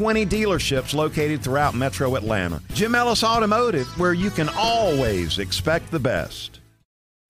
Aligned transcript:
dealerships 0.00 0.94
located 0.94 1.42
throughout 1.42 1.74
metro 1.74 2.16
Atlanta. 2.16 2.62
Jim 2.72 2.94
Ellis 2.94 3.22
Automotive, 3.22 3.86
where 3.98 4.14
you 4.14 4.30
can 4.30 4.48
always 4.56 5.38
expect 5.38 5.90
the 5.90 6.00
best. 6.00 6.60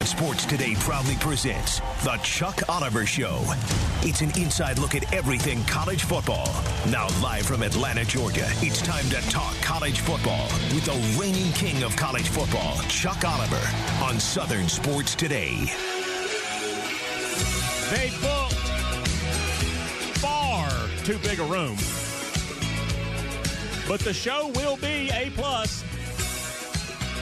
Sports 0.02 0.46
Today 0.46 0.74
proudly 0.78 1.14
presents 1.20 1.80
The 2.04 2.18
Chuck 2.22 2.62
Oliver 2.68 3.04
Show. 3.04 3.42
It's 4.02 4.22
an 4.22 4.30
inside 4.40 4.78
look 4.78 4.94
at 4.94 5.12
everything 5.12 5.62
college 5.64 6.04
football. 6.04 6.48
Now, 6.88 7.08
live 7.22 7.44
from 7.44 7.62
Atlanta, 7.62 8.04
Georgia, 8.04 8.46
it's 8.56 8.80
time 8.80 9.08
to 9.10 9.20
talk 9.30 9.54
college 9.60 10.00
football 10.00 10.48
with 10.74 10.86
the 10.86 11.18
reigning 11.20 11.52
king 11.52 11.82
of 11.82 11.94
college 11.96 12.28
football, 12.28 12.78
Chuck 12.88 13.24
Oliver, 13.24 13.60
on 14.02 14.18
Southern 14.18 14.68
Sports 14.68 15.14
Today. 15.14 15.56
They 17.90 18.10
booked 18.20 18.54
far 20.18 20.70
too 21.04 21.18
big 21.18 21.40
a 21.40 21.44
room. 21.44 21.76
But 23.90 23.98
the 23.98 24.14
show 24.14 24.52
will 24.54 24.76
be 24.76 25.10
A 25.12 25.32
plus. 25.34 25.82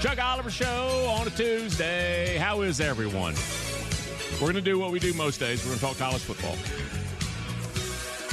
Chuck 0.03 0.23
Oliver 0.23 0.51
Show 0.51 1.07
on 1.19 1.27
a 1.27 1.31
Tuesday. 1.31 2.37
How 2.37 2.61
is 2.61 2.79
everyone? 2.79 3.35
We're 4.35 4.53
going 4.53 4.53
to 4.53 4.61
do 4.61 4.79
what 4.79 4.93
we 4.93 4.99
do 4.99 5.15
most 5.15 5.41
days. 5.41 5.65
We're 5.65 5.71
going 5.71 5.79
to 5.79 5.85
talk 5.87 5.97
college 5.97 6.21
football. 6.21 6.59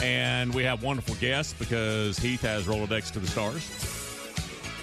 And 0.06 0.54
we 0.54 0.64
have 0.64 0.84
wonderful 0.84 1.16
guests 1.16 1.54
because 1.58 2.20
Heath 2.20 2.42
has 2.42 2.66
Rolodex 2.66 3.10
to 3.14 3.20
the 3.20 3.28
stars. 3.28 3.72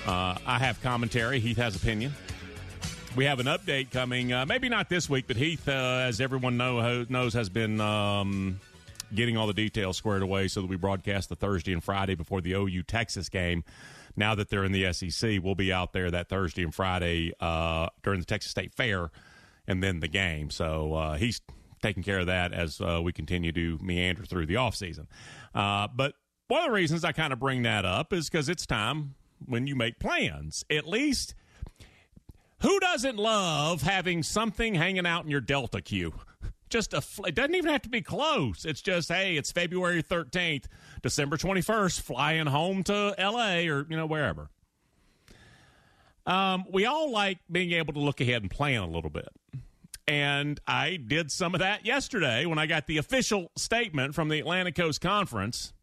Uh, 0.06 0.38
I 0.46 0.58
have 0.58 0.80
commentary. 0.80 1.38
Heath 1.38 1.58
has 1.58 1.76
opinion. 1.76 2.14
We 3.16 3.26
have 3.26 3.38
an 3.38 3.48
update 3.48 3.90
coming, 3.90 4.32
uh, 4.32 4.46
maybe 4.46 4.70
not 4.70 4.88
this 4.88 5.10
week, 5.10 5.26
but 5.26 5.36
Heath, 5.36 5.68
uh, 5.68 6.06
as 6.06 6.22
everyone 6.22 6.56
know, 6.56 7.04
knows, 7.10 7.34
has 7.34 7.50
been 7.50 7.82
um, 7.82 8.58
getting 9.14 9.36
all 9.36 9.46
the 9.46 9.54
details 9.54 9.96
squared 9.96 10.22
away 10.22 10.48
so 10.48 10.60
that 10.60 10.68
we 10.68 10.76
broadcast 10.76 11.28
the 11.28 11.36
Thursday 11.36 11.72
and 11.72 11.82
Friday 11.82 12.14
before 12.14 12.40
the 12.40 12.52
OU 12.52 12.82
Texas 12.84 13.28
game 13.28 13.64
now 14.16 14.34
that 14.34 14.50
they're 14.50 14.64
in 14.64 14.72
the 14.72 14.92
SEC, 14.92 15.40
we'll 15.42 15.54
be 15.54 15.72
out 15.72 15.92
there 15.92 16.10
that 16.10 16.28
Thursday 16.28 16.62
and 16.62 16.74
Friday 16.74 17.32
uh, 17.40 17.88
during 18.02 18.20
the 18.20 18.26
Texas 18.26 18.50
State 18.50 18.74
Fair 18.74 19.10
and 19.66 19.82
then 19.82 20.00
the 20.00 20.08
game. 20.08 20.50
So 20.50 20.94
uh, 20.94 21.16
he's 21.16 21.40
taking 21.82 22.02
care 22.02 22.20
of 22.20 22.26
that 22.26 22.52
as 22.52 22.80
uh, 22.80 23.00
we 23.02 23.12
continue 23.12 23.52
to 23.52 23.78
meander 23.80 24.24
through 24.24 24.46
the 24.46 24.54
offseason. 24.54 25.06
Uh, 25.54 25.88
but 25.94 26.14
one 26.48 26.60
of 26.60 26.66
the 26.66 26.72
reasons 26.72 27.04
I 27.04 27.12
kind 27.12 27.32
of 27.32 27.38
bring 27.38 27.62
that 27.62 27.84
up 27.84 28.12
is 28.12 28.28
because 28.28 28.48
it's 28.48 28.66
time 28.66 29.14
when 29.46 29.66
you 29.66 29.74
make 29.74 29.98
plans. 29.98 30.64
At 30.70 30.86
least, 30.86 31.34
who 32.60 32.78
doesn't 32.80 33.16
love 33.16 33.82
having 33.82 34.22
something 34.22 34.74
hanging 34.74 35.06
out 35.06 35.24
in 35.24 35.30
your 35.30 35.40
Delta 35.40 35.80
queue? 35.80 36.12
Just 36.72 36.94
a, 36.94 37.02
it 37.26 37.34
doesn't 37.34 37.54
even 37.54 37.70
have 37.70 37.82
to 37.82 37.90
be 37.90 38.00
close. 38.00 38.64
It's 38.64 38.80
just, 38.80 39.10
hey, 39.10 39.36
it's 39.36 39.52
February 39.52 40.02
13th 40.02 40.64
December 41.02 41.36
21st, 41.36 42.00
flying 42.00 42.46
home 42.46 42.82
to 42.84 43.14
LA 43.18 43.70
or, 43.70 43.86
you 43.90 43.96
know, 43.96 44.06
wherever. 44.06 44.48
Um, 46.24 46.64
we 46.72 46.86
all 46.86 47.10
like 47.10 47.40
being 47.50 47.72
able 47.72 47.92
to 47.92 48.00
look 48.00 48.22
ahead 48.22 48.40
and 48.40 48.50
plan 48.50 48.80
a 48.80 48.86
little 48.86 49.10
bit. 49.10 49.28
And 50.08 50.58
I 50.66 50.96
did 50.96 51.30
some 51.30 51.54
of 51.54 51.58
that 51.60 51.84
yesterday 51.84 52.46
when 52.46 52.58
I 52.58 52.64
got 52.64 52.86
the 52.86 52.96
official 52.96 53.50
statement 53.54 54.14
from 54.14 54.30
the 54.30 54.40
Atlantic 54.40 54.74
Coast 54.74 55.02
Conference 55.02 55.74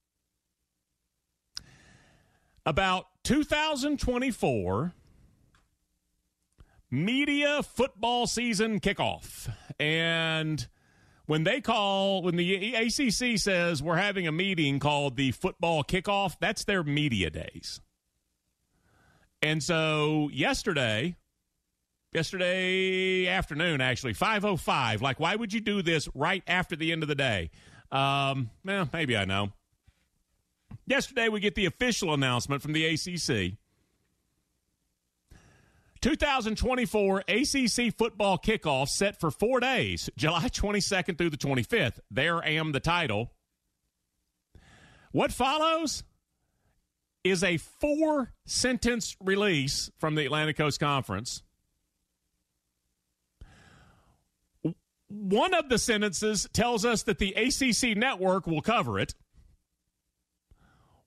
about 2.66 3.06
2024 3.26 4.94
media 6.90 7.62
football 7.62 8.26
season 8.26 8.80
kickoff. 8.80 9.54
And 9.80 10.68
when 11.30 11.44
they 11.44 11.62
call 11.62 12.24
when 12.24 12.38
the 12.38 12.74
ACC 12.74 13.38
says 13.38 13.84
we're 13.84 13.98
having 13.98 14.26
a 14.26 14.32
meeting 14.32 14.80
called 14.80 15.16
the 15.16 15.30
football 15.30 15.84
kickoff, 15.84 16.36
that's 16.40 16.64
their 16.64 16.82
media 16.82 17.30
days. 17.30 17.82
And 19.44 19.62
so 19.62 20.32
yesterday, 20.34 21.18
yesterday 22.12 23.28
afternoon, 23.28 23.80
actually 23.80 24.14
five 24.14 24.44
oh 24.44 24.58
five. 24.58 25.04
Like, 25.04 25.20
why 25.20 25.36
would 25.36 25.54
you 25.54 25.62
do 25.62 25.84
this 25.84 26.10
right 26.16 26.42
after 26.48 26.76
the 26.76 26.92
end 26.92 27.04
of 27.04 27.10
the 27.10 27.14
day? 27.14 27.52
Um, 27.92 28.50
well, 28.66 28.90
maybe 28.92 29.16
I 29.16 29.26
know. 29.26 29.52
Yesterday, 30.88 31.30
we 31.30 31.42
get 31.42 31.54
the 31.54 31.68
official 31.68 32.12
announcement 32.12 32.64
from 32.64 32.74
the 32.74 32.88
ACC 32.88 33.60
2024 36.02 37.24
ACC 37.28 37.98
football 37.98 38.38
kickoff 38.38 38.88
set 38.88 39.20
for 39.20 39.32
four 39.32 39.60
days, 39.60 40.10
July 40.18 40.48
22nd 40.48 41.18
through 41.18 41.30
the 41.30 41.38
25th. 41.38 42.00
There 42.10 42.44
am 42.46 42.72
the 42.72 42.80
title. 42.80 43.32
What 45.12 45.32
follows 45.32 46.04
is 47.24 47.44
a 47.44 47.58
four 47.58 48.32
sentence 48.46 49.16
release 49.24 49.92
from 50.00 50.16
the 50.16 50.26
Atlantic 50.26 50.58
Coast 50.58 50.80
Conference. 50.80 51.44
One 55.10 55.56
of 55.56 55.70
the 55.70 55.80
sentences 55.80 56.48
tells 56.54 56.86
us 56.86 57.04
that 57.04 57.18
the 57.18 57.34
ACC 57.34 57.98
network 57.98 58.46
will 58.46 58.62
cover 58.62 59.00
it. 59.00 59.16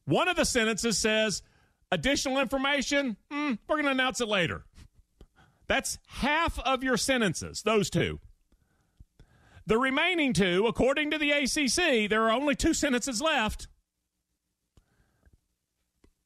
One 0.04 0.26
of 0.26 0.34
the 0.36 0.44
sentences 0.44 0.98
says 0.98 1.42
additional 1.92 2.40
information, 2.40 3.16
mm, 3.30 3.58
we're 3.68 3.76
going 3.76 3.84
to 3.84 3.92
announce 3.92 4.20
it 4.20 4.26
later. 4.26 4.64
That's 5.72 5.96
half 6.06 6.58
of 6.58 6.84
your 6.84 6.98
sentences, 6.98 7.62
those 7.62 7.88
two. 7.88 8.20
The 9.64 9.78
remaining 9.78 10.34
two, 10.34 10.66
according 10.66 11.10
to 11.12 11.16
the 11.16 11.30
ACC, 11.30 12.10
there 12.10 12.24
are 12.24 12.30
only 12.30 12.54
two 12.54 12.74
sentences 12.74 13.22
left. 13.22 13.68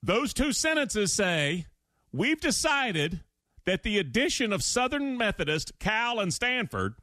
Those 0.03 0.35
two 0.35 0.51
sentences 0.51 1.13
say, 1.13 1.67
We've 2.11 2.41
decided 2.41 3.21
that 3.67 3.85
the 3.85 3.99
addition 3.99 4.53
of 4.53 4.65
Southern 4.65 5.17
Methodist, 5.17 5.79
Cal, 5.79 6.19
and 6.19 6.35
Stanford 6.35 6.97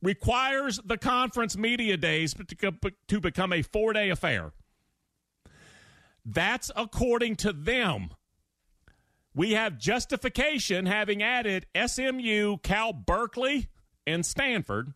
requires 0.00 0.78
the 0.84 0.96
conference 0.96 1.56
media 1.56 1.96
days 1.96 2.36
to 3.08 3.20
become 3.20 3.52
a 3.52 3.62
four 3.62 3.94
day 3.94 4.10
affair. 4.10 4.52
That's 6.24 6.70
according 6.76 7.34
to 7.38 7.52
them 7.52 8.10
we 9.34 9.52
have 9.52 9.78
justification 9.78 10.86
having 10.86 11.22
added 11.22 11.66
SMU, 11.86 12.58
Cal 12.58 12.92
Berkeley, 12.92 13.68
and 14.06 14.24
Stanford 14.24 14.94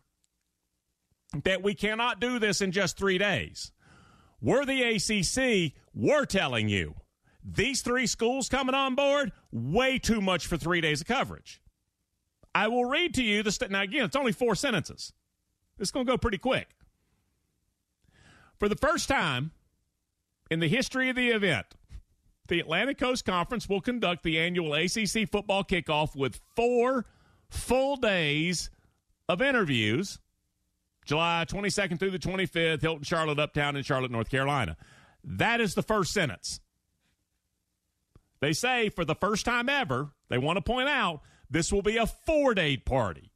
that 1.43 1.63
we 1.63 1.73
cannot 1.73 2.19
do 2.19 2.39
this 2.39 2.61
in 2.61 2.71
just 2.71 2.97
three 2.97 3.17
days. 3.17 3.71
We're 4.41 4.65
the 4.65 4.83
ACC. 4.83 5.73
We're 5.93 6.25
telling 6.25 6.69
you 6.69 6.95
these 7.43 7.81
three 7.81 8.07
schools 8.07 8.49
coming 8.49 8.75
on 8.75 8.95
board, 8.95 9.31
way 9.51 9.99
too 9.99 10.21
much 10.21 10.47
for 10.47 10.57
three 10.57 10.81
days 10.81 11.01
of 11.01 11.07
coverage. 11.07 11.61
I 12.53 12.67
will 12.67 12.85
read 12.85 13.13
to 13.15 13.23
you 13.23 13.43
the 13.43 13.51
st- 13.51 13.71
now 13.71 13.81
again. 13.81 14.05
It's 14.05 14.15
only 14.15 14.31
four 14.31 14.55
sentences. 14.55 15.13
It's 15.77 15.91
going 15.91 16.05
to 16.05 16.11
go 16.11 16.17
pretty 16.17 16.37
quick. 16.37 16.69
For 18.59 18.69
the 18.69 18.75
first 18.75 19.09
time 19.09 19.51
in 20.49 20.59
the 20.59 20.69
history 20.69 21.09
of 21.09 21.15
the 21.15 21.29
event, 21.29 21.67
the 22.47 22.59
Atlantic 22.59 22.97
Coast 22.97 23.25
Conference 23.25 23.67
will 23.67 23.81
conduct 23.81 24.23
the 24.23 24.39
annual 24.39 24.73
ACC 24.73 25.29
football 25.29 25.63
kickoff 25.63 26.15
with 26.15 26.39
four 26.55 27.05
full 27.49 27.95
days 27.95 28.69
of 29.27 29.41
interviews. 29.41 30.19
July 31.05 31.45
22nd 31.47 31.99
through 31.99 32.11
the 32.11 32.19
25th, 32.19 32.81
Hilton, 32.81 33.03
Charlotte, 33.03 33.39
Uptown, 33.39 33.75
in 33.75 33.83
Charlotte, 33.83 34.11
North 34.11 34.29
Carolina. 34.29 34.75
That 35.23 35.61
is 35.61 35.75
the 35.75 35.83
first 35.83 36.13
sentence. 36.13 36.59
They 38.41 38.53
say 38.53 38.89
for 38.89 39.05
the 39.05 39.15
first 39.15 39.45
time 39.45 39.69
ever, 39.69 40.11
they 40.29 40.37
want 40.37 40.57
to 40.57 40.61
point 40.61 40.89
out 40.89 41.21
This 41.49 41.71
will 41.71 41.81
be 41.81 41.97
a 41.97 42.05
four 42.05 42.53
day 42.53 42.77
party. 42.77 43.31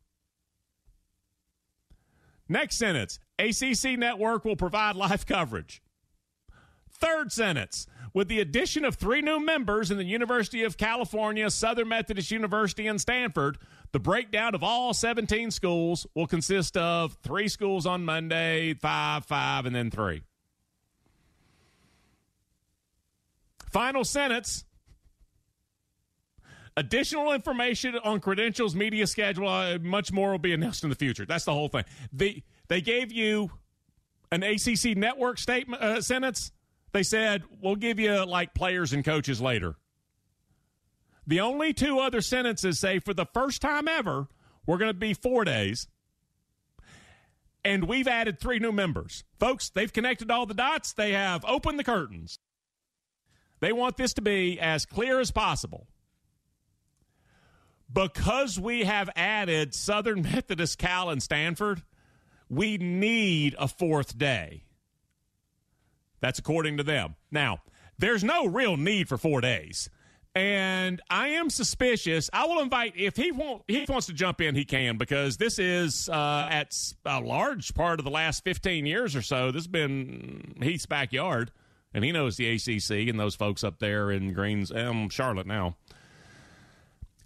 Next 2.48 2.78
sentence 2.78 3.20
ACC 3.38 3.98
Network 3.98 4.46
will 4.46 4.56
provide 4.56 4.96
live 4.96 5.26
coverage. 5.26 5.82
Third 6.92 7.32
sentence 7.32 7.88
with 8.14 8.28
the 8.28 8.40
addition 8.40 8.86
of 8.86 8.96
three 8.96 9.22
new 9.22 9.40
members 9.40 9.92
in 9.92 9.98
the 9.98 10.04
University 10.04 10.64
of 10.64 10.78
California, 10.78 11.50
Southern 11.50 11.90
Methodist 11.90 12.32
University, 12.32 12.88
and 12.88 13.00
Stanford, 13.00 13.58
the 13.92 14.00
breakdown 14.00 14.56
of 14.56 14.64
all 14.64 14.94
17 14.94 15.52
schools 15.52 16.08
will 16.16 16.28
consist 16.28 16.78
of 16.78 17.18
three 17.24 17.48
schools 17.48 17.86
on 17.86 18.06
Monday, 18.06 18.74
five, 18.76 19.26
five, 19.26 19.66
and 19.66 19.76
then 19.76 19.92
three. 19.92 20.24
Final 23.72 24.04
sentence. 24.04 24.66
Additional 26.78 27.34
information 27.34 27.98
on 28.04 28.20
credentials, 28.20 28.74
media 28.74 29.06
schedule, 29.06 29.48
uh, 29.48 29.78
much 29.80 30.12
more 30.12 30.32
will 30.32 30.40
be 30.40 30.54
announced 30.54 30.84
in 30.84 30.90
the 30.90 30.96
future. 30.96 31.26
That's 31.26 31.46
the 31.46 31.54
whole 31.54 31.68
thing. 31.68 31.84
The, 32.14 32.42
they 32.68 32.80
gave 32.80 33.12
you 33.12 33.52
an 34.32 34.44
ACC 34.44 34.96
network 34.96 35.40
statement 35.40 35.82
uh, 35.82 36.02
sentence. 36.02 36.52
They 36.92 37.04
said, 37.04 37.44
we'll 37.62 37.76
give 37.76 38.00
you 38.00 38.26
like 38.26 38.54
players 38.54 38.94
and 38.94 39.06
coaches 39.06 39.40
later. 39.40 39.76
The 41.28 41.42
only 41.42 41.74
two 41.74 42.00
other 42.00 42.22
sentences 42.22 42.80
say, 42.80 43.00
for 43.00 43.14
the 43.14 43.28
first 43.34 43.62
time 43.62 43.88
ever, 43.88 44.28
we're 44.66 44.78
going 44.80 44.90
to 44.90 44.98
be 44.98 45.14
four 45.14 45.46
days. 45.46 45.88
And 47.64 47.84
we've 47.88 48.08
added 48.08 48.40
three 48.40 48.58
new 48.58 48.72
members. 48.72 49.24
Folks, 49.40 49.70
they've 49.70 49.94
connected 49.94 50.32
all 50.32 50.46
the 50.46 50.54
dots. 50.54 50.94
They 50.94 51.12
have 51.12 51.46
opened 51.46 51.78
the 51.78 51.84
curtains. 51.84 52.40
They 53.60 53.74
want 53.74 53.98
this 53.98 54.14
to 54.14 54.22
be 54.22 54.60
as 54.60 54.86
clear 54.86 55.20
as 55.20 55.32
possible. 55.32 55.88
Because 57.92 58.60
we 58.60 58.86
have 58.86 59.10
added 59.16 59.76
Southern 59.76 60.22
Methodist, 60.34 60.78
Cal, 60.78 61.10
and 61.10 61.22
Stanford, 61.22 61.84
we 62.50 62.78
need 62.78 63.56
a 63.60 63.68
fourth 63.68 64.18
day. 64.18 64.64
That's 66.20 66.40
according 66.40 66.78
to 66.78 66.84
them. 66.84 67.16
Now, 67.32 67.60
there's 67.98 68.24
no 68.24 68.46
real 68.46 68.78
need 68.78 69.08
for 69.08 69.18
four 69.18 69.42
days. 69.42 69.90
And 70.36 71.02
I 71.10 71.30
am 71.30 71.50
suspicious. 71.50 72.30
I 72.32 72.46
will 72.46 72.62
invite 72.62 72.94
if 72.96 73.18
he 73.18 73.32
want 73.32 73.64
he 73.68 73.86
wants 73.90 74.08
to 74.08 74.14
jump 74.14 74.42
in, 74.42 74.56
he 74.56 74.64
can 74.64 74.98
because 74.98 75.38
this 75.38 75.58
is 75.58 76.08
uh, 76.08 76.48
at 76.50 76.76
a 77.04 77.20
large 77.20 77.74
part 77.74 78.00
of 78.00 78.06
the 78.06 78.12
last 78.12 78.44
fifteen 78.44 78.86
years 78.86 79.16
or 79.16 79.22
so. 79.22 79.48
This 79.52 79.62
has 79.62 79.68
been 79.68 80.56
Heath's 80.62 80.86
backyard 80.86 81.52
and 81.94 82.04
he 82.04 82.12
knows 82.12 82.38
the 82.38 82.50
ACC 82.54 83.10
and 83.10 83.20
those 83.20 83.36
folks 83.36 83.64
up 83.64 83.80
there 83.80 84.12
in 84.12 84.34
Greens, 84.34 84.72
um, 84.72 85.10
Charlotte 85.10 85.48
now. 85.48 85.78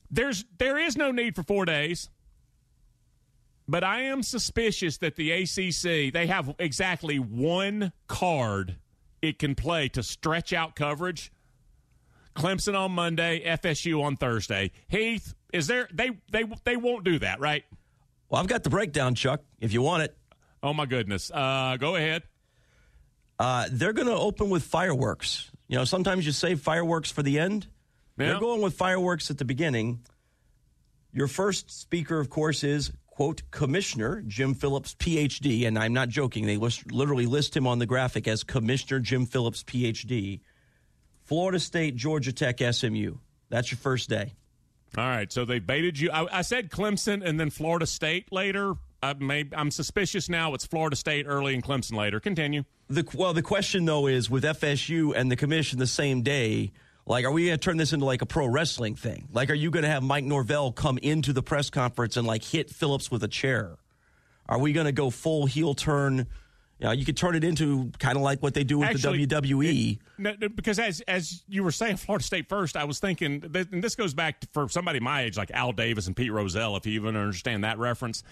There's 0.09 0.45
there 0.57 0.77
is 0.77 0.95
no 0.95 1.11
need 1.11 1.35
for 1.35 1.43
four 1.43 1.65
days, 1.65 2.09
but 3.67 3.83
I 3.83 4.03
am 4.03 4.23
suspicious 4.23 4.97
that 4.99 5.15
the 5.15 5.31
ACC 5.31 6.13
they 6.13 6.27
have 6.27 6.55
exactly 6.59 7.17
one 7.17 7.91
card 8.07 8.77
it 9.23 9.39
can 9.39 9.55
play 9.55 9.87
to 9.87 10.03
stretch 10.03 10.53
out 10.53 10.75
coverage. 10.75 11.31
Clemson 12.35 12.77
on 12.77 12.91
Monday, 12.91 13.43
FSU 13.45 14.03
on 14.03 14.17
Thursday. 14.17 14.71
Heath, 14.89 15.33
is 15.53 15.67
there 15.67 15.87
they 15.93 16.11
they 16.31 16.43
they 16.65 16.75
won't 16.75 17.03
do 17.05 17.19
that, 17.19 17.39
right? 17.39 17.63
Well, 18.29 18.41
I've 18.41 18.47
got 18.47 18.63
the 18.63 18.69
breakdown, 18.69 19.15
Chuck. 19.15 19.41
If 19.59 19.71
you 19.71 19.81
want 19.81 20.03
it. 20.03 20.17
Oh 20.61 20.73
my 20.73 20.85
goodness. 20.85 21.31
Uh, 21.31 21.77
go 21.79 21.95
ahead. 21.95 22.23
Uh, 23.39 23.67
they're 23.71 23.93
going 23.93 24.07
to 24.07 24.15
open 24.15 24.49
with 24.49 24.63
fireworks. 24.63 25.51
You 25.67 25.77
know, 25.77 25.85
sometimes 25.85 26.25
you 26.25 26.31
save 26.31 26.61
fireworks 26.61 27.11
for 27.11 27.23
the 27.23 27.39
end. 27.39 27.67
Yeah. 28.17 28.27
They're 28.27 28.39
going 28.39 28.61
with 28.61 28.75
fireworks 28.75 29.29
at 29.29 29.37
the 29.37 29.45
beginning. 29.45 29.99
Your 31.11 31.27
first 31.27 31.69
speaker, 31.69 32.19
of 32.19 32.29
course, 32.29 32.63
is 32.63 32.91
quote 33.13 33.43
Commissioner 33.51 34.23
Jim 34.25 34.55
Phillips, 34.55 34.95
PhD, 34.95 35.67
and 35.67 35.77
I'm 35.77 35.93
not 35.93 36.09
joking. 36.09 36.47
They 36.47 36.57
list, 36.57 36.91
literally 36.91 37.27
list 37.27 37.55
him 37.55 37.67
on 37.67 37.77
the 37.77 37.85
graphic 37.85 38.27
as 38.27 38.43
Commissioner 38.43 38.99
Jim 38.99 39.27
Phillips, 39.27 39.63
PhD. 39.63 40.39
Florida 41.23 41.59
State, 41.59 41.95
Georgia 41.95 42.33
Tech, 42.33 42.59
SMU. 42.59 43.17
That's 43.49 43.71
your 43.71 43.77
first 43.77 44.09
day. 44.09 44.33
All 44.97 45.07
right, 45.07 45.31
so 45.31 45.45
they 45.45 45.59
baited 45.59 45.99
you. 45.99 46.09
I, 46.11 46.39
I 46.39 46.41
said 46.41 46.71
Clemson 46.71 47.23
and 47.23 47.39
then 47.39 47.51
Florida 47.51 47.85
State 47.85 48.31
later. 48.31 48.73
I 49.03 49.13
may, 49.13 49.45
I'm 49.55 49.69
suspicious 49.69 50.27
now. 50.27 50.55
It's 50.55 50.65
Florida 50.65 50.95
State 50.95 51.25
early 51.27 51.53
and 51.53 51.63
Clemson 51.63 51.93
later. 51.93 52.19
Continue. 52.19 52.63
The, 52.89 53.07
well, 53.13 53.33
the 53.33 53.43
question 53.43 53.85
though 53.85 54.07
is 54.07 54.27
with 54.27 54.43
FSU 54.43 55.13
and 55.15 55.31
the 55.31 55.35
commission 55.35 55.77
the 55.77 55.85
same 55.85 56.23
day. 56.23 56.71
Like, 57.05 57.25
are 57.25 57.31
we 57.31 57.47
going 57.47 57.57
to 57.57 57.63
turn 57.63 57.77
this 57.77 57.91
into 57.91 58.05
like 58.05 58.21
a 58.21 58.25
pro 58.25 58.47
wrestling 58.47 58.95
thing? 58.95 59.27
Like, 59.33 59.49
are 59.49 59.55
you 59.55 59.71
going 59.71 59.83
to 59.83 59.89
have 59.89 60.03
Mike 60.03 60.23
Norvell 60.23 60.71
come 60.71 60.97
into 60.99 61.33
the 61.33 61.43
press 61.43 61.69
conference 61.69 62.15
and 62.15 62.25
like 62.25 62.43
hit 62.43 62.69
Phillips 62.69 63.11
with 63.11 63.23
a 63.23 63.27
chair? 63.27 63.77
Are 64.47 64.59
we 64.59 64.73
going 64.73 64.85
to 64.85 64.91
go 64.91 65.09
full 65.09 65.45
heel 65.45 65.73
turn? 65.73 66.27
You, 66.79 66.87
know, 66.87 66.91
you 66.91 67.05
could 67.05 67.17
turn 67.17 67.35
it 67.35 67.43
into 67.43 67.91
kind 67.99 68.15
of 68.15 68.23
like 68.23 68.41
what 68.41 68.53
they 68.53 68.63
do 68.63 68.79
with 68.79 68.89
Actually, 68.89 69.25
the 69.25 69.35
WWE. 69.41 69.99
It, 70.19 70.55
because 70.55 70.79
as 70.79 71.01
as 71.01 71.43
you 71.47 71.63
were 71.63 71.71
saying, 71.71 71.97
Florida 71.97 72.23
State 72.23 72.47
first, 72.47 72.77
I 72.77 72.85
was 72.85 72.99
thinking, 72.99 73.43
and 73.53 73.83
this 73.83 73.95
goes 73.95 74.13
back 74.13 74.39
to, 74.41 74.47
for 74.51 74.69
somebody 74.69 74.99
my 74.99 75.23
age, 75.23 75.37
like 75.37 75.51
Al 75.51 75.71
Davis 75.73 76.07
and 76.07 76.15
Pete 76.15 76.31
Rozelle, 76.31 76.77
if 76.77 76.85
you 76.85 76.93
even 76.93 77.15
understand 77.15 77.63
that 77.63 77.79
reference. 77.79 78.23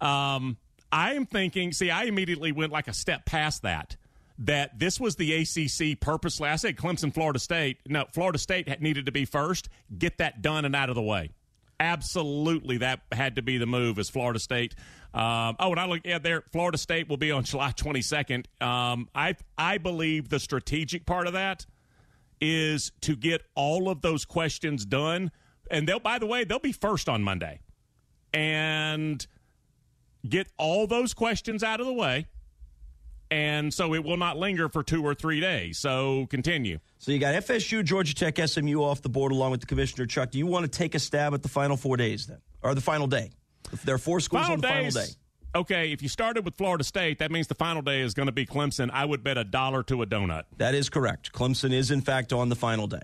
Um, 0.00 0.56
I 0.90 1.14
am 1.14 1.26
thinking, 1.26 1.72
see, 1.72 1.90
I 1.90 2.04
immediately 2.04 2.52
went 2.52 2.72
like 2.72 2.88
a 2.88 2.94
step 2.94 3.26
past 3.26 3.62
that. 3.62 3.96
That 4.38 4.78
this 4.80 4.98
was 4.98 5.14
the 5.14 5.32
ACC 5.32 6.00
purposely. 6.00 6.48
I 6.48 6.56
said 6.56 6.76
Clemson, 6.76 7.14
Florida 7.14 7.38
State. 7.38 7.78
No, 7.86 8.04
Florida 8.12 8.38
State 8.38 8.80
needed 8.80 9.06
to 9.06 9.12
be 9.12 9.24
first. 9.24 9.68
Get 9.96 10.18
that 10.18 10.42
done 10.42 10.64
and 10.64 10.74
out 10.74 10.88
of 10.88 10.96
the 10.96 11.02
way. 11.02 11.30
Absolutely, 11.78 12.78
that 12.78 13.00
had 13.12 13.36
to 13.36 13.42
be 13.42 13.58
the 13.58 13.66
move 13.66 13.98
as 13.98 14.08
Florida 14.08 14.38
State. 14.38 14.74
Um, 15.12 15.56
oh, 15.60 15.70
and 15.70 15.78
I 15.78 15.86
look 15.86 16.00
yeah, 16.04 16.18
there. 16.18 16.42
Florida 16.52 16.78
State 16.78 17.08
will 17.08 17.16
be 17.16 17.30
on 17.30 17.44
July 17.44 17.70
22nd. 17.70 18.46
Um, 18.62 19.08
I 19.14 19.36
I 19.56 19.78
believe 19.78 20.28
the 20.28 20.40
strategic 20.40 21.06
part 21.06 21.26
of 21.26 21.34
that 21.34 21.66
is 22.40 22.92
to 23.02 23.16
get 23.16 23.42
all 23.54 23.88
of 23.88 24.02
those 24.02 24.24
questions 24.24 24.84
done, 24.84 25.30
and 25.70 25.88
they'll. 25.88 26.00
By 26.00 26.18
the 26.18 26.26
way, 26.26 26.44
they'll 26.44 26.58
be 26.58 26.72
first 26.72 27.08
on 27.08 27.22
Monday, 27.22 27.60
and 28.32 29.24
get 30.28 30.48
all 30.58 30.86
those 30.86 31.14
questions 31.14 31.62
out 31.62 31.80
of 31.80 31.86
the 31.86 31.92
way. 31.92 32.26
And 33.34 33.74
so 33.74 33.94
it 33.94 34.04
will 34.04 34.16
not 34.16 34.38
linger 34.38 34.68
for 34.68 34.84
two 34.84 35.04
or 35.04 35.12
three 35.12 35.40
days. 35.40 35.76
So 35.76 36.26
continue. 36.30 36.78
So 36.98 37.10
you 37.10 37.18
got 37.18 37.34
FSU, 37.34 37.82
Georgia 37.82 38.14
Tech, 38.14 38.38
SMU 38.38 38.80
off 38.80 39.02
the 39.02 39.08
board 39.08 39.32
along 39.32 39.50
with 39.50 39.58
the 39.58 39.66
commissioner, 39.66 40.06
Chuck. 40.06 40.30
Do 40.30 40.38
you 40.38 40.46
want 40.46 40.70
to 40.70 40.78
take 40.78 40.94
a 40.94 41.00
stab 41.00 41.34
at 41.34 41.42
the 41.42 41.48
final 41.48 41.76
four 41.76 41.96
days 41.96 42.28
then? 42.28 42.38
Or 42.62 42.76
the 42.76 42.80
final 42.80 43.08
day? 43.08 43.32
There 43.84 43.96
are 43.96 43.98
four 43.98 44.20
schools 44.20 44.42
final 44.42 44.54
on 44.54 44.60
the 44.60 44.68
days, 44.68 44.94
final 44.94 45.08
day. 45.08 45.12
Okay, 45.56 45.92
if 45.92 46.00
you 46.00 46.08
started 46.08 46.44
with 46.44 46.54
Florida 46.54 46.84
State, 46.84 47.18
that 47.18 47.32
means 47.32 47.48
the 47.48 47.56
final 47.56 47.82
day 47.82 48.02
is 48.02 48.14
going 48.14 48.26
to 48.26 48.32
be 48.32 48.46
Clemson. 48.46 48.88
I 48.92 49.04
would 49.04 49.24
bet 49.24 49.36
a 49.36 49.42
dollar 49.42 49.82
to 49.84 50.02
a 50.02 50.06
donut. 50.06 50.44
That 50.58 50.76
is 50.76 50.88
correct. 50.88 51.32
Clemson 51.32 51.72
is, 51.72 51.90
in 51.90 52.02
fact, 52.02 52.32
on 52.32 52.50
the 52.50 52.56
final 52.56 52.86
day. 52.86 53.02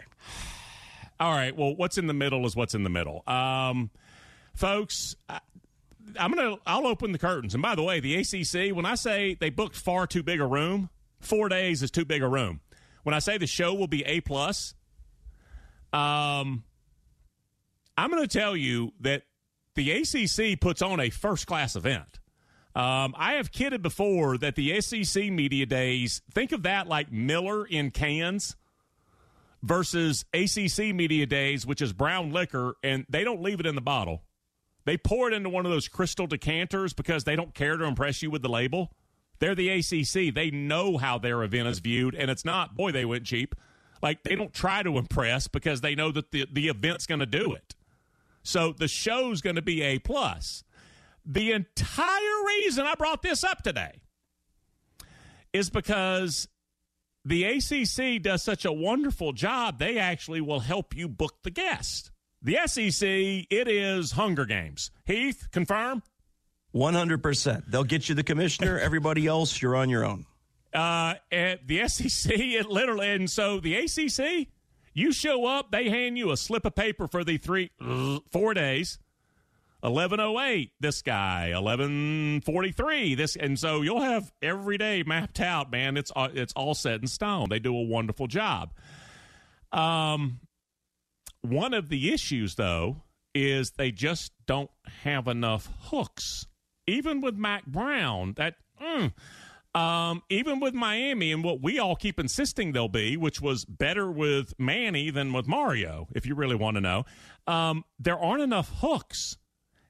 All 1.18 1.32
right. 1.32 1.56
Well, 1.56 1.74
what's 1.74 1.98
in 1.98 2.06
the 2.06 2.14
middle 2.14 2.46
is 2.46 2.54
what's 2.54 2.76
in 2.76 2.84
the 2.84 2.90
middle. 2.90 3.24
Um, 3.26 3.90
folks, 4.54 5.16
I'm 6.18 6.32
gonna 6.32 6.56
I'll 6.66 6.86
open 6.86 7.12
the 7.12 7.18
curtains. 7.18 7.54
And 7.54 7.62
by 7.62 7.74
the 7.74 7.82
way, 7.82 8.00
the 8.00 8.16
ACC 8.16 8.74
when 8.74 8.86
I 8.86 8.94
say 8.94 9.36
they 9.38 9.50
booked 9.50 9.76
far 9.76 10.06
too 10.06 10.22
big 10.22 10.40
a 10.40 10.46
room, 10.46 10.90
four 11.20 11.48
days 11.48 11.82
is 11.82 11.90
too 11.90 12.04
big 12.04 12.22
a 12.22 12.28
room. 12.28 12.60
When 13.02 13.14
I 13.14 13.18
say 13.18 13.38
the 13.38 13.46
show 13.46 13.74
will 13.74 13.86
be 13.86 14.04
a 14.04 14.20
plus, 14.20 14.74
um, 15.92 16.64
I'm 17.96 18.10
to 18.10 18.26
tell 18.26 18.56
you 18.56 18.92
that 19.00 19.22
the 19.74 19.90
ACC 19.92 20.60
puts 20.60 20.82
on 20.82 21.00
a 21.00 21.10
first 21.10 21.46
class 21.46 21.76
event. 21.76 22.20
Um, 22.74 23.14
I 23.16 23.34
have 23.34 23.50
kidded 23.50 23.82
before 23.82 24.38
that 24.38 24.54
the 24.54 24.80
SEC 24.80 25.24
media 25.24 25.66
days 25.66 26.22
think 26.32 26.52
of 26.52 26.62
that 26.62 26.86
like 26.86 27.10
Miller 27.10 27.66
in 27.66 27.90
cans 27.90 28.56
versus 29.62 30.24
ACC 30.32 30.94
media 30.94 31.26
days, 31.26 31.66
which 31.66 31.82
is 31.82 31.92
brown 31.92 32.32
liquor, 32.32 32.74
and 32.82 33.04
they 33.08 33.24
don't 33.24 33.42
leave 33.42 33.60
it 33.60 33.66
in 33.66 33.74
the 33.74 33.80
bottle. 33.80 34.22
They 34.84 34.96
pour 34.96 35.28
it 35.28 35.34
into 35.34 35.50
one 35.50 35.66
of 35.66 35.72
those 35.72 35.88
crystal 35.88 36.26
decanters 36.26 36.92
because 36.92 37.24
they 37.24 37.36
don't 37.36 37.54
care 37.54 37.76
to 37.76 37.84
impress 37.84 38.22
you 38.22 38.30
with 38.30 38.42
the 38.42 38.48
label. 38.48 38.92
They're 39.38 39.54
the 39.54 39.70
ACC. 39.70 40.34
They 40.34 40.50
know 40.50 40.96
how 40.96 41.18
their 41.18 41.42
event 41.42 41.68
is 41.68 41.78
viewed, 41.78 42.14
and 42.14 42.30
it's 42.30 42.44
not, 42.44 42.74
boy, 42.76 42.92
they 42.92 43.04
went 43.04 43.24
cheap. 43.24 43.54
Like, 44.02 44.22
they 44.22 44.34
don't 44.34 44.52
try 44.52 44.82
to 44.82 44.98
impress 44.98 45.48
because 45.48 45.80
they 45.80 45.94
know 45.94 46.10
that 46.12 46.30
the, 46.30 46.46
the 46.50 46.68
event's 46.68 47.06
going 47.06 47.20
to 47.20 47.26
do 47.26 47.52
it. 47.52 47.74
So 48.42 48.72
the 48.72 48.88
show's 48.88 49.40
going 49.40 49.56
to 49.56 49.62
be 49.62 49.82
A. 49.82 49.98
plus. 49.98 50.64
The 51.24 51.52
entire 51.52 52.44
reason 52.46 52.86
I 52.86 52.94
brought 52.94 53.22
this 53.22 53.44
up 53.44 53.62
today 53.62 54.00
is 55.52 55.68
because 55.68 56.48
the 57.24 57.44
ACC 57.44 58.22
does 58.22 58.42
such 58.42 58.64
a 58.64 58.72
wonderful 58.72 59.32
job, 59.32 59.78
they 59.78 59.98
actually 59.98 60.40
will 60.40 60.60
help 60.60 60.96
you 60.96 61.08
book 61.08 61.34
the 61.42 61.50
guest. 61.50 62.10
The 62.42 62.58
SEC, 62.66 63.06
it 63.06 63.68
is 63.68 64.12
Hunger 64.12 64.46
Games. 64.46 64.90
Heath, 65.04 65.48
confirm? 65.52 66.02
100%. 66.74 67.64
They'll 67.70 67.84
get 67.84 68.08
you 68.08 68.14
the 68.14 68.22
commissioner. 68.22 68.78
Everybody 68.82 69.26
else, 69.26 69.60
you're 69.60 69.76
on 69.76 69.90
your 69.90 70.04
own. 70.04 70.24
Uh, 70.72 71.14
at 71.30 71.66
the 71.66 71.86
SEC, 71.88 72.32
it 72.32 72.66
literally, 72.70 73.10
and 73.10 73.28
so 73.28 73.60
the 73.60 73.74
ACC, 73.76 74.48
You 74.94 75.12
show 75.12 75.44
up, 75.44 75.70
they 75.72 75.88
hand 75.88 76.16
you 76.16 76.30
a 76.30 76.36
slip 76.36 76.64
of 76.64 76.74
paper 76.74 77.08
for 77.08 77.24
the 77.24 77.36
three, 77.38 77.70
four 78.30 78.54
days. 78.54 78.98
1108 79.82 80.72
this 80.78 81.00
guy 81.00 81.52
1143 81.54 83.14
this 83.14 83.34
and 83.34 83.58
so 83.58 83.80
you'll 83.80 84.02
have 84.02 84.30
every 84.42 84.76
day 84.76 85.02
mapped 85.06 85.40
out 85.40 85.70
man 85.70 85.96
it's 85.96 86.12
uh, 86.14 86.28
it's 86.34 86.52
all 86.52 86.74
set 86.74 87.00
in 87.00 87.06
stone 87.06 87.46
they 87.48 87.58
do 87.58 87.74
a 87.74 87.82
wonderful 87.82 88.26
job 88.26 88.74
um 89.72 90.38
one 91.42 91.74
of 91.74 91.88
the 91.88 92.12
issues 92.12 92.54
though 92.56 93.02
is 93.34 93.72
they 93.72 93.90
just 93.90 94.32
don't 94.46 94.70
have 95.04 95.28
enough 95.28 95.68
hooks 95.78 96.46
even 96.86 97.20
with 97.20 97.36
Mack 97.36 97.66
Brown 97.66 98.34
that 98.36 98.56
mm, 98.80 99.12
um, 99.74 100.22
even 100.28 100.58
with 100.58 100.74
Miami 100.74 101.32
and 101.32 101.44
what 101.44 101.62
we 101.62 101.78
all 101.78 101.94
keep 101.94 102.18
insisting 102.18 102.72
they'll 102.72 102.88
be, 102.88 103.16
which 103.16 103.40
was 103.40 103.64
better 103.64 104.10
with 104.10 104.52
Manny 104.58 105.10
than 105.10 105.32
with 105.32 105.46
Mario, 105.46 106.08
if 106.14 106.26
you 106.26 106.34
really 106.34 106.56
want 106.56 106.76
to 106.76 106.80
know, 106.80 107.04
um, 107.46 107.84
there 107.98 108.18
aren't 108.18 108.42
enough 108.42 108.70
hooks. 108.80 109.36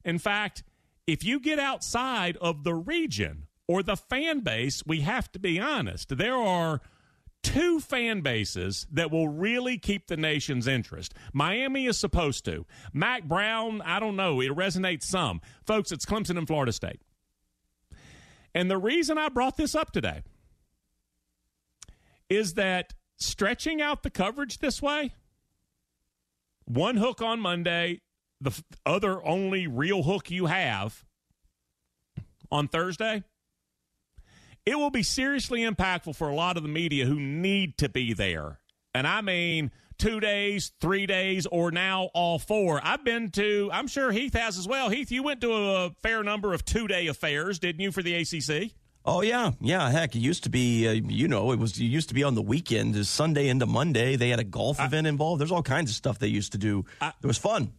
In 0.05 0.19
fact, 0.19 0.63
if 1.07 1.25
you 1.25 1.41
get 1.41 1.59
outside 1.59 2.37
of 2.39 2.63
the 2.63 2.75
region 2.75 3.47
or 3.67 3.83
the 3.83 3.97
fan 3.97 4.41
base, 4.41 4.83
we 4.87 5.01
have 5.01 5.33
to 5.33 5.39
be 5.39 5.59
honest. 5.59 6.17
There 6.17 6.37
are 6.37 6.81
two 7.43 7.81
fan 7.81 8.21
bases 8.21 8.87
that 8.93 9.11
will 9.11 9.29
really 9.29 9.79
keep 9.79 10.07
the 10.07 10.17
nation's 10.17 10.67
interest. 10.67 11.15
Miami 11.33 11.87
is 11.87 11.99
supposed 11.99 12.45
to. 12.45 12.67
Mack 12.93 13.25
Brown, 13.25 13.83
I 13.83 14.01
don't 14.01 14.17
know. 14.17 14.41
It 14.41 14.51
resonates 14.51 15.05
some. 15.05 15.41
Folks, 15.65 15.93
it's 15.93 16.05
Clemson 16.05 16.39
and 16.39 16.47
Florida 16.47 16.73
State. 16.73 17.01
And 18.55 18.71
the 18.71 18.79
reason 18.79 19.17
I 19.17 19.29
brought 19.29 19.57
this 19.57 19.75
up 19.75 19.93
today 19.93 20.23
is 22.29 22.55
that 22.55 22.95
stretching 23.17 23.81
out 23.81 24.03
the 24.03 24.11
coverage 24.11 24.59
this 24.59 24.81
way, 24.83 25.13
one 26.65 26.97
hook 26.97 27.21
on 27.23 27.41
Monday, 27.41 28.01
the 28.41 28.61
other 28.87 29.25
only 29.27 29.67
real 29.67 30.03
hook 30.03 30.31
you 30.31 30.47
have 30.47 31.05
on 32.51 32.69
Thursday, 32.69 33.23
it 34.71 34.79
will 34.79 34.91
be 34.91 35.03
seriously 35.03 35.63
impactful 35.63 36.15
for 36.15 36.29
a 36.29 36.35
lot 36.35 36.57
of 36.57 36.63
the 36.63 36.69
media 36.69 37.05
who 37.05 37.19
need 37.19 37.77
to 37.79 37.89
be 37.89 38.13
there. 38.13 38.61
And 38.95 39.05
I 39.05 39.21
mean, 39.21 39.73
two 39.99 40.21
days, 40.21 40.71
three 40.81 41.07
days, 41.07 41.45
or 41.47 41.73
now 41.73 42.11
all 42.15 42.39
four. 42.39 42.81
I've 42.81 43.05
been 43.05 43.31
to, 43.33 43.69
I'm 43.73 43.89
sure 43.89 44.13
Heath 44.13 44.35
has 44.35 44.57
as 44.57 44.69
well. 44.69 44.89
Heath, 44.89 45.11
you 45.11 45.25
went 45.25 45.41
to 45.41 45.53
a 45.53 45.91
fair 46.03 46.23
number 46.23 46.55
of 46.55 46.65
two 46.65 46.87
day 46.87 47.09
affairs, 47.09 47.59
didn't 47.59 47.81
you, 47.81 47.91
for 47.91 48.01
the 48.01 48.15
ACC? 48.15 48.71
Oh 49.05 49.23
yeah, 49.23 49.53
yeah. 49.61 49.91
Heck, 49.91 50.15
it 50.15 50.21
used 50.21 50.45
to 50.45 50.51
be, 50.51 50.87
uh, 50.87 50.93
you 50.93 51.27
know, 51.27 51.51
it 51.51 51.59
was 51.59 51.73
it 51.73 51.85
used 51.85 52.09
to 52.11 52.15
be 52.15 52.23
on 52.23 52.37
the 52.37 52.43
weekend, 52.43 53.05
Sunday 53.07 53.49
into 53.49 53.67
Monday. 53.67 54.15
They 54.15 54.29
had 54.29 54.39
a 54.39 54.45
golf 54.45 54.79
I, 54.79 54.85
event 54.85 55.09
involved. 55.09 55.41
There's 55.41 55.51
all 55.51 55.65
kinds 55.65 55.91
of 55.91 55.97
stuff 55.97 56.21
they 56.21 56.29
used 56.29 56.53
to 56.53 56.59
do. 56.59 56.85
I, 57.01 57.09
it 57.09 57.27
was 57.27 57.39
fun. 57.39 57.73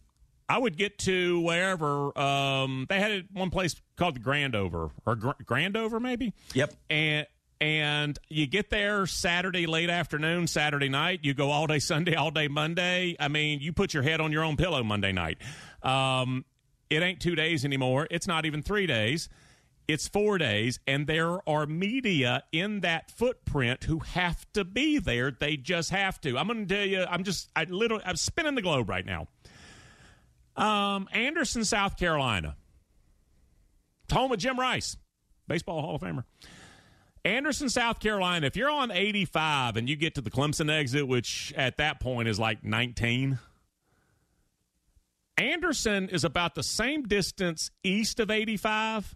I 0.48 0.58
would 0.58 0.76
get 0.76 0.98
to 1.00 1.40
wherever 1.40 2.16
um, 2.18 2.86
they 2.88 3.00
had 3.00 3.10
it 3.12 3.26
one 3.32 3.50
place 3.50 3.74
called 3.96 4.16
the 4.16 4.20
Grandover 4.20 4.90
or 5.06 5.16
Gr- 5.16 5.30
Grandover, 5.44 6.00
maybe. 6.00 6.32
Yep. 6.54 6.74
And 6.90 7.26
and 7.60 8.18
you 8.28 8.48
get 8.48 8.70
there 8.70 9.06
Saturday 9.06 9.66
late 9.66 9.88
afternoon, 9.88 10.48
Saturday 10.48 10.88
night. 10.88 11.20
You 11.22 11.32
go 11.32 11.50
all 11.50 11.68
day 11.68 11.78
Sunday, 11.78 12.16
all 12.16 12.32
day 12.32 12.48
Monday. 12.48 13.14
I 13.20 13.28
mean, 13.28 13.60
you 13.60 13.72
put 13.72 13.94
your 13.94 14.02
head 14.02 14.20
on 14.20 14.32
your 14.32 14.42
own 14.42 14.56
pillow 14.56 14.82
Monday 14.82 15.12
night. 15.12 15.38
Um, 15.82 16.44
it 16.90 17.02
ain't 17.02 17.20
two 17.20 17.36
days 17.36 17.64
anymore. 17.64 18.08
It's 18.10 18.26
not 18.26 18.46
even 18.46 18.62
three 18.62 18.86
days. 18.86 19.28
It's 19.88 20.08
four 20.08 20.38
days, 20.38 20.78
and 20.86 21.06
there 21.06 21.46
are 21.48 21.66
media 21.66 22.44
in 22.52 22.80
that 22.80 23.10
footprint 23.10 23.84
who 23.84 23.98
have 24.00 24.44
to 24.54 24.64
be 24.64 24.98
there. 24.98 25.30
They 25.30 25.56
just 25.56 25.90
have 25.90 26.20
to. 26.22 26.38
I'm 26.38 26.46
going 26.46 26.66
to 26.66 26.74
tell 26.74 26.86
you. 26.86 27.04
I'm 27.08 27.24
just. 27.24 27.50
I 27.54 27.64
literally. 27.64 28.02
I'm 28.06 28.16
spinning 28.16 28.54
the 28.54 28.62
globe 28.62 28.88
right 28.88 29.04
now. 29.04 29.28
Um, 30.56 31.08
Anderson, 31.12 31.64
South 31.64 31.96
Carolina. 31.96 32.56
It's 34.04 34.12
home 34.12 34.32
of 34.32 34.38
Jim 34.38 34.58
Rice, 34.58 34.96
baseball 35.48 35.80
Hall 35.80 35.94
of 35.96 36.02
Famer. 36.02 36.24
Anderson, 37.24 37.68
South 37.68 38.00
Carolina. 38.00 38.46
If 38.46 38.56
you're 38.56 38.70
on 38.70 38.90
85 38.90 39.76
and 39.76 39.88
you 39.88 39.96
get 39.96 40.16
to 40.16 40.20
the 40.20 40.30
Clemson 40.30 40.70
exit, 40.70 41.06
which 41.06 41.52
at 41.56 41.76
that 41.76 42.00
point 42.00 42.28
is 42.28 42.38
like 42.38 42.64
19, 42.64 43.38
Anderson 45.38 46.08
is 46.08 46.24
about 46.24 46.54
the 46.54 46.62
same 46.62 47.04
distance 47.04 47.70
east 47.84 48.20
of 48.20 48.30
85 48.30 49.14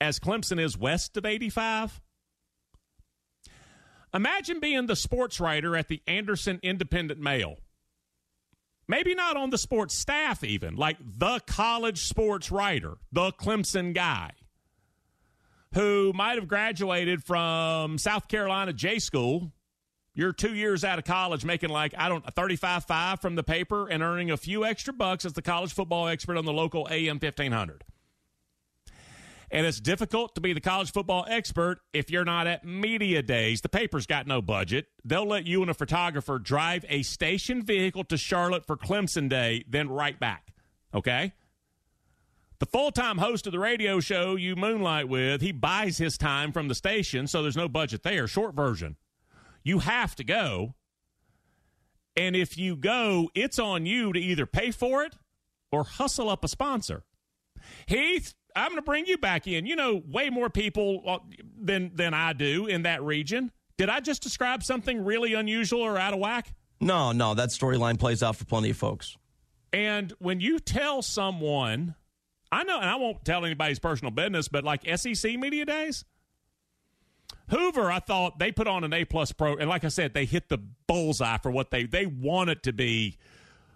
as 0.00 0.18
Clemson 0.18 0.60
is 0.60 0.76
west 0.76 1.16
of 1.16 1.24
85. 1.24 2.00
Imagine 4.14 4.60
being 4.60 4.86
the 4.86 4.96
sports 4.96 5.40
writer 5.40 5.76
at 5.76 5.88
the 5.88 6.02
Anderson 6.06 6.58
Independent 6.62 7.20
Mail 7.20 7.56
maybe 8.88 9.14
not 9.14 9.36
on 9.36 9.50
the 9.50 9.58
sports 9.58 9.94
staff, 9.94 10.44
even 10.44 10.76
like 10.76 10.96
the 11.00 11.40
college 11.46 12.04
sports 12.04 12.50
writer, 12.50 12.94
the 13.12 13.32
Clemson 13.32 13.94
guy 13.94 14.32
who 15.74 16.12
might 16.14 16.36
have 16.38 16.48
graduated 16.48 17.24
from 17.24 17.98
South 17.98 18.28
Carolina 18.28 18.72
J 18.72 18.98
School. 18.98 19.52
You're 20.14 20.32
two 20.32 20.54
years 20.54 20.84
out 20.84 20.98
of 20.98 21.06
college 21.06 21.44
making 21.44 21.70
like, 21.70 21.94
I 21.96 22.08
don't, 22.08 22.24
35 22.34 22.84
5 22.84 23.20
from 23.20 23.34
the 23.34 23.42
paper 23.42 23.88
and 23.88 24.02
earning 24.02 24.30
a 24.30 24.36
few 24.36 24.64
extra 24.64 24.92
bucks 24.92 25.24
as 25.24 25.32
the 25.32 25.40
college 25.40 25.72
football 25.72 26.06
expert 26.08 26.36
on 26.36 26.44
the 26.44 26.52
local 26.52 26.86
AM 26.90 27.18
1500. 27.18 27.84
And 29.52 29.66
it's 29.66 29.80
difficult 29.80 30.34
to 30.34 30.40
be 30.40 30.54
the 30.54 30.62
college 30.62 30.92
football 30.92 31.26
expert 31.28 31.80
if 31.92 32.10
you're 32.10 32.24
not 32.24 32.46
at 32.46 32.64
media 32.64 33.22
days. 33.22 33.60
The 33.60 33.68
paper's 33.68 34.06
got 34.06 34.26
no 34.26 34.40
budget. 34.40 34.86
They'll 35.04 35.28
let 35.28 35.46
you 35.46 35.60
and 35.60 35.70
a 35.70 35.74
photographer 35.74 36.38
drive 36.38 36.86
a 36.88 37.02
station 37.02 37.62
vehicle 37.62 38.04
to 38.04 38.16
Charlotte 38.16 38.66
for 38.66 38.78
Clemson 38.78 39.28
Day, 39.28 39.62
then 39.68 39.90
right 39.90 40.18
back. 40.18 40.54
Okay? 40.94 41.34
The 42.60 42.66
full 42.66 42.92
time 42.92 43.18
host 43.18 43.46
of 43.46 43.52
the 43.52 43.58
radio 43.58 44.00
show 44.00 44.36
you 44.36 44.56
moonlight 44.56 45.08
with, 45.08 45.42
he 45.42 45.52
buys 45.52 45.98
his 45.98 46.16
time 46.16 46.50
from 46.52 46.68
the 46.68 46.74
station, 46.74 47.26
so 47.26 47.42
there's 47.42 47.56
no 47.56 47.68
budget 47.68 48.04
there. 48.04 48.26
Short 48.26 48.54
version. 48.54 48.96
You 49.62 49.80
have 49.80 50.16
to 50.16 50.24
go. 50.24 50.76
And 52.16 52.34
if 52.34 52.56
you 52.56 52.74
go, 52.74 53.30
it's 53.34 53.58
on 53.58 53.84
you 53.84 54.14
to 54.14 54.18
either 54.18 54.46
pay 54.46 54.70
for 54.70 55.04
it 55.04 55.14
or 55.70 55.84
hustle 55.84 56.30
up 56.30 56.42
a 56.42 56.48
sponsor. 56.48 57.04
Heath, 57.86 58.34
I'm 58.56 58.68
going 58.68 58.76
to 58.76 58.82
bring 58.82 59.06
you 59.06 59.18
back 59.18 59.46
in. 59.46 59.66
You 59.66 59.76
know 59.76 60.02
way 60.06 60.30
more 60.30 60.50
people 60.50 61.02
uh, 61.06 61.18
than 61.60 61.92
than 61.94 62.14
I 62.14 62.32
do 62.32 62.66
in 62.66 62.82
that 62.82 63.02
region. 63.02 63.50
Did 63.76 63.88
I 63.88 64.00
just 64.00 64.22
describe 64.22 64.62
something 64.62 65.04
really 65.04 65.34
unusual 65.34 65.80
or 65.80 65.98
out 65.98 66.14
of 66.14 66.20
whack? 66.20 66.54
No, 66.80 67.12
no, 67.12 67.34
that 67.34 67.50
storyline 67.50 67.98
plays 67.98 68.22
out 68.22 68.36
for 68.36 68.44
plenty 68.44 68.70
of 68.70 68.76
folks. 68.76 69.16
And 69.72 70.12
when 70.18 70.40
you 70.40 70.58
tell 70.58 71.00
someone, 71.00 71.94
I 72.50 72.64
know, 72.64 72.78
and 72.78 72.88
I 72.88 72.96
won't 72.96 73.24
tell 73.24 73.44
anybody's 73.44 73.78
personal 73.78 74.10
business, 74.10 74.48
but 74.48 74.64
like 74.64 74.82
SEC 74.96 75.38
media 75.38 75.64
days, 75.64 76.04
Hoover, 77.48 77.90
I 77.90 77.98
thought 78.00 78.38
they 78.38 78.52
put 78.52 78.66
on 78.66 78.84
an 78.84 78.92
A 78.92 79.04
plus 79.04 79.32
pro, 79.32 79.56
and 79.56 79.68
like 79.68 79.84
I 79.84 79.88
said, 79.88 80.12
they 80.12 80.24
hit 80.24 80.48
the 80.48 80.58
bullseye 80.86 81.38
for 81.38 81.50
what 81.50 81.70
they 81.70 81.84
they 81.84 82.06
want 82.06 82.50
it 82.50 82.62
to 82.64 82.72
be. 82.72 83.16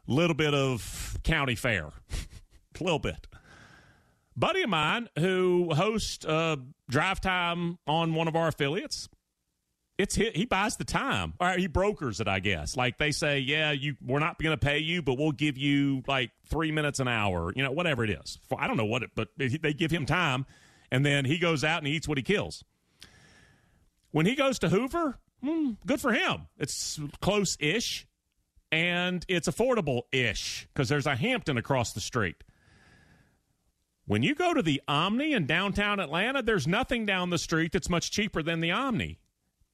A 0.09 0.12
little 0.12 0.37
bit 0.37 0.54
of 0.54 1.18
county 1.25 1.56
fair, 1.56 1.87
a 1.87 1.92
little 2.85 3.00
bit 3.00 3.26
buddy 4.36 4.62
of 4.62 4.68
mine 4.70 5.08
who 5.18 5.72
hosts 5.74 6.24
uh, 6.24 6.56
drive 6.88 7.20
time 7.20 7.78
on 7.86 8.14
one 8.14 8.28
of 8.28 8.36
our 8.36 8.48
affiliates. 8.48 9.08
It's 9.98 10.14
he, 10.14 10.30
he 10.34 10.44
buys 10.44 10.76
the 10.76 10.84
time 10.84 11.32
or 11.40 11.52
he 11.52 11.68
brokers 11.68 12.20
it 12.20 12.28
i 12.28 12.38
guess. 12.38 12.76
Like 12.76 12.98
they 12.98 13.12
say 13.12 13.38
yeah 13.38 13.72
you 13.72 13.96
we're 14.04 14.18
not 14.18 14.38
going 14.38 14.52
to 14.52 14.62
pay 14.62 14.78
you 14.78 15.00
but 15.00 15.16
we'll 15.18 15.32
give 15.32 15.56
you 15.56 16.02
like 16.06 16.30
three 16.48 16.70
minutes 16.70 17.00
an 17.00 17.08
hour 17.08 17.50
you 17.56 17.62
know 17.62 17.72
whatever 17.72 18.04
it 18.04 18.10
is. 18.10 18.38
I 18.56 18.66
don't 18.66 18.76
know 18.76 18.84
what 18.84 19.02
it 19.02 19.10
but 19.14 19.28
they 19.36 19.72
give 19.72 19.90
him 19.90 20.04
time 20.04 20.44
and 20.90 21.04
then 21.04 21.24
he 21.24 21.38
goes 21.38 21.64
out 21.64 21.78
and 21.78 21.86
he 21.86 21.94
eats 21.94 22.06
what 22.06 22.18
he 22.18 22.22
kills. 22.22 22.62
When 24.10 24.26
he 24.26 24.34
goes 24.34 24.58
to 24.60 24.68
hoover 24.68 25.18
hmm, 25.42 25.72
good 25.86 26.00
for 26.00 26.12
him. 26.12 26.46
It's 26.58 27.00
close-ish 27.20 28.06
and 28.72 29.24
it's 29.28 29.48
affordable-ish 29.48 30.68
because 30.72 30.88
there's 30.88 31.06
a 31.06 31.16
hampton 31.16 31.56
across 31.56 31.92
the 31.92 32.00
street 32.00 32.36
when 34.06 34.22
you 34.22 34.34
go 34.34 34.54
to 34.54 34.62
the 34.62 34.80
Omni 34.86 35.32
in 35.32 35.46
downtown 35.46 36.00
Atlanta, 36.00 36.42
there's 36.42 36.66
nothing 36.66 37.06
down 37.06 37.30
the 37.30 37.38
street 37.38 37.72
that's 37.72 37.90
much 37.90 38.10
cheaper 38.10 38.42
than 38.42 38.60
the 38.60 38.70
Omni. 38.70 39.18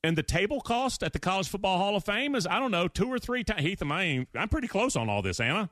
And 0.02 0.16
the 0.16 0.22
table 0.22 0.60
cost 0.60 1.02
at 1.02 1.12
the 1.12 1.20
College 1.20 1.48
Football 1.48 1.78
Hall 1.78 1.94
of 1.94 2.04
Fame 2.04 2.34
is, 2.34 2.46
I 2.46 2.58
don't 2.58 2.72
know, 2.72 2.88
two 2.88 3.06
or 3.06 3.18
three 3.18 3.44
times. 3.44 3.60
Heath, 3.60 3.82
am 3.82 3.92
I, 3.92 4.26
I'm 4.34 4.48
pretty 4.48 4.68
close 4.68 4.96
on 4.96 5.08
all 5.08 5.22
this, 5.22 5.38
Anna. 5.38 5.70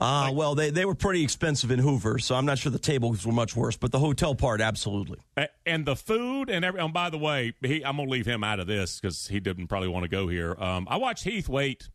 Uh, 0.00 0.28
like, 0.28 0.34
well, 0.34 0.54
they, 0.54 0.70
they 0.70 0.84
were 0.84 0.94
pretty 0.94 1.22
expensive 1.22 1.70
in 1.70 1.78
Hoover, 1.78 2.18
so 2.18 2.34
I'm 2.34 2.46
not 2.46 2.58
sure 2.58 2.72
the 2.72 2.78
tables 2.78 3.26
were 3.26 3.32
much 3.32 3.54
worse, 3.54 3.76
but 3.76 3.92
the 3.92 3.98
hotel 3.98 4.34
part, 4.34 4.60
absolutely. 4.62 5.18
And 5.66 5.84
the 5.84 5.96
food 5.96 6.48
and 6.48 6.64
every. 6.64 6.80
And 6.80 6.92
by 6.92 7.10
the 7.10 7.18
way, 7.18 7.54
he, 7.60 7.84
I'm 7.84 7.96
going 7.96 8.08
to 8.08 8.12
leave 8.12 8.24
him 8.26 8.42
out 8.42 8.60
of 8.60 8.66
this 8.66 8.98
because 8.98 9.28
he 9.28 9.40
didn't 9.40 9.66
probably 9.66 9.88
want 9.88 10.04
to 10.04 10.08
go 10.08 10.26
here. 10.28 10.56
Um, 10.58 10.86
I 10.90 10.96
watched 10.96 11.24
Heath 11.24 11.48
wait 11.48 11.90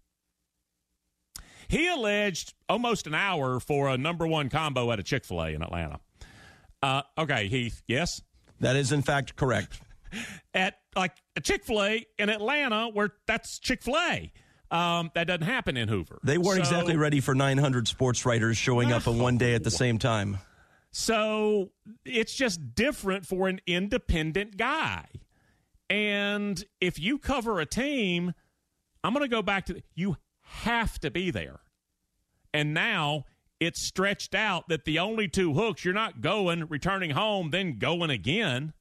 he 1.67 1.87
alleged 1.87 2.53
almost 2.69 3.07
an 3.07 3.13
hour 3.13 3.59
for 3.59 3.89
a 3.89 3.97
number 3.97 4.27
one 4.27 4.49
combo 4.49 4.91
at 4.91 4.99
a 4.99 5.03
Chick 5.03 5.25
fil 5.25 5.41
A 5.41 5.49
in 5.49 5.61
Atlanta. 5.61 5.99
Uh, 6.81 7.01
okay, 7.17 7.47
Heath, 7.47 7.81
yes? 7.87 8.21
That 8.59 8.75
is, 8.75 8.91
in 8.91 9.01
fact, 9.01 9.35
correct. 9.35 9.81
at 10.53 10.75
like 10.95 11.13
a 11.35 11.41
Chick 11.41 11.63
fil 11.63 11.83
A 11.83 12.05
in 12.17 12.29
Atlanta, 12.29 12.89
where 12.89 13.11
that's 13.27 13.59
Chick 13.59 13.83
fil 13.83 13.97
A. 13.97 14.31
Um, 14.71 15.11
that 15.13 15.27
doesn't 15.27 15.43
happen 15.43 15.77
in 15.77 15.87
Hoover. 15.87 16.19
They 16.23 16.37
weren't 16.37 16.65
so, 16.65 16.71
exactly 16.71 16.97
ready 16.97 17.19
for 17.19 17.35
900 17.35 17.87
sports 17.87 18.25
writers 18.25 18.57
showing 18.57 18.91
up 18.91 19.07
in 19.07 19.19
one 19.19 19.37
day 19.37 19.53
at 19.53 19.63
the 19.63 19.71
same 19.71 19.99
time. 19.99 20.39
So 20.91 21.71
it's 22.03 22.33
just 22.33 22.73
different 22.73 23.25
for 23.25 23.47
an 23.47 23.59
independent 23.67 24.57
guy. 24.57 25.05
And 25.89 26.63
if 26.81 26.99
you 26.99 27.19
cover 27.19 27.59
a 27.59 27.65
team, 27.65 28.33
I'm 29.03 29.13
going 29.13 29.23
to 29.23 29.29
go 29.29 29.41
back 29.41 29.65
to 29.67 29.83
you 29.93 30.17
have 30.45 30.99
to 30.99 31.11
be 31.11 31.31
there. 31.31 31.59
And 32.53 32.73
now 32.73 33.25
it's 33.59 33.81
stretched 33.81 34.33
out 34.33 34.69
that 34.69 34.85
the 34.85 34.99
only 34.99 35.27
two 35.27 35.53
hooks, 35.53 35.83
you're 35.83 35.93
not 35.93 36.21
going, 36.21 36.67
returning 36.67 37.11
home, 37.11 37.51
then 37.51 37.77
going 37.77 38.09
again. 38.09 38.73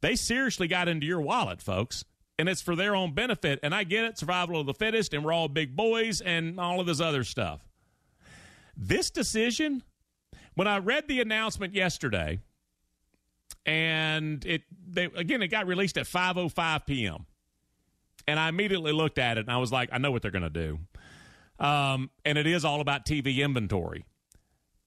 They 0.00 0.16
seriously 0.16 0.68
got 0.68 0.88
into 0.88 1.06
your 1.06 1.20
wallet, 1.20 1.60
folks. 1.60 2.04
And 2.38 2.48
it's 2.48 2.62
for 2.62 2.74
their 2.74 2.96
own 2.96 3.14
benefit. 3.14 3.60
And 3.62 3.74
I 3.74 3.84
get 3.84 4.04
it, 4.04 4.18
survival 4.18 4.60
of 4.60 4.66
the 4.66 4.74
fittest, 4.74 5.14
and 5.14 5.24
we're 5.24 5.32
all 5.32 5.48
big 5.48 5.76
boys 5.76 6.20
and 6.20 6.58
all 6.58 6.80
of 6.80 6.86
this 6.86 7.00
other 7.00 7.22
stuff. 7.22 7.60
This 8.76 9.10
decision, 9.10 9.84
when 10.54 10.66
I 10.66 10.78
read 10.78 11.06
the 11.06 11.20
announcement 11.20 11.74
yesterday, 11.74 12.40
and 13.66 14.44
it 14.44 14.62
they, 14.86 15.04
again 15.04 15.42
it 15.42 15.48
got 15.48 15.66
released 15.66 15.96
at 15.96 16.06
5:05 16.06 16.86
p.m. 16.86 17.26
And 18.26 18.38
I 18.38 18.48
immediately 18.48 18.92
looked 18.92 19.18
at 19.18 19.38
it 19.38 19.42
and 19.42 19.50
I 19.50 19.58
was 19.58 19.72
like, 19.72 19.90
I 19.92 19.98
know 19.98 20.10
what 20.10 20.22
they're 20.22 20.30
going 20.30 20.42
to 20.42 20.50
do. 20.50 20.78
Um, 21.58 22.10
and 22.24 22.38
it 22.38 22.46
is 22.46 22.64
all 22.64 22.80
about 22.80 23.06
TV 23.06 23.38
inventory. 23.38 24.04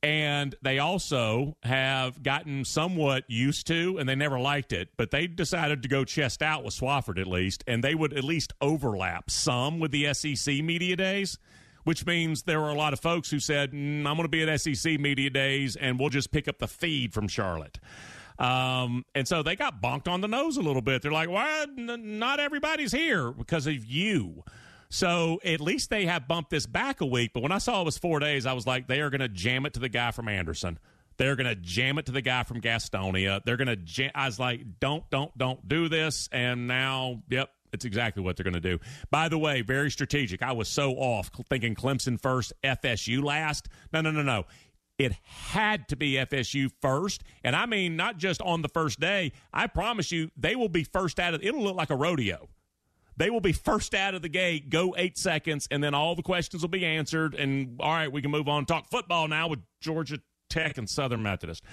And 0.04 0.56
they 0.62 0.78
also 0.78 1.58
have 1.64 2.22
gotten 2.22 2.66
somewhat 2.66 3.24
used 3.28 3.66
to, 3.68 3.98
and 3.98 4.08
they 4.08 4.16
never 4.16 4.40
liked 4.40 4.72
it, 4.72 4.90
but 4.96 5.10
they 5.10 5.26
decided 5.26 5.82
to 5.84 5.90
go 5.90 6.06
chest 6.06 6.44
out 6.44 6.64
with 6.64 6.76
Swofford 6.76 7.20
at 7.20 7.26
least, 7.26 7.64
and 7.66 7.84
they 7.84 7.96
would 7.96 8.14
at 8.14 8.24
least 8.24 8.54
overlap 8.62 9.32
some 9.32 9.80
with 9.80 9.92
the 9.92 10.14
SEC 10.14 10.64
media 10.64 10.96
days, 10.96 11.40
which 11.84 12.06
means 12.06 12.44
there 12.44 12.62
were 12.62 12.70
a 12.70 12.76
lot 12.76 12.94
of 12.94 13.00
folks 13.00 13.32
who 13.32 13.40
said, 13.40 13.72
mm, 13.72 14.06
I'm 14.06 14.16
going 14.16 14.22
to 14.22 14.28
be 14.28 14.48
at 14.48 14.62
SEC 14.62 15.00
media 15.00 15.32
days, 15.32 15.76
and 15.76 16.00
we'll 16.00 16.10
just 16.10 16.32
pick 16.32 16.48
up 16.48 16.60
the 16.60 16.68
feed 16.68 17.12
from 17.12 17.28
Charlotte. 17.28 17.80
Um, 18.40 19.04
and 19.16 19.28
so 19.28 19.42
they 19.44 19.56
got 19.56 19.82
bonked 19.82 20.08
on 20.08 20.22
the 20.22 20.28
nose 20.28 20.58
a 20.58 20.62
little 20.62 20.82
bit. 20.82 21.02
They're 21.02 21.12
like, 21.12 21.30
why 21.30 21.66
n- 21.78 22.20
not 22.20 22.40
everybody's 22.40 22.92
here 22.92 23.32
because 23.32 23.68
of 23.68 23.84
you. 23.86 24.44
So 24.90 25.40
at 25.44 25.60
least 25.60 25.90
they 25.90 26.06
have 26.06 26.28
bumped 26.28 26.50
this 26.50 26.66
back 26.66 27.02
a 27.02 27.06
week. 27.06 27.32
But 27.34 27.44
when 27.44 27.52
I 27.52 27.58
saw 27.58 27.82
it 27.82 27.86
was 27.86 27.98
four 27.98 28.20
days, 28.20 28.46
I 28.46 28.54
was 28.54 28.66
like, 28.66 28.88
they 28.88 29.02
are 29.02 29.10
going 29.10 29.22
to 29.22 29.28
jam 29.28 29.66
it 29.66 29.74
to 29.74 29.80
the 29.80 29.90
guy 29.90 30.12
from 30.12 30.28
Anderson. 30.28 30.80
They're 31.18 31.36
going 31.36 31.48
to 31.48 31.56
jam 31.56 31.98
it 31.98 32.06
to 32.06 32.12
the 32.12 32.22
guy 32.22 32.44
from 32.44 32.62
Gastonia. 32.62 33.42
They're 33.44 33.58
going 33.58 33.68
to. 33.68 33.76
Jam- 33.76 34.12
I 34.14 34.28
was 34.28 34.40
like, 34.40 34.80
don't, 34.80 35.10
don't, 35.10 35.36
don't 35.38 35.68
do 35.68 35.90
this. 35.90 36.30
And 36.32 36.68
now, 36.68 37.24
yep, 37.28 37.50
it's 37.74 37.86
exactly 37.86 38.24
what 38.24 38.38
they're 38.38 38.44
going 38.44 38.54
to 38.54 38.60
do. 38.60 38.80
By 39.10 39.28
the 39.28 39.38
way, 39.38 39.62
very 39.62 39.90
strategic. 39.92 40.42
I 40.44 40.52
was 40.52 40.70
so 40.70 40.92
off 40.94 41.32
thinking 41.50 41.76
Clemson 41.76 42.22
first, 42.22 42.54
FSU 42.64 43.24
last. 43.24 43.68
No, 43.92 44.02
no, 44.02 44.12
no, 44.12 44.22
no. 44.22 44.46
It 44.98 45.14
had 45.24 45.88
to 45.90 45.96
be 45.96 46.14
FSU 46.14 46.72
first. 46.82 47.24
And 47.44 47.56
I 47.56 47.66
mean, 47.68 47.96
not 47.96 48.18
just 48.18 48.42
on 48.42 48.64
the 48.64 48.70
first 48.70 49.00
day. 49.00 49.32
I 49.54 49.68
promise 49.68 50.12
you, 50.12 50.32
they 50.36 50.56
will 50.56 50.70
be 50.70 50.84
first 50.84 51.20
out 51.20 51.34
of 51.34 51.44
it'll 51.44 51.64
look 51.64 51.76
like 51.76 51.92
a 51.92 51.96
rodeo. 51.96 52.50
They 53.16 53.30
will 53.30 53.42
be 53.42 53.52
first 53.52 53.96
out 53.96 54.14
of 54.14 54.22
the 54.22 54.30
gate, 54.30 54.70
go 54.70 54.96
eight 54.98 55.18
seconds, 55.18 55.68
and 55.72 55.84
then 55.84 55.94
all 55.96 56.16
the 56.16 56.22
questions 56.22 56.62
will 56.62 56.70
be 56.70 56.86
answered. 56.86 57.34
And 57.34 57.80
all 57.80 57.92
right, 57.92 58.12
we 58.12 58.22
can 58.22 58.32
move 58.32 58.48
on 58.48 58.66
talk 58.66 58.90
football 58.90 59.28
now 59.28 59.48
with 59.48 59.60
Georgia 59.82 60.20
Tech 60.50 60.78
and 60.78 60.90
Southern 60.90 61.24
Methodist. 61.24 61.64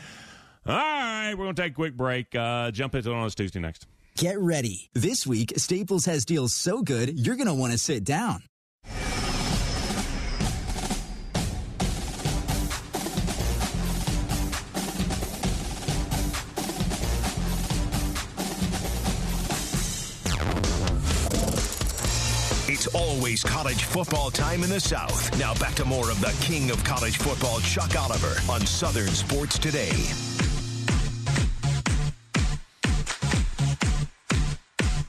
All 0.66 0.74
right, 0.74 1.34
we're 1.34 1.44
going 1.44 1.54
to 1.54 1.62
take 1.62 1.72
a 1.72 1.74
quick 1.74 1.96
break. 1.96 2.34
Uh, 2.34 2.70
jump 2.70 2.94
into 2.94 3.10
it 3.10 3.14
on 3.14 3.24
this 3.24 3.34
Tuesday 3.34 3.60
next. 3.60 3.86
Get 4.16 4.38
ready. 4.38 4.88
This 4.94 5.26
week, 5.26 5.52
Staples 5.56 6.06
has 6.06 6.24
deals 6.24 6.54
so 6.54 6.82
good, 6.82 7.18
you're 7.18 7.36
going 7.36 7.48
to 7.48 7.54
want 7.54 7.72
to 7.72 7.78
sit 7.78 8.04
down. 8.04 8.42
College 23.42 23.84
football 23.84 24.30
time 24.30 24.62
in 24.62 24.70
the 24.70 24.78
South. 24.78 25.36
Now 25.38 25.54
back 25.54 25.74
to 25.74 25.84
more 25.84 26.10
of 26.10 26.20
the 26.20 26.36
king 26.44 26.70
of 26.70 26.84
college 26.84 27.16
football, 27.16 27.60
Chuck 27.60 27.96
Oliver, 27.96 28.36
on 28.50 28.60
Southern 28.66 29.08
Sports 29.08 29.58
Today. 29.58 29.90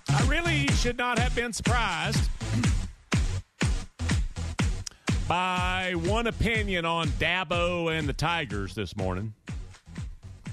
I 0.09 0.27
really 0.27 0.67
should 0.67 0.97
not 0.97 1.19
have 1.19 1.35
been 1.35 1.53
surprised 1.53 2.29
by 5.27 5.93
one 5.95 6.27
opinion 6.27 6.85
on 6.85 7.07
Dabo 7.09 7.97
and 7.97 8.07
the 8.07 8.13
Tigers 8.13 8.73
this 8.75 8.95
morning. 8.95 9.33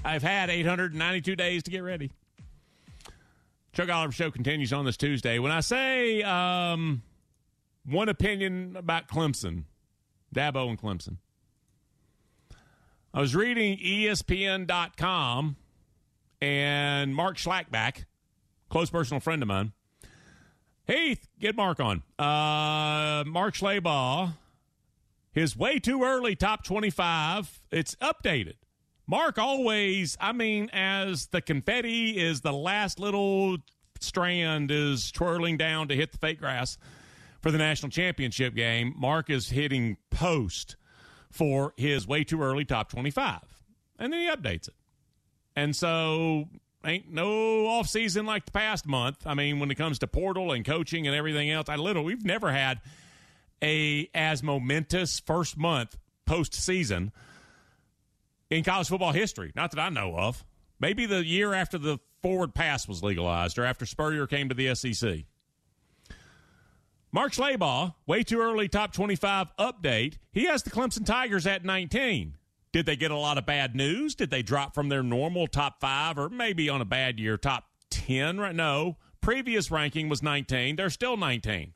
I've 0.03 0.23
had 0.23 0.49
892 0.49 1.35
days 1.35 1.63
to 1.63 1.71
get 1.71 1.79
ready. 1.79 2.11
Chuck 3.73 3.89
Oliver 3.89 4.11
Show 4.11 4.29
continues 4.29 4.73
on 4.73 4.85
this 4.85 4.97
Tuesday. 4.97 5.39
When 5.39 5.51
I 5.51 5.61
say 5.61 6.21
um, 6.21 7.01
one 7.85 8.09
opinion 8.09 8.75
about 8.75 9.07
Clemson, 9.07 9.63
Dabo 10.33 10.69
and 10.69 10.79
Clemson. 10.79 11.17
I 13.13 13.21
was 13.21 13.35
reading 13.35 13.77
ESPN.com 13.77 15.55
and 16.41 17.15
Mark 17.15 17.37
Schlabach, 17.37 18.05
close 18.69 18.89
personal 18.89 19.19
friend 19.19 19.41
of 19.41 19.47
mine. 19.47 19.73
Heath, 20.87 21.29
get 21.39 21.55
Mark 21.55 21.79
on. 21.79 22.03
Uh, 22.17 23.23
Mark 23.25 23.53
Schlabach, 23.53 24.33
his 25.31 25.55
way 25.55 25.79
too 25.79 26.03
early 26.03 26.35
top 26.35 26.63
25. 26.63 27.61
It's 27.71 27.95
updated. 27.95 28.55
Mark 29.05 29.37
always, 29.37 30.17
I 30.19 30.31
mean, 30.31 30.69
as 30.71 31.27
the 31.27 31.41
confetti 31.41 32.17
is 32.17 32.41
the 32.41 32.53
last 32.53 32.99
little 32.99 33.57
strand 33.99 34.71
is 34.71 35.11
twirling 35.11 35.57
down 35.57 35.87
to 35.89 35.95
hit 35.95 36.11
the 36.13 36.17
fake 36.17 36.39
grass 36.39 36.77
for 37.43 37.51
the 37.51 37.57
national 37.57 37.89
championship 37.91 38.55
game, 38.55 38.95
Mark 38.97 39.29
is 39.29 39.49
hitting 39.49 39.97
post 40.09 40.77
for 41.29 41.73
his 41.75 42.07
way 42.07 42.23
too 42.23 42.41
early 42.41 42.63
top 42.63 42.89
25. 42.89 43.41
And 43.99 44.13
then 44.13 44.21
he 44.21 44.27
updates 44.27 44.69
it. 44.69 44.75
And 45.53 45.75
so 45.75 46.45
ain't 46.85 47.11
no 47.11 47.67
off 47.67 47.87
season 47.87 48.25
like 48.25 48.45
the 48.45 48.51
past 48.53 48.87
month. 48.87 49.27
I 49.27 49.33
mean, 49.33 49.59
when 49.59 49.69
it 49.69 49.75
comes 49.75 49.99
to 49.99 50.07
portal 50.07 50.53
and 50.53 50.63
coaching 50.63 51.05
and 51.05 51.15
everything 51.15 51.51
else, 51.51 51.67
I 51.67 51.75
literally 51.75 52.07
we've 52.07 52.25
never 52.25 52.49
had 52.49 52.79
a 53.61 54.09
as 54.15 54.41
momentous 54.41 55.19
first 55.19 55.57
month 55.57 55.97
postseason 56.25 57.11
in 58.49 58.63
college 58.63 58.87
football 58.87 59.11
history. 59.11 59.51
Not 59.53 59.71
that 59.71 59.81
I 59.81 59.89
know 59.89 60.15
of. 60.15 60.45
Maybe 60.79 61.05
the 61.05 61.25
year 61.25 61.53
after 61.53 61.77
the 61.77 61.99
forward 62.21 62.53
pass 62.53 62.87
was 62.87 63.03
legalized 63.03 63.57
or 63.59 63.65
after 63.65 63.85
Spurrier 63.85 64.27
came 64.27 64.47
to 64.47 64.55
the 64.55 64.73
SEC. 64.75 65.25
Mark 67.13 67.31
Schlabach, 67.31 67.93
way 68.07 68.23
too 68.23 68.41
early 68.41 68.67
top 68.67 68.91
25 68.91 69.55
update. 69.59 70.17
He 70.31 70.45
has 70.45 70.63
the 70.63 70.71
Clemson 70.71 71.05
Tigers 71.05 71.45
at 71.45 71.63
19. 71.63 72.37
Did 72.71 72.87
they 72.87 72.95
get 72.95 73.11
a 73.11 73.15
lot 73.15 73.37
of 73.37 73.45
bad 73.45 73.75
news? 73.75 74.15
Did 74.15 74.31
they 74.31 74.41
drop 74.41 74.73
from 74.73 74.89
their 74.89 75.03
normal 75.03 75.45
top 75.45 75.79
five 75.79 76.17
or 76.17 76.27
maybe 76.27 76.69
on 76.69 76.81
a 76.81 76.85
bad 76.85 77.19
year, 77.19 77.37
top 77.37 77.65
10? 77.91 78.39
Right? 78.39 78.55
No. 78.55 78.97
Previous 79.21 79.69
ranking 79.69 80.09
was 80.09 80.23
19. 80.23 80.75
They're 80.75 80.89
still 80.89 81.15
19. 81.15 81.73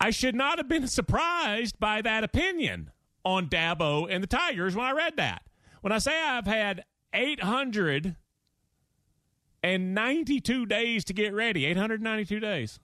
I 0.00 0.10
should 0.10 0.36
not 0.36 0.58
have 0.58 0.68
been 0.68 0.86
surprised 0.86 1.80
by 1.80 2.02
that 2.02 2.22
opinion 2.22 2.92
on 3.24 3.48
Dabo 3.48 4.06
and 4.08 4.22
the 4.22 4.28
Tigers 4.28 4.76
when 4.76 4.86
I 4.86 4.92
read 4.92 5.16
that. 5.16 5.42
When 5.80 5.92
I 5.92 5.98
say 5.98 6.16
I've 6.16 6.46
had 6.46 6.84
800 7.12 8.14
and 9.62 9.94
92 9.94 10.66
days 10.66 11.04
to 11.04 11.12
get 11.12 11.32
ready. 11.32 11.66
892 11.66 12.40
days. 12.40 12.80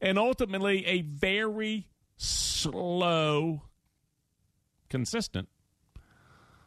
And 0.00 0.18
ultimately 0.18 0.86
a 0.86 1.02
very 1.02 1.88
slow 2.16 3.62
consistent 4.88 5.48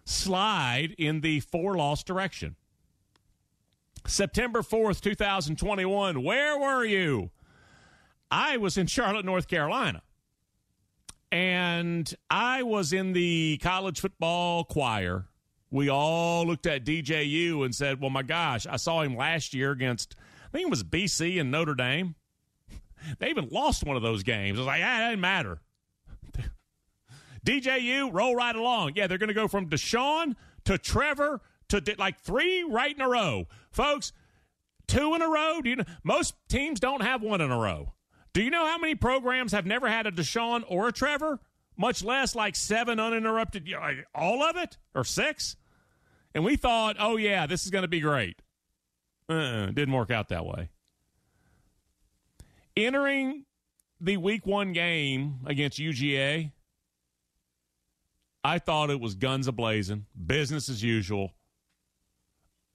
slide 0.03 0.95
in 0.97 1.21
the 1.21 1.39
four 1.39 1.75
loss 1.75 2.03
direction. 2.03 2.55
September 4.07 4.61
4th 4.61 5.01
2021 5.01 6.23
where 6.23 6.57
were 6.57 6.83
you? 6.83 7.29
I 8.31 8.57
was 8.57 8.77
in 8.77 8.87
charlotte 8.87 9.25
north 9.25 9.47
carolina. 9.47 10.01
And 11.31 12.11
i 12.29 12.63
was 12.63 12.91
in 12.91 13.13
the 13.13 13.59
college 13.61 13.99
football 13.99 14.63
choir 14.63 15.28
we 15.71 15.89
all 15.89 16.45
looked 16.45 16.65
at 16.65 16.85
DJU 16.85 17.63
and 17.63 17.73
said, 17.73 18.01
well, 18.01 18.09
my 18.09 18.23
gosh, 18.23 18.65
I 18.65 18.77
saw 18.77 19.01
him 19.01 19.15
last 19.15 19.53
year 19.53 19.71
against, 19.71 20.15
I 20.47 20.51
think 20.51 20.67
it 20.67 20.69
was 20.69 20.83
BC 20.83 21.39
and 21.39 21.51
Notre 21.51 21.75
Dame. 21.75 22.15
They 23.17 23.29
even 23.29 23.47
lost 23.49 23.85
one 23.85 23.95
of 23.95 24.03
those 24.03 24.23
games. 24.23 24.57
I 24.57 24.61
was 24.61 24.67
like, 24.67 24.81
ah, 24.83 24.97
it 24.97 25.05
doesn't 25.05 25.21
matter. 25.21 25.61
DJU, 27.45 28.09
roll 28.11 28.35
right 28.35 28.55
along. 28.55 28.91
Yeah, 28.95 29.07
they're 29.07 29.17
going 29.17 29.29
to 29.29 29.33
go 29.33 29.47
from 29.47 29.69
Deshaun 29.69 30.35
to 30.65 30.77
Trevor 30.77 31.39
to 31.69 31.81
like 31.97 32.19
three 32.19 32.63
right 32.63 32.93
in 32.93 33.01
a 33.01 33.07
row. 33.07 33.47
Folks, 33.71 34.11
two 34.87 35.15
in 35.15 35.21
a 35.21 35.29
row? 35.29 35.61
Do 35.61 35.69
you 35.69 35.77
know 35.77 35.85
most 36.03 36.35
teams 36.49 36.79
don't 36.79 37.01
have 37.01 37.21
one 37.21 37.39
in 37.39 37.51
a 37.51 37.57
row? 37.57 37.93
Do 38.33 38.43
you 38.43 38.51
know 38.51 38.65
how 38.65 38.77
many 38.77 38.95
programs 38.95 39.53
have 39.53 39.65
never 39.65 39.87
had 39.87 40.05
a 40.05 40.11
Deshaun 40.11 40.63
or 40.67 40.89
a 40.89 40.91
Trevor? 40.91 41.39
Much 41.77 42.03
less 42.03 42.35
like 42.35 42.55
seven 42.55 42.99
uninterrupted, 42.99 43.73
all 44.13 44.43
of 44.43 44.57
it 44.57 44.77
or 44.93 45.05
six. 45.05 45.55
And 46.33 46.43
we 46.43 46.55
thought, 46.55 46.95
oh 46.99 47.17
yeah, 47.17 47.45
this 47.45 47.65
is 47.65 47.71
going 47.71 47.81
to 47.83 47.87
be 47.87 47.99
great. 47.99 48.41
Uh, 49.27 49.67
didn't 49.67 49.93
work 49.93 50.11
out 50.11 50.29
that 50.29 50.45
way. 50.45 50.69
Entering 52.75 53.45
the 53.99 54.17
week 54.17 54.45
one 54.45 54.73
game 54.73 55.39
against 55.45 55.79
UGA, 55.79 56.51
I 58.43 58.59
thought 58.59 58.89
it 58.89 58.99
was 58.99 59.15
guns 59.15 59.47
a 59.47 59.51
blazing, 59.51 60.05
business 60.25 60.69
as 60.69 60.81
usual. 60.81 61.33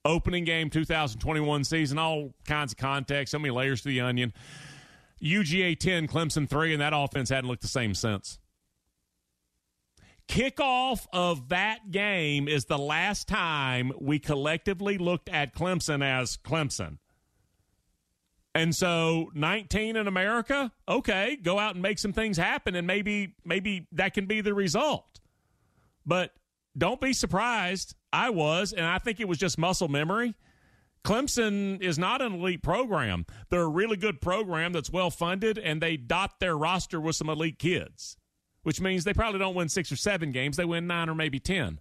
Opening 0.03 0.43
game 0.43 0.69
2021 0.69 1.63
season, 1.63 1.97
all 1.97 2.35
kinds 2.45 2.73
of 2.73 2.77
context, 2.77 3.31
so 3.31 3.39
many 3.39 3.51
layers 3.51 3.81
to 3.81 3.87
the 3.89 4.01
onion. 4.01 4.33
UGA 5.21 5.79
10, 5.79 6.07
Clemson 6.07 6.47
3, 6.47 6.73
and 6.73 6.81
that 6.81 6.93
offense 6.95 7.29
hadn't 7.29 7.49
looked 7.49 7.63
the 7.63 7.67
same 7.67 7.95
since. 7.95 8.37
Kickoff 10.27 11.05
of 11.13 11.49
that 11.49 11.91
game 11.91 12.47
is 12.47 12.65
the 12.65 12.77
last 12.77 13.27
time 13.27 13.91
we 13.99 14.19
collectively 14.19 14.97
looked 14.97 15.29
at 15.29 15.55
Clemson 15.55 16.03
as 16.03 16.37
Clemson. 16.37 16.97
And 18.55 18.73
so 18.73 19.31
19 19.33 19.97
in 19.97 20.07
America, 20.07 20.71
okay, 20.87 21.35
go 21.35 21.59
out 21.59 21.73
and 21.73 21.81
make 21.81 21.99
some 21.99 22.13
things 22.13 22.37
happen 22.37 22.73
and 22.73 22.87
maybe 22.87 23.35
maybe 23.43 23.87
that 23.91 24.13
can 24.13 24.25
be 24.25 24.39
the 24.39 24.53
result. 24.53 25.19
But 26.05 26.31
don't 26.77 27.01
be 27.01 27.11
surprised. 27.11 27.95
I 28.13 28.29
was 28.29 28.71
and 28.71 28.85
I 28.85 28.97
think 28.97 29.19
it 29.19 29.27
was 29.27 29.37
just 29.37 29.57
muscle 29.57 29.89
memory. 29.89 30.35
Clemson 31.03 31.81
is 31.81 31.99
not 31.99 32.21
an 32.21 32.33
elite 32.33 32.63
program. 32.63 33.25
They're 33.49 33.61
a 33.61 33.67
really 33.67 33.97
good 33.97 34.21
program 34.21 34.73
that's 34.73 34.89
well 34.89 35.11
funded 35.11 35.57
and 35.57 35.81
they 35.81 35.97
dot 35.97 36.39
their 36.39 36.57
roster 36.57 36.99
with 36.99 37.15
some 37.15 37.29
elite 37.29 37.59
kids, 37.59 38.17
which 38.65 38.81
means 38.81 39.03
they 39.03 39.13
probably 39.13 39.39
don't 39.39 39.53
win 39.53 39.69
6 39.69 39.91
or 39.91 39.95
7 39.95 40.31
games, 40.31 40.57
they 40.57 40.65
win 40.65 40.87
9 40.87 41.09
or 41.09 41.15
maybe 41.15 41.39
10 41.39 41.79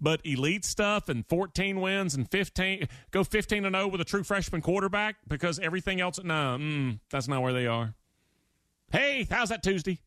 but 0.00 0.20
elite 0.24 0.64
stuff 0.64 1.08
and 1.08 1.26
14 1.28 1.80
wins 1.80 2.14
and 2.14 2.30
15 2.30 2.88
go 3.10 3.22
15 3.22 3.66
and 3.66 3.74
0 3.74 3.88
with 3.88 4.00
a 4.00 4.04
true 4.04 4.24
freshman 4.24 4.62
quarterback 4.62 5.16
because 5.28 5.58
everything 5.58 6.00
else 6.00 6.18
no 6.22 6.56
mm, 6.58 6.98
that's 7.10 7.28
not 7.28 7.42
where 7.42 7.52
they 7.52 7.66
are. 7.66 7.94
Hey 8.90 9.26
how's 9.30 9.50
that 9.50 9.62
tuesday? 9.62 10.00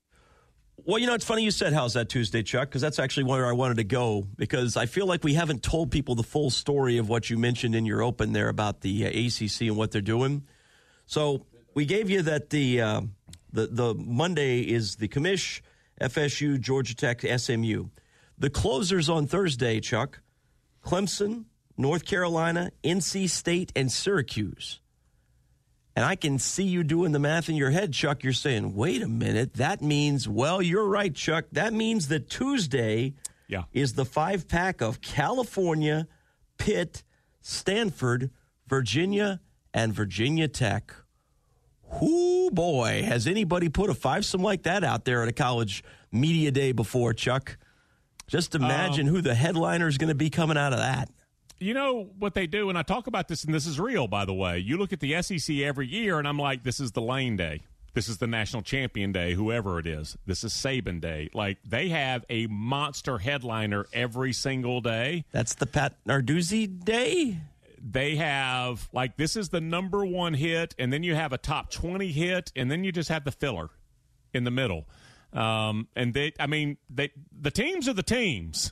Well, 0.85 0.97
you 0.97 1.05
know, 1.05 1.13
it's 1.13 1.23
funny 1.23 1.43
you 1.43 1.51
said 1.51 1.71
how's 1.71 1.93
that 1.93 2.09
Tuesday, 2.09 2.41
Chuck, 2.41 2.67
because 2.67 2.81
that's 2.81 2.97
actually 2.97 3.25
where 3.25 3.45
I 3.45 3.51
wanted 3.51 3.77
to 3.77 3.83
go 3.83 4.27
because 4.35 4.75
I 4.75 4.87
feel 4.87 5.05
like 5.05 5.23
we 5.23 5.35
haven't 5.35 5.61
told 5.61 5.91
people 5.91 6.15
the 6.15 6.23
full 6.23 6.49
story 6.49 6.97
of 6.97 7.07
what 7.07 7.29
you 7.29 7.37
mentioned 7.37 7.75
in 7.75 7.85
your 7.85 8.01
open 8.01 8.33
there 8.33 8.49
about 8.49 8.81
the 8.81 9.05
uh, 9.05 9.09
ACC 9.09 9.67
and 9.67 9.77
what 9.77 9.91
they're 9.91 10.01
doing. 10.01 10.45
So 11.05 11.45
we 11.75 11.85
gave 11.85 12.09
you 12.09 12.23
that 12.23 12.49
the 12.49 12.81
uh, 12.81 13.01
the 13.51 13.67
the 13.67 13.93
Monday 13.93 14.61
is 14.61 14.95
the 14.95 15.07
Commish, 15.07 15.61
FSU, 16.01 16.59
Georgia 16.59 16.95
Tech, 16.95 17.21
SMU. 17.21 17.87
The 18.37 18.49
closers 18.49 19.09
on 19.09 19.27
Thursday, 19.27 19.79
Chuck, 19.79 20.21
Clemson, 20.83 21.45
North 21.77 22.05
Carolina, 22.05 22.71
NC 22.83 23.29
State, 23.29 23.71
and 23.75 23.91
Syracuse. 23.91 24.79
And 25.95 26.03
I 26.03 26.15
can 26.15 26.39
see 26.39 26.63
you 26.63 26.83
doing 26.83 27.11
the 27.11 27.19
math 27.19 27.49
in 27.49 27.55
your 27.55 27.69
head, 27.69 27.93
Chuck. 27.93 28.23
You're 28.23 28.33
saying, 28.33 28.75
wait 28.75 29.03
a 29.03 29.07
minute, 29.07 29.55
that 29.55 29.81
means, 29.81 30.27
well, 30.27 30.61
you're 30.61 30.87
right, 30.87 31.13
Chuck. 31.13 31.45
That 31.51 31.71
means 31.71 32.07
that 32.07 32.29
Tuesday 32.29 33.13
yeah. 33.47 33.63
is 33.71 33.93
the 33.93 34.05
five 34.05 34.47
pack 34.47 34.81
of 34.81 35.01
California, 35.01 36.07
Pitt, 36.57 37.03
Stanford, 37.41 38.31
Virginia, 38.67 39.39
and 39.73 39.93
Virginia 39.93 40.47
Tech. 40.47 40.93
Whoo, 42.01 42.51
boy, 42.51 43.03
has 43.03 43.27
anybody 43.27 43.69
put 43.69 43.89
a 43.89 43.93
five 43.93 44.25
some 44.25 44.41
like 44.41 44.63
that 44.63 44.83
out 44.83 45.05
there 45.05 45.23
at 45.23 45.29
a 45.29 45.33
college 45.33 45.83
media 46.11 46.51
day 46.51 46.71
before, 46.71 47.13
Chuck? 47.13 47.57
Just 48.27 48.55
imagine 48.55 49.07
um, 49.07 49.15
who 49.15 49.21
the 49.21 49.35
headliner 49.35 49.87
is 49.87 49.97
going 49.97 50.09
to 50.09 50.15
be 50.15 50.29
coming 50.29 50.57
out 50.57 50.73
of 50.73 50.79
that. 50.79 51.09
You 51.59 51.73
know 51.73 52.09
what 52.19 52.33
they 52.33 52.47
do, 52.47 52.69
and 52.69 52.77
I 52.77 52.81
talk 52.81 53.07
about 53.07 53.27
this, 53.27 53.43
and 53.43 53.53
this 53.53 53.65
is 53.65 53.79
real, 53.79 54.07
by 54.07 54.25
the 54.25 54.33
way. 54.33 54.59
You 54.59 54.77
look 54.77 54.91
at 54.91 54.99
the 54.99 55.21
SEC 55.21 55.57
every 55.57 55.87
year, 55.87 56.19
and 56.19 56.27
I'm 56.27 56.39
like, 56.39 56.63
this 56.63 56.79
is 56.79 56.91
the 56.91 57.01
Lane 57.01 57.37
Day. 57.37 57.61
This 57.93 58.09
is 58.09 58.17
the 58.17 58.27
national 58.27 58.63
champion 58.63 59.11
day, 59.11 59.33
whoever 59.35 59.77
it 59.77 59.85
is. 59.85 60.17
This 60.25 60.43
is 60.43 60.51
Saban 60.51 60.99
day. 60.99 61.29
Like 61.33 61.59
they 61.63 61.89
have 61.89 62.25
a 62.27 62.47
monster 62.47 63.19
headliner 63.19 63.85
every 63.93 64.33
single 64.33 64.81
day. 64.81 65.25
That's 65.31 65.53
the 65.53 65.67
Pat 65.67 65.93
Narduzzi 66.07 66.83
day. 66.83 67.37
They 67.85 68.15
have 68.15 68.87
like 68.93 69.17
this 69.17 69.35
is 69.35 69.49
the 69.49 69.59
number 69.59 70.05
one 70.05 70.33
hit, 70.33 70.73
and 70.79 70.91
then 70.91 71.03
you 71.03 71.15
have 71.15 71.33
a 71.33 71.37
top 71.37 71.69
twenty 71.69 72.11
hit, 72.11 72.51
and 72.55 72.71
then 72.71 72.83
you 72.83 72.91
just 72.91 73.09
have 73.09 73.25
the 73.25 73.31
filler 73.31 73.69
in 74.33 74.45
the 74.45 74.51
middle. 74.51 74.87
Um, 75.33 75.87
and 75.95 76.13
they, 76.13 76.33
I 76.39 76.47
mean, 76.47 76.77
they, 76.89 77.11
the 77.37 77.51
teams 77.51 77.87
are 77.89 77.93
the 77.93 78.03
teams 78.03 78.71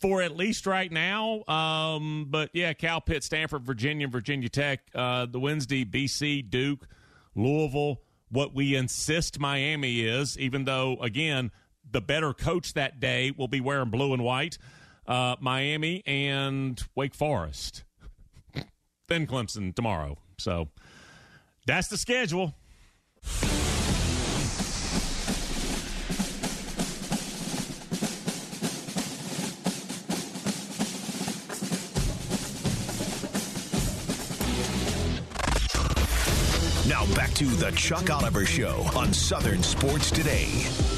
for 0.00 0.22
at 0.22 0.36
least 0.36 0.66
right 0.66 0.90
now. 0.90 1.44
Um, 1.46 2.26
but 2.30 2.50
yeah, 2.52 2.72
Cal, 2.72 3.00
Pitt, 3.00 3.24
Stanford, 3.24 3.64
Virginia, 3.64 4.08
Virginia 4.08 4.48
Tech, 4.48 4.80
uh, 4.94 5.26
the 5.26 5.40
Wednesday, 5.40 5.84
BC, 5.84 6.48
Duke, 6.48 6.86
Louisville. 7.34 8.00
What 8.30 8.54
we 8.54 8.76
insist 8.76 9.40
Miami 9.40 10.00
is, 10.00 10.38
even 10.38 10.64
though 10.64 10.96
again 11.00 11.50
the 11.90 12.00
better 12.00 12.34
coach 12.34 12.74
that 12.74 13.00
day 13.00 13.32
will 13.36 13.48
be 13.48 13.60
wearing 13.60 13.90
blue 13.90 14.12
and 14.12 14.22
white. 14.22 14.58
Uh, 15.06 15.36
Miami 15.40 16.02
and 16.06 16.82
Wake 16.94 17.14
Forest, 17.14 17.84
then 19.08 19.26
Clemson 19.26 19.74
tomorrow. 19.74 20.16
So 20.38 20.68
that's 21.66 21.88
the 21.88 21.96
schedule. 21.96 22.54
Now 36.88 37.04
back 37.14 37.32
to 37.34 37.44
the 37.44 37.72
Chuck 37.76 38.10
Oliver 38.10 38.46
Show 38.46 38.86
on 38.96 39.12
Southern 39.12 39.62
Sports 39.62 40.10
Today. 40.10 40.97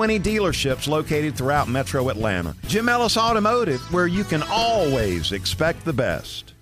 20 0.00 0.18
dealerships 0.18 0.88
located 0.88 1.36
throughout 1.36 1.68
metro 1.68 2.08
Atlanta. 2.08 2.56
Jim 2.66 2.88
Ellis 2.88 3.18
Automotive, 3.18 3.82
where 3.92 4.06
you 4.06 4.24
can 4.24 4.42
always 4.48 5.32
expect 5.32 5.84
the 5.84 5.92
best. 5.92 6.54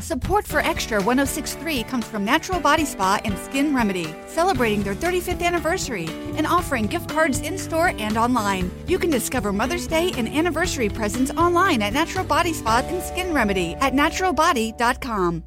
Support 0.00 0.46
for 0.46 0.60
Extra 0.60 0.96
1063 1.02 1.82
comes 1.82 2.06
from 2.06 2.24
Natural 2.24 2.58
Body 2.58 2.86
Spa 2.86 3.20
and 3.22 3.36
Skin 3.36 3.76
Remedy, 3.76 4.14
celebrating 4.26 4.82
their 4.82 4.94
35th 4.94 5.42
anniversary 5.42 6.06
and 6.38 6.46
offering 6.46 6.86
gift 6.86 7.10
cards 7.10 7.40
in 7.40 7.58
store 7.58 7.88
and 7.98 8.16
online. 8.16 8.70
You 8.86 8.98
can 8.98 9.10
discover 9.10 9.52
Mother's 9.52 9.86
Day 9.86 10.12
and 10.16 10.26
anniversary 10.26 10.88
presents 10.88 11.32
online 11.32 11.82
at 11.82 11.92
Natural 11.92 12.24
Body 12.24 12.54
Spa 12.54 12.82
and 12.86 13.02
Skin 13.02 13.34
Remedy 13.34 13.74
at 13.74 13.92
naturalbody.com. 13.92 15.44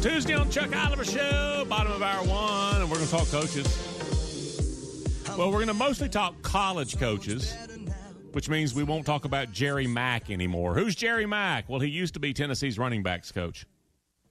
Tuesday 0.00 0.34
on 0.34 0.48
Chuck 0.50 0.70
Oliver 0.76 1.04
Show, 1.04 1.66
bottom 1.68 1.90
of 1.90 2.00
hour 2.00 2.24
one, 2.28 2.80
and 2.80 2.88
we're 2.88 2.98
going 2.98 3.08
to 3.08 3.10
talk 3.10 3.26
coaches. 3.26 3.94
Well, 5.36 5.48
we're 5.50 5.58
going 5.58 5.66
to 5.66 5.74
mostly 5.74 6.08
talk 6.08 6.40
college 6.42 6.96
coaches, 6.96 7.56
which 8.32 8.48
means 8.48 8.72
we 8.72 8.84
won't 8.84 9.04
talk 9.04 9.24
about 9.24 9.50
Jerry 9.50 9.88
Mack 9.88 10.30
anymore. 10.30 10.74
Who's 10.74 10.94
Jerry 10.94 11.26
Mack? 11.26 11.68
Well, 11.68 11.80
he 11.80 11.88
used 11.88 12.14
to 12.14 12.20
be 12.20 12.32
Tennessee's 12.32 12.78
running 12.78 13.02
backs 13.02 13.32
coach. 13.32 13.66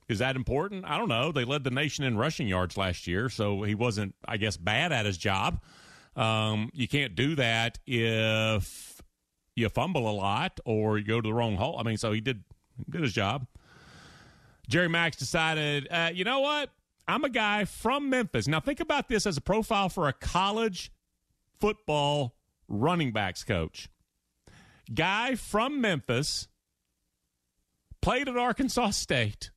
Is 0.08 0.20
that 0.20 0.38
important? 0.38 0.86
I 0.86 0.98
don't 0.98 1.10
know. 1.10 1.34
They 1.34 1.44
led 1.44 1.66
the 1.66 1.72
nation 1.72 2.06
in 2.06 2.18
rushing 2.18 2.48
yards 2.48 2.78
last 2.78 3.06
year, 3.06 3.28
so 3.28 3.63
he 3.63 3.76
wasn't, 3.76 4.16
I 4.26 4.38
guess, 4.38 4.56
bad 4.56 4.94
at 4.94 5.06
his 5.06 5.18
job. 5.18 5.62
Um, 6.16 6.70
you 6.74 6.88
can't 6.88 7.16
do 7.16 7.36
that 7.36 7.80
if 7.86 9.02
you 9.56 9.68
fumble 9.68 10.10
a 10.10 10.16
lot 10.16 10.62
or 10.63 10.98
you 10.98 11.04
go 11.04 11.20
to 11.20 11.28
the 11.28 11.34
wrong 11.34 11.58
hole. 11.58 11.78
I 11.78 11.84
mean, 11.84 11.98
so 11.98 12.13
he 12.13 12.22
did 12.22 12.44
did 12.89 13.02
his 13.02 13.13
job. 13.13 13.46
Jerry 14.70 14.88
Max 14.88 15.18
decided, 15.18 15.86
uh, 15.92 16.12
you 16.13 16.24
know 16.24 16.39
what? 16.39 16.70
I'm 17.08 17.24
a 17.24 17.30
guy 17.30 17.66
from 17.66 18.10
Memphis. 18.10 18.48
Now 18.48 18.60
think 18.60 18.80
about 18.80 19.10
this 19.10 19.26
as 19.26 19.38
a 19.38 19.42
profile 19.42 19.89
for 19.89 20.08
a 20.08 20.13
college 20.13 20.92
football 21.60 22.36
running 22.68 23.12
backs 23.12 23.44
coach. 23.44 23.89
Guy 24.94 25.36
from 25.36 25.82
Memphis 25.82 26.48
played 28.02 28.28
at 28.28 28.38
Arkansas 28.38 28.92
State. 28.92 29.52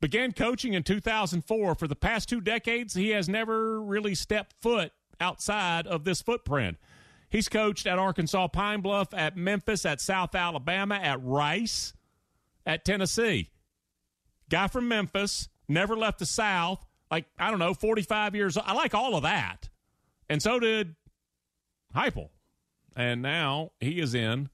Began 0.00 0.32
coaching 0.32 0.74
in 0.74 0.82
2004. 0.82 1.74
For 1.76 1.86
the 1.86 1.94
past 1.94 2.28
two 2.28 2.40
decades, 2.40 2.94
he 2.94 3.10
has 3.10 3.28
never 3.28 3.80
really 3.80 4.14
stepped 4.14 4.54
foot 4.60 4.92
outside 5.20 5.86
of 5.86 6.04
this 6.04 6.20
footprint. 6.20 6.76
He's 7.30 7.48
coached 7.48 7.86
at 7.86 7.98
Arkansas 7.98 8.48
Pine 8.48 8.80
Bluff, 8.80 9.14
at 9.14 9.36
Memphis, 9.36 9.86
at 9.86 10.00
South 10.00 10.34
Alabama, 10.34 10.96
at 10.96 11.22
Rice, 11.22 11.94
at 12.66 12.84
Tennessee. 12.84 13.50
Guy 14.50 14.66
from 14.66 14.88
Memphis, 14.88 15.48
never 15.72 15.96
left 15.96 16.18
the 16.18 16.26
South, 16.26 16.84
like, 17.10 17.26
I 17.38 17.50
don't 17.50 17.58
know, 17.58 17.74
45 17.74 18.34
years. 18.34 18.56
I 18.56 18.72
like 18.74 18.94
all 18.94 19.16
of 19.16 19.22
that. 19.22 19.68
And 20.28 20.42
so 20.42 20.60
did 20.60 20.94
Heupel. 21.94 22.30
And 22.96 23.22
now 23.22 23.72
he 23.80 24.00
is 24.00 24.14
in 24.14 24.50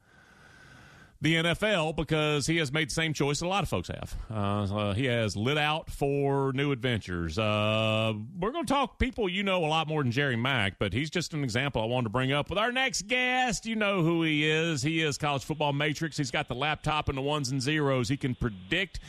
the 1.21 1.35
NFL 1.35 1.97
because 1.97 2.47
he 2.47 2.59
has 2.59 2.73
made 2.73 2.91
the 2.91 2.95
same 2.95 3.13
choice 3.13 3.41
that 3.41 3.47
a 3.47 3.49
lot 3.49 3.65
of 3.65 3.69
folks 3.69 3.89
have. 3.89 4.17
Uh, 4.31 4.93
he 4.95 5.07
has 5.07 5.37
lit 5.37 5.59
out 5.59 5.91
for 5.91 6.53
new 6.53 6.71
adventures. 6.71 7.39
Uh, 7.39 8.13
we're 8.39 8.53
going 8.53 8.65
to 8.65 8.73
talk 8.73 8.99
people 8.99 9.29
you 9.29 9.43
know 9.43 9.65
a 9.65 9.67
lot 9.67 9.89
more 9.89 10.03
than 10.03 10.13
Jerry 10.13 10.37
Mack, 10.37 10.79
but 10.79 10.93
he's 10.93 11.11
just 11.11 11.35
an 11.35 11.43
example 11.43 11.83
I 11.83 11.87
wanted 11.87 12.05
to 12.05 12.11
bring 12.11 12.33
up 12.33 12.51
with 12.51 12.59
our 12.59 12.71
next 12.71 13.09
guest. 13.09 13.67
You 13.67 13.75
know 13.75 14.03
who 14.03 14.23
he 14.23 14.49
is. 14.49 14.81
He 14.83 15.03
is 15.03 15.19
College 15.19 15.45
Football 15.45 15.73
Matrix. 15.73 16.17
He's 16.17 16.31
got 16.31 16.47
the 16.47 16.55
laptop 16.55 17.09
and 17.09 17.19
the 17.19 17.23
ones 17.23 17.51
and 17.51 17.61
zeros. 17.61 18.09
He 18.09 18.17
can 18.17 18.37
predict 18.37 19.01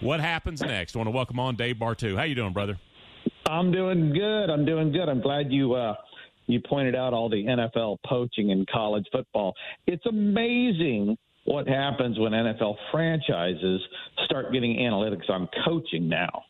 what 0.00 0.20
happens 0.20 0.60
next. 0.60 0.94
I 0.94 0.98
want 0.98 1.08
to 1.08 1.12
welcome 1.12 1.40
on 1.40 1.56
Dave 1.56 1.76
Bartoo. 1.76 2.16
How 2.16 2.24
you 2.24 2.34
doing, 2.34 2.52
brother? 2.52 2.78
I'm 3.46 3.72
doing 3.72 4.12
good. 4.12 4.50
I'm 4.50 4.64
doing 4.64 4.92
good. 4.92 5.08
I'm 5.08 5.20
glad 5.20 5.52
you 5.52 5.74
uh, 5.74 5.94
you 6.46 6.60
pointed 6.60 6.94
out 6.94 7.12
all 7.12 7.28
the 7.28 7.44
NFL 7.44 7.98
poaching 8.06 8.50
in 8.50 8.64
college 8.72 9.06
football. 9.12 9.54
It's 9.86 10.04
amazing 10.06 11.16
what 11.44 11.66
happens 11.66 12.18
when 12.18 12.32
NFL 12.32 12.76
franchises 12.92 13.80
start 14.24 14.52
getting 14.52 14.76
analytics 14.76 15.30
on 15.30 15.48
coaching 15.64 16.08
now. 16.08 16.42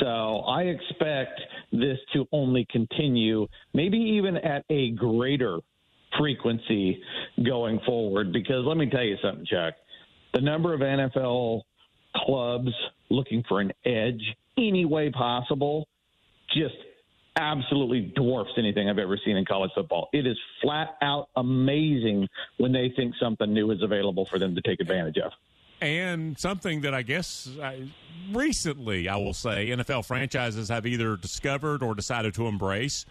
So 0.00 0.40
I 0.40 0.62
expect 0.62 1.40
this 1.72 1.98
to 2.12 2.26
only 2.32 2.66
continue, 2.70 3.46
maybe 3.72 3.96
even 3.96 4.36
at 4.36 4.64
a 4.68 4.90
greater 4.90 5.58
frequency 6.18 7.00
going 7.44 7.80
forward. 7.86 8.32
Because 8.32 8.64
let 8.66 8.76
me 8.76 8.90
tell 8.90 9.04
you 9.04 9.16
something, 9.22 9.46
Chuck. 9.46 9.74
The 10.34 10.40
number 10.40 10.74
of 10.74 10.80
NFL 10.80 11.62
clubs 12.24 12.72
looking 13.10 13.44
for 13.48 13.60
an 13.60 13.72
edge 13.84 14.22
any 14.58 14.84
way 14.84 15.10
possible 15.10 15.86
just 16.52 16.74
absolutely 17.36 18.12
dwarfs 18.16 18.52
anything 18.56 18.88
I've 18.88 18.98
ever 18.98 19.18
seen 19.22 19.36
in 19.36 19.44
college 19.44 19.70
football. 19.74 20.08
It 20.12 20.26
is 20.26 20.38
flat 20.62 20.96
out 21.02 21.28
amazing 21.36 22.28
when 22.56 22.72
they 22.72 22.92
think 22.96 23.14
something 23.20 23.52
new 23.52 23.70
is 23.70 23.82
available 23.82 24.24
for 24.24 24.38
them 24.38 24.54
to 24.54 24.60
take 24.62 24.80
advantage 24.80 25.18
of. 25.18 25.32
And 25.82 26.38
something 26.38 26.80
that 26.82 26.94
I 26.94 27.02
guess 27.02 27.50
uh, 27.60 27.74
recently, 28.32 29.08
I 29.08 29.16
will 29.16 29.34
say, 29.34 29.68
NFL 29.68 30.06
franchises 30.06 30.70
have 30.70 30.86
either 30.86 31.16
discovered 31.18 31.82
or 31.82 31.94
decided 31.94 32.32
to 32.34 32.46
embrace. 32.46 33.04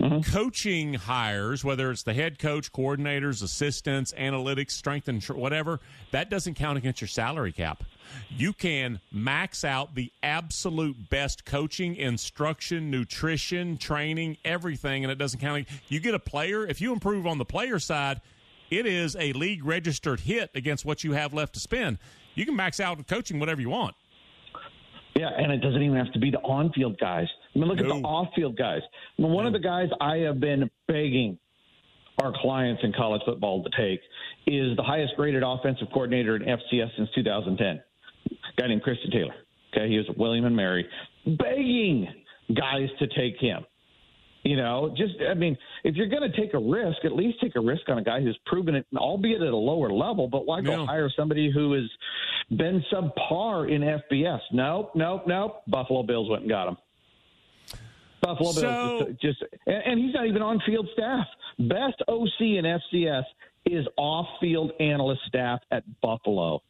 Mm-hmm. 0.00 0.30
Coaching 0.30 0.94
hires, 0.94 1.64
whether 1.64 1.90
it's 1.90 2.04
the 2.04 2.14
head 2.14 2.38
coach, 2.38 2.72
coordinators, 2.72 3.42
assistants, 3.42 4.12
analytics, 4.12 4.70
strength, 4.70 5.08
and 5.08 5.22
whatever, 5.24 5.80
that 6.12 6.30
doesn't 6.30 6.54
count 6.54 6.78
against 6.78 7.00
your 7.00 7.08
salary 7.08 7.52
cap 7.52 7.82
you 8.30 8.52
can 8.52 9.00
max 9.12 9.64
out 9.64 9.94
the 9.94 10.12
absolute 10.22 11.08
best 11.08 11.44
coaching, 11.44 11.96
instruction, 11.96 12.90
nutrition, 12.90 13.78
training, 13.78 14.36
everything, 14.44 15.04
and 15.04 15.10
it 15.10 15.18
doesn't 15.18 15.40
count. 15.40 15.66
You 15.88 16.00
get 16.00 16.14
a 16.14 16.18
player, 16.18 16.66
if 16.66 16.80
you 16.80 16.92
improve 16.92 17.26
on 17.26 17.38
the 17.38 17.44
player 17.44 17.78
side, 17.78 18.20
it 18.70 18.86
is 18.86 19.16
a 19.18 19.32
league 19.32 19.64
registered 19.64 20.20
hit 20.20 20.50
against 20.54 20.84
what 20.84 21.02
you 21.04 21.12
have 21.12 21.32
left 21.32 21.54
to 21.54 21.60
spend. 21.60 21.98
You 22.34 22.44
can 22.44 22.54
max 22.54 22.80
out 22.80 23.04
coaching 23.06 23.40
whatever 23.40 23.60
you 23.60 23.70
want. 23.70 23.94
Yeah, 25.16 25.30
and 25.36 25.50
it 25.50 25.58
doesn't 25.58 25.82
even 25.82 25.96
have 25.96 26.12
to 26.12 26.18
be 26.18 26.30
the 26.30 26.38
on 26.40 26.72
field 26.72 26.98
guys. 26.98 27.26
I 27.58 27.60
mean, 27.60 27.68
look 27.68 27.78
no. 27.78 27.96
at 27.96 28.02
the 28.02 28.06
off 28.06 28.28
field 28.36 28.56
guys. 28.56 28.82
I 29.18 29.22
mean, 29.22 29.32
one 29.32 29.44
no. 29.44 29.48
of 29.48 29.52
the 29.52 29.58
guys 29.58 29.88
I 30.00 30.18
have 30.18 30.38
been 30.38 30.70
begging 30.86 31.38
our 32.22 32.32
clients 32.40 32.82
in 32.84 32.92
college 32.92 33.22
football 33.24 33.64
to 33.64 33.70
take 33.70 34.00
is 34.46 34.76
the 34.76 34.82
highest 34.82 35.14
graded 35.16 35.42
offensive 35.44 35.88
coordinator 35.92 36.36
in 36.36 36.42
FCS 36.42 36.88
since 36.96 37.08
2010 37.14 37.80
guy 38.56 38.66
named 38.66 38.82
Christian 38.82 39.10
Taylor. 39.10 39.34
Okay, 39.72 39.88
he 39.88 39.98
was 39.98 40.06
William 40.16 40.44
and 40.44 40.56
Mary, 40.56 40.86
begging 41.26 42.08
guys 42.54 42.88
to 42.98 43.06
take 43.08 43.38
him. 43.38 43.64
You 44.44 44.56
know, 44.56 44.94
just 44.96 45.14
I 45.28 45.34
mean, 45.34 45.56
if 45.84 45.96
you're 45.96 46.08
going 46.08 46.30
to 46.30 46.36
take 46.36 46.54
a 46.54 46.58
risk, 46.58 47.04
at 47.04 47.12
least 47.12 47.38
take 47.40 47.56
a 47.56 47.60
risk 47.60 47.82
on 47.88 47.98
a 47.98 48.04
guy 48.04 48.20
who's 48.20 48.38
proven 48.46 48.76
it, 48.76 48.86
albeit 48.96 49.42
at 49.42 49.48
a 49.48 49.56
lower 49.56 49.92
level. 49.92 50.28
But 50.28 50.46
why 50.46 50.62
go 50.62 50.70
yeah. 50.70 50.86
hire 50.86 51.10
somebody 51.14 51.50
who 51.52 51.74
has 51.74 51.90
been 52.56 52.82
subpar 52.90 53.70
in 53.70 53.82
FBS? 53.82 54.40
Nope, 54.52 54.92
nope, 54.94 55.24
nope. 55.26 55.62
Buffalo 55.66 56.02
Bills 56.02 56.30
went 56.30 56.42
and 56.42 56.50
got 56.50 56.68
him. 56.68 56.76
Buffalo 58.20 58.52
so, 58.52 58.60
Bills 58.62 59.16
just, 59.20 59.40
just 59.40 59.52
and, 59.66 59.82
and 59.86 60.00
he's 60.00 60.14
not 60.14 60.26
even 60.26 60.42
on 60.42 60.60
field 60.66 60.88
staff. 60.92 61.26
Best 61.58 62.02
OC 62.08 62.40
in 62.40 62.64
FCS 62.64 63.24
is 63.66 63.86
off 63.96 64.26
field 64.40 64.72
analyst 64.80 65.22
staff 65.26 65.60
at 65.70 65.84
Buffalo. 66.00 66.62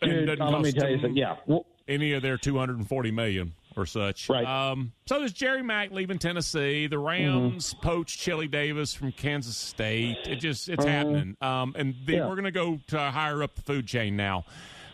Dude, 0.00 0.38
let 0.38 0.62
me 0.62 0.72
tell 0.72 0.90
you 0.90 0.96
something. 0.96 1.16
Yeah. 1.16 1.36
Well, 1.46 1.66
any 1.88 2.12
of 2.12 2.22
their 2.22 2.36
240 2.36 3.10
million 3.10 3.52
or 3.76 3.86
such. 3.86 4.28
Right. 4.28 4.44
Um, 4.44 4.92
so 5.06 5.18
there's 5.18 5.32
Jerry 5.32 5.62
Mack 5.62 5.90
leaving 5.90 6.18
Tennessee. 6.18 6.86
The 6.86 6.98
Rams 6.98 7.74
mm-hmm. 7.74 7.86
poached 7.86 8.18
Chili 8.18 8.48
Davis 8.48 8.94
from 8.94 9.12
Kansas 9.12 9.56
State. 9.56 10.16
It 10.26 10.36
just 10.36 10.68
it's 10.68 10.84
uh, 10.84 10.88
happening. 10.88 11.36
Um, 11.40 11.74
and 11.76 11.94
then 12.06 12.16
yeah. 12.16 12.28
we're 12.28 12.34
going 12.34 12.44
to 12.44 12.50
go 12.50 12.80
to 12.88 12.98
higher 12.98 13.42
up 13.42 13.54
the 13.54 13.62
food 13.62 13.86
chain 13.86 14.16
now. 14.16 14.44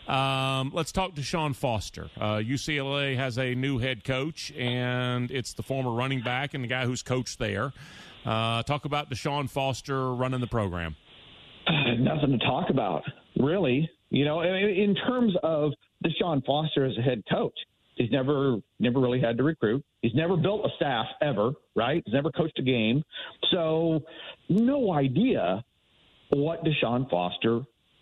Um, 0.07 0.71
let's 0.73 0.91
talk 0.91 1.15
to 1.15 1.21
Deshaun 1.21 1.55
Foster. 1.55 2.09
Uh, 2.19 2.35
UCLA 2.35 3.15
has 3.15 3.37
a 3.37 3.55
new 3.55 3.77
head 3.77 4.03
coach, 4.03 4.51
and 4.51 5.31
it's 5.31 5.53
the 5.53 5.63
former 5.63 5.91
running 5.91 6.21
back 6.21 6.53
and 6.53 6.63
the 6.63 6.67
guy 6.67 6.85
who's 6.85 7.01
coached 7.01 7.39
there. 7.39 7.71
Uh, 8.25 8.63
talk 8.63 8.85
about 8.85 9.09
Deshaun 9.09 9.49
Foster 9.49 10.13
running 10.13 10.41
the 10.41 10.47
program. 10.47 10.95
Uh, 11.67 11.93
nothing 11.99 12.37
to 12.37 12.45
talk 12.45 12.69
about, 12.69 13.03
really. 13.37 13.89
You 14.09 14.25
know, 14.25 14.41
in 14.41 14.95
terms 15.07 15.33
of 15.41 15.71
Deshaun 16.05 16.45
Foster 16.45 16.85
as 16.85 16.97
a 16.97 17.01
head 17.01 17.23
coach, 17.31 17.57
he's 17.95 18.11
never 18.11 18.57
never 18.79 18.99
really 18.99 19.19
had 19.19 19.37
to 19.37 19.43
recruit. 19.43 19.83
He's 20.01 20.13
never 20.13 20.37
built 20.37 20.65
a 20.65 20.69
staff 20.75 21.05
ever, 21.21 21.53
right? 21.75 22.03
He's 22.05 22.13
never 22.13 22.29
coached 22.31 22.59
a 22.59 22.61
game, 22.61 23.03
so 23.51 24.01
no 24.49 24.93
idea 24.93 25.63
what 26.29 26.63
Deshaun 26.63 27.09
Foster 27.09 27.61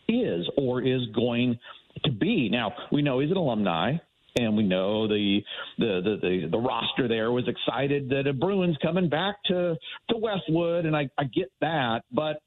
is 0.10 0.50
or 0.58 0.82
is 0.82 1.02
going 1.16 1.58
to 2.04 2.12
be. 2.12 2.50
Now 2.50 2.74
we 2.92 3.02
know 3.02 3.20
he's 3.20 3.32
an 3.32 3.38
alumni, 3.38 3.94
and 4.38 4.56
we 4.56 4.64
know 4.64 5.08
the 5.08 5.40
the 5.78 6.02
the 6.04 6.18
the, 6.22 6.48
the 6.52 6.58
roster 6.58 7.08
there 7.08 7.32
was 7.32 7.48
excited 7.48 8.10
that 8.10 8.28
a 8.28 8.34
Bruins 8.34 8.78
coming 8.82 9.10
back 9.10 9.36
to 9.46 9.76
to 10.10 10.18
Westwood, 10.18 10.86
and 10.86 10.96
I, 10.96 11.10
I 11.18 11.26
get 11.26 11.52
that, 11.62 12.02
but 12.12 12.42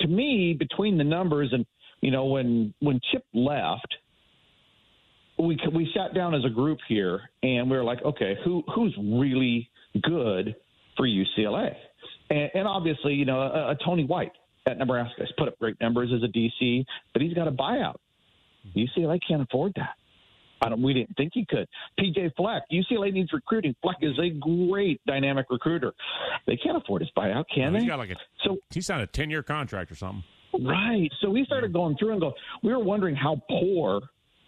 to 0.00 0.08
me, 0.08 0.54
between 0.56 0.96
the 0.96 1.04
numbers 1.04 1.50
and 1.52 1.66
you 2.00 2.10
know, 2.10 2.26
when 2.26 2.74
when 2.80 3.00
Chip 3.10 3.24
left, 3.34 3.94
we 5.38 5.58
we 5.74 5.90
sat 5.94 6.14
down 6.14 6.34
as 6.34 6.44
a 6.44 6.50
group 6.50 6.78
here 6.88 7.30
and 7.42 7.70
we 7.70 7.76
were 7.76 7.84
like, 7.84 8.02
okay, 8.04 8.36
who 8.44 8.62
who's 8.74 8.96
really 8.98 9.68
good 10.02 10.54
for 10.96 11.06
UCLA? 11.06 11.74
And, 12.30 12.50
and 12.54 12.68
obviously, 12.68 13.14
you 13.14 13.24
know, 13.24 13.40
a, 13.40 13.70
a 13.70 13.76
Tony 13.84 14.04
White 14.04 14.32
at 14.66 14.78
Nebraska 14.78 15.20
has 15.20 15.32
put 15.38 15.48
up 15.48 15.58
great 15.58 15.80
numbers 15.80 16.10
as 16.14 16.22
a 16.22 16.32
DC, 16.32 16.84
but 17.12 17.22
he's 17.22 17.34
got 17.34 17.48
a 17.48 17.52
buyout. 17.52 17.96
UCLA 18.76 19.18
can't 19.26 19.42
afford 19.42 19.72
that. 19.76 19.94
I 20.60 20.68
don't, 20.68 20.82
we 20.82 20.92
didn't 20.92 21.16
think 21.16 21.32
he 21.34 21.46
could. 21.48 21.68
PJ 22.00 22.34
Fleck, 22.36 22.62
UCLA 22.72 23.12
needs 23.12 23.32
recruiting. 23.32 23.74
Fleck 23.80 23.98
is 24.02 24.18
a 24.18 24.30
great 24.30 25.00
dynamic 25.06 25.46
recruiter. 25.50 25.92
They 26.46 26.56
can't 26.56 26.76
afford 26.76 27.02
his 27.02 27.10
buyout, 27.16 27.44
can 27.54 27.72
no, 27.72 27.78
they? 27.78 27.86
Got 27.86 27.98
like 27.98 28.10
a, 28.10 28.16
so 28.44 28.58
he 28.70 28.80
signed 28.80 29.02
a 29.02 29.06
ten 29.06 29.30
year 29.30 29.42
contract 29.42 29.92
or 29.92 29.94
something. 29.94 30.24
Right. 30.60 31.10
So 31.20 31.30
we 31.30 31.44
started 31.44 31.72
going 31.72 31.96
through 31.96 32.12
and 32.12 32.20
go, 32.20 32.34
we 32.62 32.72
were 32.72 32.82
wondering 32.82 33.14
how 33.14 33.40
poor 33.48 34.00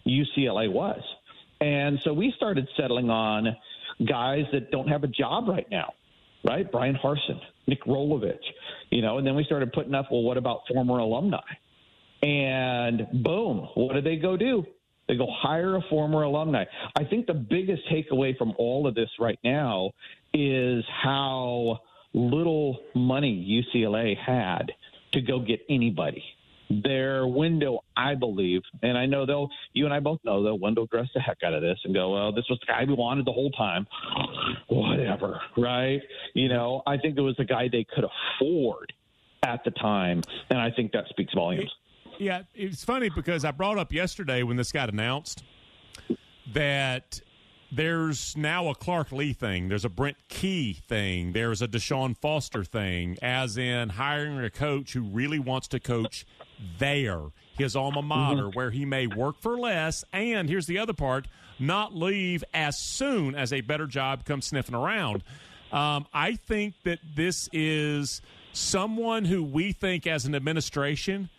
UCLA 0.05 0.71
was. 0.71 1.01
And 1.61 1.99
so 2.03 2.11
we 2.11 2.33
started 2.35 2.67
settling 2.75 3.09
on 3.09 3.55
guys 4.07 4.45
that 4.51 4.71
don't 4.71 4.87
have 4.87 5.03
a 5.03 5.07
job 5.07 5.47
right 5.47 5.69
now, 5.69 5.93
right? 6.43 6.69
Bryan 6.69 6.95
Harsin, 7.01 7.39
Nick 7.67 7.83
Rolovich, 7.83 8.43
you 8.89 9.01
know, 9.01 9.19
and 9.19 9.27
then 9.27 9.35
we 9.35 9.43
started 9.43 9.71
putting 9.71 9.93
up, 9.93 10.07
well, 10.11 10.23
what 10.23 10.37
about 10.37 10.61
former 10.67 10.97
alumni? 10.97 11.37
And 12.21 13.07
boom, 13.23 13.67
what 13.75 13.93
do 13.93 14.01
they 14.01 14.17
go 14.17 14.37
do? 14.37 14.65
They 15.07 15.17
go 15.17 15.27
hire 15.29 15.75
a 15.75 15.81
former 15.89 16.23
alumni. 16.23 16.65
I 16.95 17.03
think 17.03 17.25
the 17.27 17.33
biggest 17.33 17.83
takeaway 17.91 18.37
from 18.37 18.53
all 18.57 18.87
of 18.87 18.95
this 18.95 19.09
right 19.19 19.39
now 19.43 19.91
is 20.33 20.85
how 21.03 21.79
little 22.13 22.79
money 22.95 23.63
UCLA 23.75 24.15
had 24.17 24.71
to 25.13 25.21
go 25.21 25.39
get 25.39 25.61
anybody. 25.69 26.23
Their 26.69 27.27
window, 27.27 27.83
I 27.97 28.15
believe, 28.15 28.61
and 28.81 28.97
I 28.97 29.05
know 29.05 29.25
they'll, 29.25 29.49
you 29.73 29.83
and 29.83 29.93
I 29.93 29.99
both 29.99 30.19
know 30.23 30.41
they'll 30.41 30.57
window 30.57 30.87
dress 30.89 31.07
the 31.13 31.19
heck 31.19 31.39
out 31.43 31.53
of 31.53 31.61
this 31.61 31.77
and 31.83 31.93
go, 31.93 32.13
well, 32.13 32.31
this 32.31 32.45
was 32.49 32.59
the 32.61 32.67
guy 32.67 32.85
we 32.87 32.93
wanted 32.93 33.25
the 33.25 33.33
whole 33.33 33.51
time. 33.51 33.85
Whatever, 34.69 35.41
right? 35.57 36.01
You 36.33 36.47
know, 36.47 36.81
I 36.87 36.95
think 36.95 37.17
it 37.17 37.21
was 37.21 37.35
the 37.35 37.43
guy 37.43 37.67
they 37.69 37.85
could 37.93 38.05
afford 38.05 38.93
at 39.43 39.65
the 39.65 39.71
time, 39.71 40.21
and 40.49 40.59
I 40.59 40.71
think 40.71 40.93
that 40.93 41.07
speaks 41.09 41.33
volumes. 41.33 41.71
Yeah, 42.21 42.43
it's 42.53 42.83
funny 42.83 43.09
because 43.09 43.43
I 43.43 43.49
brought 43.49 43.79
up 43.79 43.91
yesterday 43.91 44.43
when 44.43 44.55
this 44.55 44.71
got 44.71 44.89
announced 44.89 45.43
that 46.53 47.19
there's 47.71 48.37
now 48.37 48.69
a 48.69 48.75
Clark 48.75 49.11
Lea 49.11 49.33
thing. 49.33 49.69
There's 49.69 49.85
a 49.85 49.89
Brent 49.89 50.17
Key 50.27 50.77
thing. 50.87 51.33
There's 51.33 51.63
a 51.63 51.67
Deshaun 51.67 52.15
Foster 52.15 52.63
thing, 52.63 53.17
as 53.23 53.57
in 53.57 53.89
hiring 53.89 54.37
a 54.37 54.51
coach 54.51 54.93
who 54.93 55.01
really 55.01 55.39
wants 55.39 55.67
to 55.69 55.79
coach 55.79 56.27
there, 56.77 57.21
his 57.57 57.75
alma 57.75 58.03
mater, 58.03 58.43
mm-hmm. 58.43 58.55
where 58.55 58.69
he 58.69 58.85
may 58.85 59.07
work 59.07 59.41
for 59.41 59.57
less. 59.57 60.03
And 60.13 60.47
here's 60.47 60.67
the 60.67 60.77
other 60.77 60.93
part 60.93 61.27
not 61.57 61.95
leave 61.95 62.43
as 62.53 62.77
soon 62.77 63.33
as 63.33 63.51
a 63.51 63.61
better 63.61 63.87
job 63.87 64.25
comes 64.25 64.45
sniffing 64.45 64.75
around. 64.75 65.23
Um, 65.71 66.05
I 66.13 66.35
think 66.35 66.75
that 66.83 66.99
this 67.15 67.49
is 67.51 68.21
someone 68.53 69.25
who 69.25 69.43
we 69.43 69.71
think 69.71 70.05
as 70.05 70.25
an 70.25 70.35
administration 70.35 71.31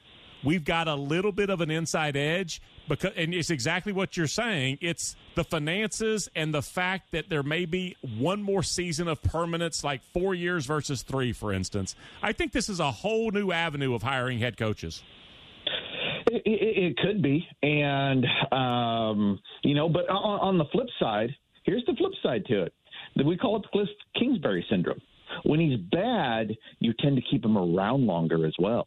we've 0.45 0.65
got 0.65 0.89
a 0.89 0.95
little 0.95 1.33
bit 1.33 1.51
of 1.51 1.61
an 1.61 1.71
inside 1.71 2.17
edge 2.17 2.61
because 2.89 3.13
and 3.17 3.35
it's 3.35 3.51
exactly 3.51 3.93
what 3.93 4.17
you're 4.17 4.27
saying. 4.27 4.79
It's 4.81 5.17
the 5.35 5.45
finances 5.45 6.29
and 6.35 6.53
the 6.53 6.63
fact 6.63 7.13
that 7.13 7.29
there 7.29 7.43
may 7.43 7.65
be 7.65 7.97
one 8.19 8.43
more 8.43 8.63
season 8.63 9.09
of 9.09 9.23
permanence 9.23 9.85
like 9.85 10.03
4 10.13 10.35
years 10.35 10.67
versus 10.67 11.03
3 11.03 11.33
for 11.33 11.53
instance. 11.53 11.95
I 12.23 12.33
think 12.33 12.53
this 12.53 12.69
is 12.69 12.81
a 12.81 12.91
whole 12.91 13.31
new 13.31 13.53
avenue 13.53 13.95
of 13.95 14.03
hiring 14.03 14.39
head 14.39 14.57
coaches. 14.57 15.03
It, 16.31 16.43
it, 16.45 16.85
it 16.85 16.97
could 16.99 17.23
be. 17.23 17.47
And 17.63 18.27
um, 18.51 19.39
you 19.63 19.75
know 19.75 19.89
but 19.89 20.09
on, 20.09 20.41
on 20.41 20.59
the 20.59 20.67
flip 20.73 20.89
side 20.99 21.31
here's 21.65 21.85
the 21.87 21.95
flip 21.95 22.13
side 22.23 22.45
to 22.47 22.63
it. 22.63 22.73
We 23.25 23.37
call 23.37 23.57
it 23.57 23.63
the 23.63 23.69
cliff 23.69 23.89
kingsbury 24.19 24.65
syndrome. 24.71 25.01
When 25.45 25.61
he's 25.61 25.79
bad, 25.91 26.57
you 26.81 26.93
tend 26.99 27.17
to 27.17 27.23
keep 27.31 27.45
him 27.45 27.57
around 27.57 28.07
longer 28.07 28.47
as 28.47 28.55
well. 28.59 28.87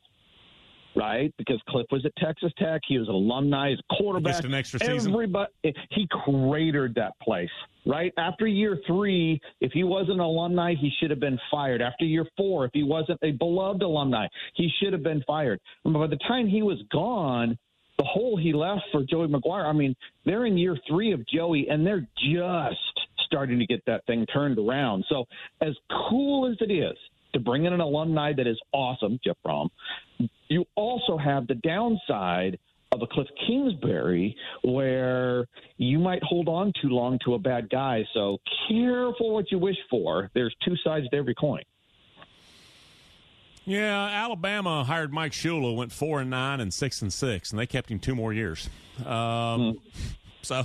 Right, 0.95 1.33
because 1.37 1.61
Cliff 1.67 1.85
was 1.91 2.05
at 2.05 2.15
Texas 2.15 2.53
Tech, 2.57 2.81
he 2.87 2.97
was 2.97 3.09
an 3.09 3.15
alumni, 3.15 3.71
he's 3.71 3.79
a 3.79 3.95
quarterback. 3.95 4.35
Just 4.35 4.45
an 4.45 4.53
extra 4.53 4.79
season. 4.79 5.11
Everybody, 5.11 5.51
he 5.91 6.07
cratered 6.23 6.95
that 6.95 7.19
place. 7.21 7.49
Right 7.85 8.13
after 8.17 8.47
year 8.47 8.79
three, 8.87 9.41
if 9.59 9.73
he 9.73 9.83
wasn't 9.83 10.13
an 10.13 10.19
alumni, 10.21 10.73
he 10.73 10.89
should 10.99 11.09
have 11.09 11.19
been 11.19 11.37
fired. 11.51 11.81
After 11.81 12.05
year 12.05 12.25
four, 12.37 12.65
if 12.65 12.71
he 12.73 12.83
wasn't 12.83 13.19
a 13.23 13.31
beloved 13.31 13.81
alumni, 13.81 14.27
he 14.55 14.69
should 14.81 14.93
have 14.93 15.03
been 15.03 15.21
fired. 15.27 15.59
And 15.83 15.93
by 15.93 16.07
the 16.07 16.17
time 16.27 16.47
he 16.47 16.61
was 16.63 16.81
gone, 16.93 17.57
the 17.97 18.05
hole 18.05 18.37
he 18.37 18.53
left 18.53 18.83
for 18.91 19.03
Joey 19.03 19.27
McGuire. 19.27 19.65
I 19.65 19.73
mean, 19.73 19.95
they're 20.25 20.45
in 20.45 20.57
year 20.57 20.77
three 20.87 21.11
of 21.11 21.25
Joey, 21.27 21.67
and 21.69 21.85
they're 21.85 22.07
just 22.17 23.07
starting 23.25 23.59
to 23.59 23.65
get 23.65 23.83
that 23.85 24.05
thing 24.05 24.25
turned 24.27 24.57
around. 24.59 25.05
So, 25.09 25.25
as 25.61 25.73
cool 26.09 26.49
as 26.49 26.57
it 26.61 26.71
is 26.71 26.97
to 27.33 27.39
bring 27.39 27.65
in 27.65 27.73
an 27.73 27.81
alumni 27.81 28.33
that 28.33 28.47
is 28.47 28.59
awesome, 28.71 29.19
Jeff 29.23 29.37
Brohm, 29.45 29.69
you 30.47 30.65
also 30.75 31.17
have 31.17 31.47
the 31.47 31.55
downside 31.55 32.59
of 32.91 33.01
a 33.01 33.07
Cliff 33.07 33.27
Kingsbury 33.45 34.35
where 34.63 35.45
you 35.77 35.99
might 35.99 36.23
hold 36.23 36.47
on 36.47 36.71
too 36.81 36.89
long 36.89 37.19
to 37.25 37.33
a 37.33 37.39
bad 37.39 37.69
guy. 37.69 38.05
So, 38.13 38.37
careful 38.69 39.33
what 39.33 39.51
you 39.51 39.59
wish 39.59 39.77
for. 39.89 40.29
There's 40.33 40.55
two 40.63 40.75
sides 40.83 41.07
to 41.09 41.17
every 41.17 41.35
coin. 41.35 41.63
Yeah, 43.65 44.05
Alabama 44.23 44.83
hired 44.83 45.11
Mike 45.11 45.31
Shula, 45.31 45.75
went 45.75 45.91
four 45.91 46.21
and 46.21 46.29
nine 46.29 46.59
and 46.59 46.71
six 46.73 47.01
and 47.01 47.11
six, 47.11 47.51
and 47.51 47.59
they 47.59 47.65
kept 47.65 47.89
him 47.89 47.99
two 47.99 48.15
more 48.15 48.31
years. 48.31 48.69
Um, 48.99 49.05
mm. 49.05 49.79
So 50.45 50.63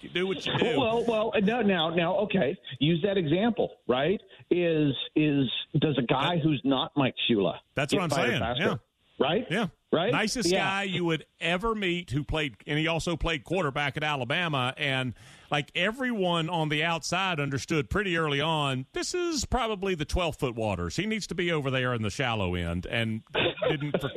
you 0.00 0.08
do 0.08 0.26
what 0.26 0.44
you 0.44 0.58
do. 0.58 0.80
Well, 0.80 1.04
well, 1.06 1.32
now, 1.42 1.62
now, 1.62 1.90
now, 1.90 2.16
okay. 2.16 2.56
Use 2.80 3.00
that 3.04 3.16
example, 3.16 3.70
right? 3.86 4.20
Is 4.50 4.92
is 5.14 5.48
does 5.78 5.96
a 5.98 6.02
guy 6.02 6.38
who's 6.42 6.60
not 6.64 6.90
Mike 6.96 7.14
Shula? 7.30 7.54
That's 7.76 7.94
what 7.94 8.02
I'm 8.02 8.10
saying. 8.10 8.42
Yeah. 8.58 8.74
Right. 9.20 9.46
Yeah. 9.50 9.66
Right. 9.92 10.12
Nicest 10.12 10.50
yeah. 10.50 10.64
guy 10.64 10.82
you 10.84 11.04
would 11.04 11.26
ever 11.40 11.74
meet 11.74 12.10
who 12.10 12.24
played, 12.24 12.54
and 12.66 12.78
he 12.78 12.86
also 12.86 13.16
played 13.16 13.42
quarterback 13.44 13.96
at 13.96 14.04
Alabama, 14.04 14.72
and 14.76 15.14
like 15.50 15.70
everyone 15.74 16.48
on 16.48 16.68
the 16.68 16.84
outside 16.84 17.40
understood 17.40 17.90
pretty 17.90 18.16
early 18.16 18.40
on, 18.40 18.86
this 18.92 19.14
is 19.14 19.44
probably 19.44 19.96
the 19.96 20.04
12 20.04 20.36
foot 20.36 20.54
waters. 20.54 20.94
He 20.94 21.06
needs 21.06 21.26
to 21.26 21.34
be 21.34 21.50
over 21.50 21.72
there 21.72 21.92
in 21.92 22.02
the 22.02 22.10
shallow 22.10 22.54
end. 22.54 22.86
And 22.86 23.22
didn't 23.68 24.00
for, 24.00 24.10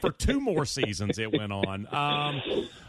for 0.00 0.10
two 0.10 0.40
more 0.40 0.66
seasons 0.66 1.18
it 1.18 1.32
went 1.32 1.52
on. 1.52 1.86
Um, 1.94 2.42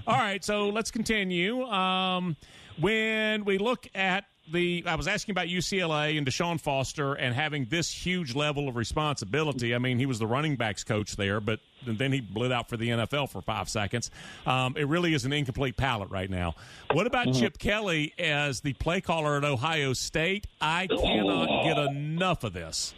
all 0.08 0.18
right, 0.18 0.44
so 0.44 0.70
let's 0.70 0.90
continue. 0.90 1.64
Um, 1.66 2.36
when 2.80 3.46
we 3.46 3.60
look 3.60 3.88
at 3.94 4.26
the 4.52 4.84
I 4.86 4.96
was 4.96 5.08
asking 5.08 5.34
about 5.34 5.48
UCLA 5.48 6.18
and 6.18 6.28
Deshaun 6.28 6.60
Foster 6.60 7.14
and 7.14 7.34
having 7.34 7.66
this 7.66 7.92
huge 7.92 8.36
level 8.36 8.68
of 8.68 8.76
responsibility. 8.76 9.74
I 9.74 9.78
mean, 9.78 10.00
he 10.00 10.06
was 10.06 10.20
the 10.20 10.28
running 10.28 10.56
backs 10.56 10.84
coach 10.84 11.16
there, 11.16 11.40
but 11.40 11.60
then 11.86 12.12
he 12.12 12.22
blew 12.22 12.52
out 12.52 12.70
for 12.70 12.78
the 12.78 12.90
NFL 12.90 13.30
for 13.30 13.42
five 13.42 13.70
seconds. 13.70 14.12
Um, 14.46 14.76
it 14.78 14.88
really 14.88 15.14
is 15.14 15.26
an 15.26 15.34
incomplete 15.34 15.78
palette 15.78 16.10
right 16.10 16.30
now. 16.30 16.56
What 16.92 17.08
about 17.08 17.28
mm-hmm. 17.28 17.40
Chip 17.40 17.58
Kelly 17.58 18.14
as 18.20 18.62
the 18.62 18.74
play 18.74 19.02
caller 19.02 19.38
at 19.38 19.44
Ohio 19.44 19.94
State? 19.94 20.48
I 20.60 20.88
cannot 20.88 21.50
oh. 21.50 21.64
get 21.64 21.78
enough 21.78 22.44
of 22.44 22.54
this. 22.54 22.94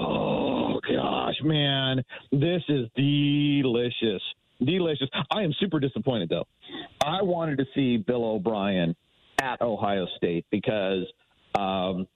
Oh 0.00 0.80
gosh, 0.80 1.36
man, 1.42 2.04
this 2.32 2.62
is 2.68 2.88
delicious. 2.96 4.22
Delicious. 4.64 5.08
I 5.30 5.42
am 5.42 5.52
super 5.60 5.78
disappointed 5.80 6.28
though. 6.28 6.46
I 7.04 7.22
wanted 7.22 7.58
to 7.58 7.64
see 7.74 7.96
Bill 7.96 8.24
O'Brien 8.24 8.94
at 9.40 9.60
Ohio 9.60 10.06
State 10.16 10.44
because 10.50 11.04
um, 11.58 12.06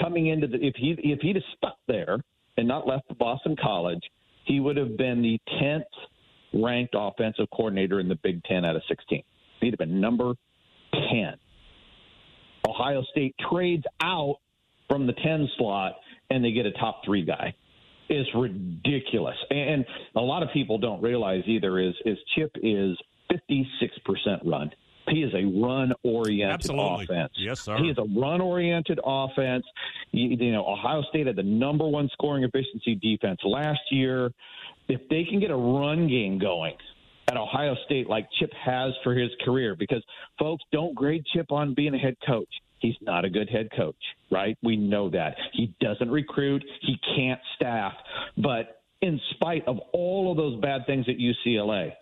coming 0.00 0.26
into 0.28 0.46
the 0.46 0.56
if 0.56 0.74
he 0.76 0.96
if 0.98 1.20
he'd 1.20 1.36
have 1.36 1.44
stuck 1.56 1.76
there 1.86 2.18
and 2.56 2.66
not 2.66 2.86
left 2.86 3.04
Boston 3.18 3.56
College, 3.60 4.02
he 4.44 4.60
would 4.60 4.76
have 4.76 4.96
been 4.96 5.22
the 5.22 5.38
tenth 5.60 5.84
ranked 6.54 6.94
offensive 6.96 7.46
coordinator 7.54 8.00
in 8.00 8.08
the 8.08 8.18
Big 8.22 8.42
Ten 8.44 8.64
out 8.64 8.76
of 8.76 8.82
sixteen. 8.88 9.22
He'd 9.60 9.72
have 9.72 9.78
been 9.78 10.00
number 10.00 10.34
ten. 10.92 11.34
Ohio 12.68 13.02
State 13.10 13.34
trades 13.50 13.84
out 14.02 14.36
from 14.88 15.06
the 15.06 15.12
ten 15.14 15.48
slot 15.58 15.96
and 16.30 16.44
they 16.44 16.52
get 16.52 16.66
a 16.66 16.72
top 16.72 17.02
three 17.04 17.24
guy. 17.24 17.54
Is 18.08 18.26
ridiculous, 18.36 19.36
and 19.50 19.84
a 20.14 20.20
lot 20.20 20.44
of 20.44 20.50
people 20.52 20.78
don't 20.78 21.02
realize 21.02 21.42
either 21.46 21.80
is 21.80 21.94
is 22.04 22.16
Chip 22.36 22.52
is 22.62 22.96
fifty 23.28 23.68
six 23.80 23.98
percent 24.04 24.42
run. 24.44 24.70
He 25.08 25.22
is 25.22 25.32
a 25.34 25.44
run 25.60 25.92
oriented 26.02 26.70
offense. 26.74 27.32
Yes, 27.36 27.60
sir. 27.60 27.76
He 27.76 27.88
is 27.88 27.98
a 27.98 28.04
run 28.18 28.40
oriented 28.40 29.00
offense. 29.04 29.64
You, 30.10 30.36
you 30.38 30.52
know, 30.52 30.66
Ohio 30.66 31.02
State 31.10 31.26
had 31.26 31.36
the 31.36 31.42
number 31.42 31.86
one 31.86 32.08
scoring 32.12 32.44
efficiency 32.44 32.96
defense 32.96 33.40
last 33.44 33.80
year. 33.90 34.32
If 34.88 35.00
they 35.08 35.24
can 35.24 35.40
get 35.40 35.50
a 35.50 35.56
run 35.56 36.08
game 36.08 36.38
going, 36.38 36.74
at 37.28 37.36
Ohio 37.36 37.74
State 37.84 38.08
like 38.08 38.28
Chip 38.38 38.52
has 38.64 38.92
for 39.02 39.14
his 39.14 39.30
career 39.44 39.74
because 39.76 40.02
folks 40.38 40.62
don't 40.72 40.94
grade 40.94 41.24
Chip 41.34 41.50
on 41.50 41.74
being 41.74 41.94
a 41.94 41.98
head 41.98 42.16
coach. 42.26 42.48
He's 42.78 42.94
not 43.00 43.24
a 43.24 43.30
good 43.30 43.48
head 43.48 43.68
coach, 43.76 43.96
right? 44.30 44.56
We 44.62 44.76
know 44.76 45.10
that. 45.10 45.34
He 45.52 45.74
doesn't 45.80 46.10
recruit, 46.10 46.62
he 46.82 46.96
can't 47.16 47.40
staff. 47.56 47.94
But 48.36 48.82
in 49.02 49.20
spite 49.34 49.66
of 49.66 49.78
all 49.92 50.30
of 50.30 50.36
those 50.36 50.60
bad 50.60 50.86
things 50.86 51.06
at 51.08 51.16
UCLA, 51.16 51.92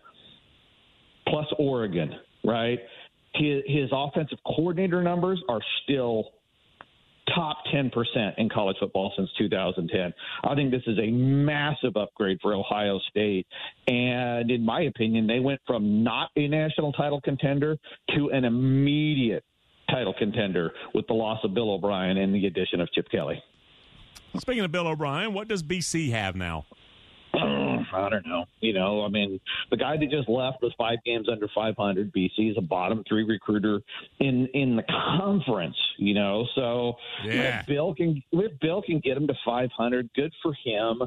plus 1.29 1.47
Oregon, 1.59 2.13
right? 2.45 2.79
His, 3.35 3.63
his 3.67 3.91
offensive 3.93 4.39
coordinator 4.47 5.03
numbers 5.03 5.43
are 5.49 5.61
still 5.83 6.27
top 7.35 7.59
10% 7.75 7.91
in 8.37 8.49
college 8.49 8.77
football 8.79 9.13
since 9.17 9.31
2010. 9.39 10.13
I 10.45 10.55
think 10.55 10.71
this 10.71 10.83
is 10.87 10.99
a 10.99 11.11
massive 11.11 11.97
upgrade 11.97 12.39
for 12.43 12.55
Ohio 12.55 13.01
State. 13.11 13.47
And 13.89 14.51
in 14.51 14.65
my 14.65 14.83
opinion, 14.83 15.27
they 15.27 15.41
went 15.41 15.61
from 15.67 16.05
not 16.05 16.31
a 16.37 16.47
national 16.49 16.93
title 16.93 17.21
contender 17.23 17.77
to 18.15 18.31
an 18.31 18.45
immediate 18.45 19.45
title 19.91 20.15
contender 20.19 20.73
with 20.95 21.07
the 21.07 21.15
loss 21.15 21.39
of 21.45 21.55
Bill 21.55 21.71
O'Brien 21.73 22.17
and 22.19 22.35
the 22.35 22.47
addition 22.47 22.81
of 22.81 22.91
Chip 22.93 23.09
Kelly. 23.11 23.43
Speaking 24.39 24.65
of 24.65 24.73
Bill 24.73 24.89
O'Brien, 24.89 25.33
what 25.33 25.49
does 25.49 25.63
BC 25.63 26.11
have 26.11 26.35
now? 26.35 26.67
I 27.95 28.09
don't 28.09 28.27
know. 28.27 28.45
You 28.61 28.73
know, 28.73 29.05
I 29.05 29.09
mean, 29.09 29.41
the 29.71 29.77
guy 29.77 29.97
that 29.97 30.11
just 30.11 30.29
left 30.29 30.63
was 30.63 30.73
five 30.77 30.99
games 31.05 31.29
under 31.31 31.49
500. 31.55 32.13
BC 32.13 32.51
is 32.51 32.57
a 32.59 32.63
bottom 32.63 33.03
three 33.09 33.25
recruiter 33.25 33.81
in 34.21 34.47
in 34.55 34.77
the 34.77 34.85
conference. 35.19 35.77
You 35.99 36.15
know, 36.15 36.47
so 36.55 36.95
yeah. 37.25 37.61
if 37.61 37.67
Bill 37.67 37.95
can 37.95 38.23
if 38.33 38.61
Bill 38.61 38.83
can 38.83 39.01
get 39.01 39.17
him 39.17 39.27
to 39.27 39.35
500, 39.45 40.11
good 40.15 40.33
for 40.43 40.55
him. 40.65 41.03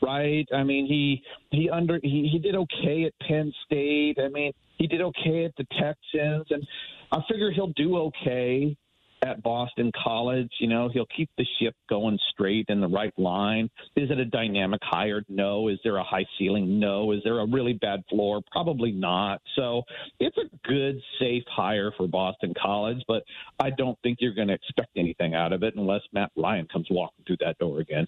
right? 0.00 0.46
I 0.54 0.62
mean, 0.62 0.86
he 0.86 1.22
he 1.50 1.70
under 1.70 1.98
he, 2.02 2.28
he 2.32 2.38
did 2.38 2.54
okay 2.54 3.04
at 3.04 3.12
Penn 3.26 3.52
State. 3.66 4.18
I 4.18 4.28
mean, 4.28 4.52
he 4.78 4.86
did 4.86 5.00
okay 5.00 5.44
at 5.44 5.52
the 5.56 5.66
Texans, 5.80 6.46
and 6.50 6.66
I 7.10 7.18
figure 7.28 7.50
he'll 7.52 7.72
do 7.76 7.96
okay 7.98 8.76
at 9.22 9.42
Boston 9.42 9.90
College. 10.02 10.50
You 10.60 10.68
know, 10.68 10.88
he'll 10.92 11.06
keep 11.16 11.30
the 11.38 11.46
ship 11.60 11.74
going 11.88 12.18
straight 12.32 12.66
in 12.68 12.80
the 12.80 12.88
right 12.88 13.16
line. 13.18 13.70
Is 13.96 14.10
it 14.10 14.18
a 14.18 14.24
dynamic 14.24 14.80
hire? 14.82 15.22
No. 15.28 15.68
Is 15.68 15.78
there 15.84 15.96
a 15.96 16.04
high 16.04 16.26
ceiling? 16.38 16.78
No. 16.78 17.12
Is 17.12 17.20
there 17.24 17.40
a 17.40 17.46
really 17.46 17.74
bad 17.74 18.02
floor? 18.10 18.40
Probably 18.50 18.92
not. 18.92 19.40
So 19.56 19.82
it's 20.20 20.36
a 20.38 20.68
good, 20.68 21.00
safe 21.18 21.44
hire 21.48 21.92
for 21.96 22.06
Boston 22.06 22.52
College, 22.60 23.02
but 23.06 23.22
I 23.60 23.70
don't 23.70 23.98
think 24.02 24.18
you're 24.20 24.34
going 24.34 24.48
to 24.48 24.54
expect 24.54 24.90
anything 24.96 25.34
out 25.34 25.52
of 25.52 25.62
it 25.62 25.74
unless 25.76 26.02
Matt 26.12 26.30
Ryan 26.36 26.66
comes 26.72 26.86
walking 26.90 27.24
through 27.26 27.38
that 27.40 27.58
door 27.58 27.80
again. 27.80 28.06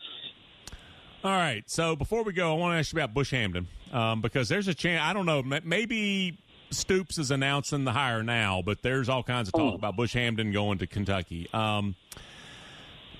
All 1.22 1.30
right. 1.30 1.62
So 1.70 1.96
before 1.96 2.22
we 2.22 2.34
go, 2.34 2.52
I 2.54 2.58
want 2.58 2.74
to 2.74 2.78
ask 2.78 2.92
you 2.92 2.98
about 2.98 3.14
Bush 3.14 3.32
Hamdan 3.32 3.66
um, 3.92 4.20
because 4.20 4.48
there's 4.48 4.68
a 4.68 4.74
chance. 4.74 5.00
I 5.02 5.14
don't 5.14 5.24
know. 5.24 5.42
Maybe 5.42 6.38
Stoops 6.70 7.18
is 7.18 7.30
announcing 7.30 7.84
the 7.84 7.92
hire 7.92 8.22
now, 8.22 8.62
but 8.64 8.82
there's 8.82 9.08
all 9.08 9.22
kinds 9.22 9.48
of 9.48 9.54
talk 9.54 9.72
oh. 9.72 9.76
about 9.76 9.96
Bush 9.96 10.14
Hamdan 10.14 10.52
going 10.52 10.78
to 10.78 10.86
Kentucky. 10.86 11.48
Um, 11.52 11.94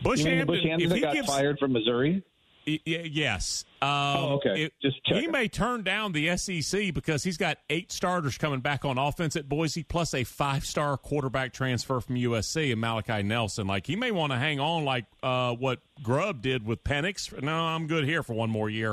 Bush 0.03 0.23
Hamdan, 0.23 0.47
Bush 0.47 0.63
Hamdan 0.63 0.83
if 0.83 0.93
he 0.93 1.01
got 1.01 1.15
gives, 1.15 1.29
fired 1.29 1.59
from 1.59 1.73
Missouri. 1.73 2.23
Yes. 2.67 3.65
Um, 3.83 3.89
oh, 3.91 4.33
okay. 4.37 4.65
It, 4.65 4.73
Just 4.81 5.01
he 5.05 5.27
may 5.27 5.49
turn 5.49 5.83
down 5.83 6.13
the 6.13 6.37
SEC 6.37 6.95
because 6.95 7.23
he's 7.23 7.37
got 7.37 7.59
eight 7.69 7.93
starters 7.93 8.39
coming 8.39 8.61
back 8.61 8.85
on 8.85 8.99
offense 8.99 9.37
at 9.37 9.49
Boise, 9.49 9.83
plus 9.83 10.15
a 10.15 10.25
five-star 10.25 10.97
quarterback 10.97 11.53
transfer 11.53 12.01
from 12.01 12.17
USC 12.17 12.73
and 12.73 12.81
Malachi 12.81 13.23
Nelson. 13.23 13.67
Like 13.67 13.87
he 13.87 13.97
may 13.97 14.11
want 14.11 14.33
to 14.33 14.39
hang 14.39 14.61
on, 14.61 14.85
like 14.85 15.05
uh, 15.23 15.55
what 15.55 15.81
Grubb 16.03 16.43
did 16.43 16.67
with 16.67 16.83
Penix. 16.83 17.43
No, 17.43 17.55
I'm 17.55 17.87
good 17.87 18.05
here 18.05 18.23
for 18.23 18.33
one 18.33 18.51
more 18.51 18.71
year. 18.71 18.93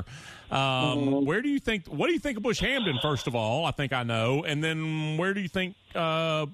Um, 0.50 0.58
mm-hmm. 0.58 1.26
Where 1.26 1.42
do 1.42 1.50
you 1.50 1.60
think? 1.60 1.88
What 1.88 2.08
do 2.08 2.14
you 2.14 2.20
think 2.20 2.38
of 2.38 2.44
Bush 2.44 2.62
Hamdan? 2.62 3.02
First 3.02 3.28
of 3.28 3.36
all, 3.36 3.66
I 3.66 3.72
think 3.72 3.94
I 3.94 4.04
know, 4.04 4.44
and 4.44 4.64
then 4.64 5.18
where 5.18 5.34
do 5.34 5.40
you 5.40 5.48
think 5.48 5.76
uh, 5.96 6.46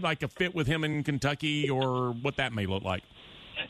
like 0.00 0.22
a 0.22 0.28
fit 0.28 0.54
with 0.54 0.66
him 0.66 0.84
in 0.84 1.04
Kentucky 1.04 1.68
or 1.68 2.12
what 2.12 2.36
that 2.36 2.52
may 2.52 2.66
look 2.66 2.82
like? 2.82 3.02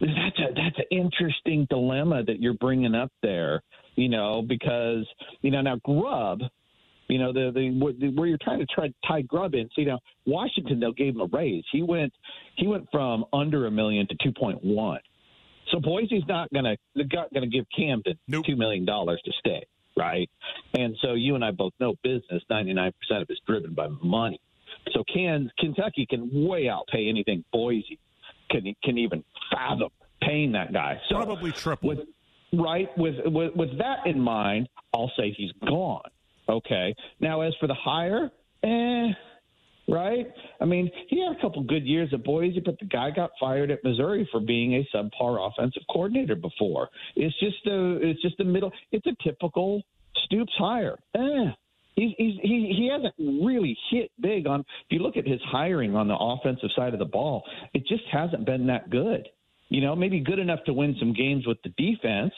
That's 0.00 0.38
a 0.38 0.54
that's 0.54 0.78
an 0.78 0.84
interesting 0.90 1.66
dilemma 1.70 2.22
that 2.24 2.40
you're 2.40 2.54
bringing 2.54 2.94
up 2.94 3.12
there 3.22 3.62
you 3.96 4.08
know, 4.08 4.42
because 4.46 5.06
you 5.42 5.50
know 5.50 5.60
now 5.60 5.76
Grubb, 5.84 6.40
you 7.08 7.18
know 7.18 7.32
the 7.32 7.50
the 7.54 8.10
where 8.10 8.26
you're 8.26 8.38
trying 8.42 8.60
to 8.60 8.66
try 8.66 8.88
to 8.88 8.94
tie 9.06 9.22
Grubb 9.22 9.54
in. 9.54 9.68
See 9.76 9.84
now 9.84 9.98
Washington 10.26 10.80
though 10.80 10.92
gave 10.92 11.14
him 11.14 11.20
a 11.20 11.26
raise. 11.26 11.64
He 11.72 11.82
went 11.82 12.12
he 12.56 12.66
went 12.66 12.88
from 12.90 13.24
under 13.32 13.66
a 13.66 13.70
million 13.70 14.06
to 14.08 14.16
two 14.22 14.32
point 14.32 14.62
one. 14.64 15.00
So 15.70 15.80
Boise's 15.80 16.24
not 16.26 16.52
gonna 16.52 16.76
not 16.94 17.32
gonna 17.32 17.46
give 17.46 17.66
Hamdan 17.78 18.18
nope. 18.28 18.44
two 18.46 18.56
million 18.56 18.84
dollars 18.84 19.20
to 19.24 19.32
stay, 19.38 19.64
right? 19.96 20.28
And 20.74 20.96
so 21.02 21.14
you 21.14 21.34
and 21.34 21.44
I 21.44 21.50
both 21.50 21.72
know 21.78 21.94
business. 22.02 22.42
Ninety 22.48 22.72
nine 22.72 22.92
percent 23.00 23.22
of 23.22 23.30
it's 23.30 23.40
driven 23.46 23.74
by 23.74 23.88
money. 24.02 24.40
So 24.92 25.04
can 25.12 25.50
Kentucky 25.58 26.06
can 26.08 26.30
way 26.46 26.64
outpay 26.64 27.08
anything 27.08 27.44
Boise 27.52 27.98
can 28.52 28.74
can 28.84 28.98
even 28.98 29.24
fathom 29.50 29.88
paying 30.20 30.52
that 30.52 30.72
guy. 30.72 31.00
So 31.08 31.16
probably 31.16 31.50
triple. 31.52 31.88
With, 31.88 31.98
right? 32.52 32.88
With, 32.96 33.16
with 33.24 33.56
with 33.56 33.78
that 33.78 34.06
in 34.06 34.20
mind, 34.20 34.68
I'll 34.94 35.10
say 35.16 35.34
he's 35.36 35.52
gone. 35.66 36.08
Okay. 36.48 36.94
Now, 37.20 37.40
as 37.40 37.54
for 37.58 37.66
the 37.66 37.74
hire, 37.74 38.30
eh, 38.62 39.08
right? 39.88 40.26
I 40.60 40.64
mean, 40.64 40.90
he 41.08 41.24
had 41.24 41.36
a 41.36 41.40
couple 41.40 41.62
good 41.62 41.84
years 41.84 42.10
at 42.12 42.24
Boise, 42.24 42.60
but 42.64 42.78
the 42.78 42.86
guy 42.86 43.10
got 43.10 43.30
fired 43.40 43.70
at 43.70 43.82
Missouri 43.82 44.28
for 44.30 44.40
being 44.40 44.74
a 44.74 44.88
subpar 44.94 45.50
offensive 45.50 45.82
coordinator 45.90 46.36
before. 46.36 46.88
It's 47.16 47.38
just 47.40 47.66
a 47.66 47.98
it's 48.02 48.22
just 48.22 48.38
a 48.40 48.44
middle. 48.44 48.72
It's 48.92 49.06
a 49.06 49.16
typical 49.22 49.82
Stoops 50.24 50.52
hire. 50.58 50.98
Eh. 51.14 51.50
He's, 51.94 52.14
he's, 52.16 52.34
he 52.42 52.74
he 52.76 52.90
hasn't 52.90 53.14
really 53.18 53.76
hit 53.90 54.10
big 54.20 54.46
on. 54.46 54.60
If 54.60 54.66
you 54.90 55.00
look 55.00 55.16
at 55.16 55.26
his 55.26 55.40
hiring 55.46 55.94
on 55.94 56.08
the 56.08 56.16
offensive 56.18 56.70
side 56.74 56.92
of 56.94 56.98
the 56.98 57.04
ball, 57.04 57.42
it 57.74 57.86
just 57.86 58.04
hasn't 58.10 58.46
been 58.46 58.66
that 58.68 58.90
good 58.90 59.28
you 59.72 59.80
know, 59.80 59.96
maybe 59.96 60.20
good 60.20 60.38
enough 60.38 60.62
to 60.66 60.72
win 60.74 60.94
some 60.98 61.14
games 61.14 61.46
with 61.46 61.56
the 61.62 61.70
defense, 61.78 62.32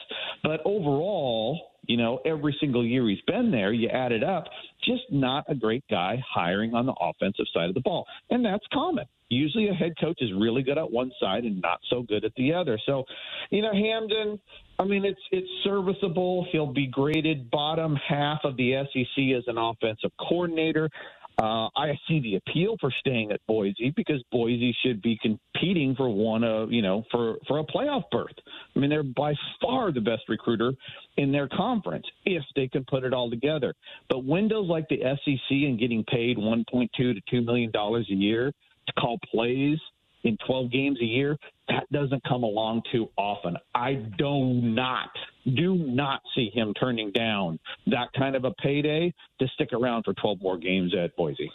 but 0.45 0.61
overall, 0.65 1.73
you 1.87 1.97
know, 1.97 2.21
every 2.25 2.57
single 2.61 2.87
year 2.87 3.09
he's 3.09 3.21
been 3.27 3.51
there, 3.51 3.73
you 3.73 3.89
add 3.89 4.13
it 4.13 4.23
up, 4.23 4.45
just 4.85 5.03
not 5.11 5.45
a 5.49 5.55
great 5.55 5.83
guy 5.91 6.23
hiring 6.33 6.75
on 6.75 6.87
the 6.87 6.95
offensive 7.01 7.47
side 7.53 7.69
of 7.69 7.75
the 7.75 7.81
ball. 7.81 8.07
And 8.31 8.45
that's 8.45 8.65
common. 8.73 9.07
Usually 9.31 9.69
a 9.69 9.73
head 9.73 9.95
coach 10.01 10.19
is 10.21 10.31
really 10.39 10.63
good 10.63 10.79
at 10.79 10.89
one 10.89 11.11
side 11.21 11.43
and 11.43 11.61
not 11.61 11.81
so 11.91 12.03
good 12.03 12.25
at 12.25 12.33
the 12.37 12.55
other. 12.55 12.79
So, 12.87 13.03
you 13.51 13.63
know, 13.63 13.73
Hamdan, 13.73 14.39
I 14.79 14.85
mean, 14.85 15.05
it's 15.05 15.21
it's 15.33 15.49
serviceable. 15.65 16.47
He'll 16.53 16.73
be 16.73 16.87
graded 16.87 17.51
bottom 17.51 17.97
half 17.97 18.41
of 18.45 18.57
the 18.57 18.85
SEC 18.93 19.37
as 19.37 19.45
an 19.49 19.59
offensive 19.59 20.13
coordinator. 20.21 20.89
Uh, 21.37 21.69
I 21.77 21.99
see 22.07 22.21
the 22.21 22.37
appeal 22.37 22.77
for 22.81 22.93
staying 23.01 23.33
at 23.33 23.41
Boise 23.49 23.93
because 23.97 24.23
Boise 24.31 24.75
should 24.85 25.03
be 25.03 25.19
competing 25.21 25.97
for 25.97 26.09
one 26.09 26.45
of 26.45 26.71
you 26.71 26.81
know 26.81 27.05
for 27.11 27.39
for 27.49 27.59
a 27.59 27.65
playoff 27.65 28.05
berth. 28.13 28.37
I 28.75 28.79
mean, 28.79 28.89
they're 28.89 29.03
by 29.03 29.35
far 29.61 29.91
the 29.91 30.01
best 30.01 30.23
recruiter 30.29 30.73
in 31.17 31.33
their 31.33 31.49
conference 31.49 32.07
if 32.25 32.43
they 32.55 32.69
can 32.69 32.85
put 32.85 33.03
it 33.03 33.13
all 33.13 33.31
together. 33.31 33.75
But 34.09 34.25
windows 34.25 34.69
like 34.69 34.89
the 34.89 35.01
SEC 35.01 35.51
and 35.51 35.79
getting 35.79 36.05
paid 36.05 36.37
1.2 36.37 36.91
to 36.97 37.15
2 37.29 37.43
million 37.43 37.71
dollars 37.73 38.07
a 38.11 38.15
year 38.15 38.53
to 38.87 38.93
call 38.93 39.19
plays 39.31 39.79
in 40.25 40.39
12 40.47 40.71
games 40.71 40.99
a 41.01 41.05
year, 41.05 41.37
that 41.69 41.91
doesn't 41.91 42.23
come 42.25 42.43
along 42.43 42.83
too 42.93 43.09
often. 43.17 43.57
I 43.75 43.95
do 43.95 44.45
not, 44.45 45.11
do 45.55 45.75
not 45.75 46.21
see 46.35 46.51
him 46.53 46.75
turning 46.75 47.11
down 47.13 47.59
that 47.87 48.09
kind 48.17 48.37
of 48.37 48.45
a 48.45 48.51
payday 48.53 49.15
to 49.39 49.49
stick 49.49 49.73
around 49.73 50.05
for 50.05 50.15
12 50.15 50.43
more 50.43 50.59
games 50.59 50.95
at 50.95 51.17
Boise. 51.17 51.51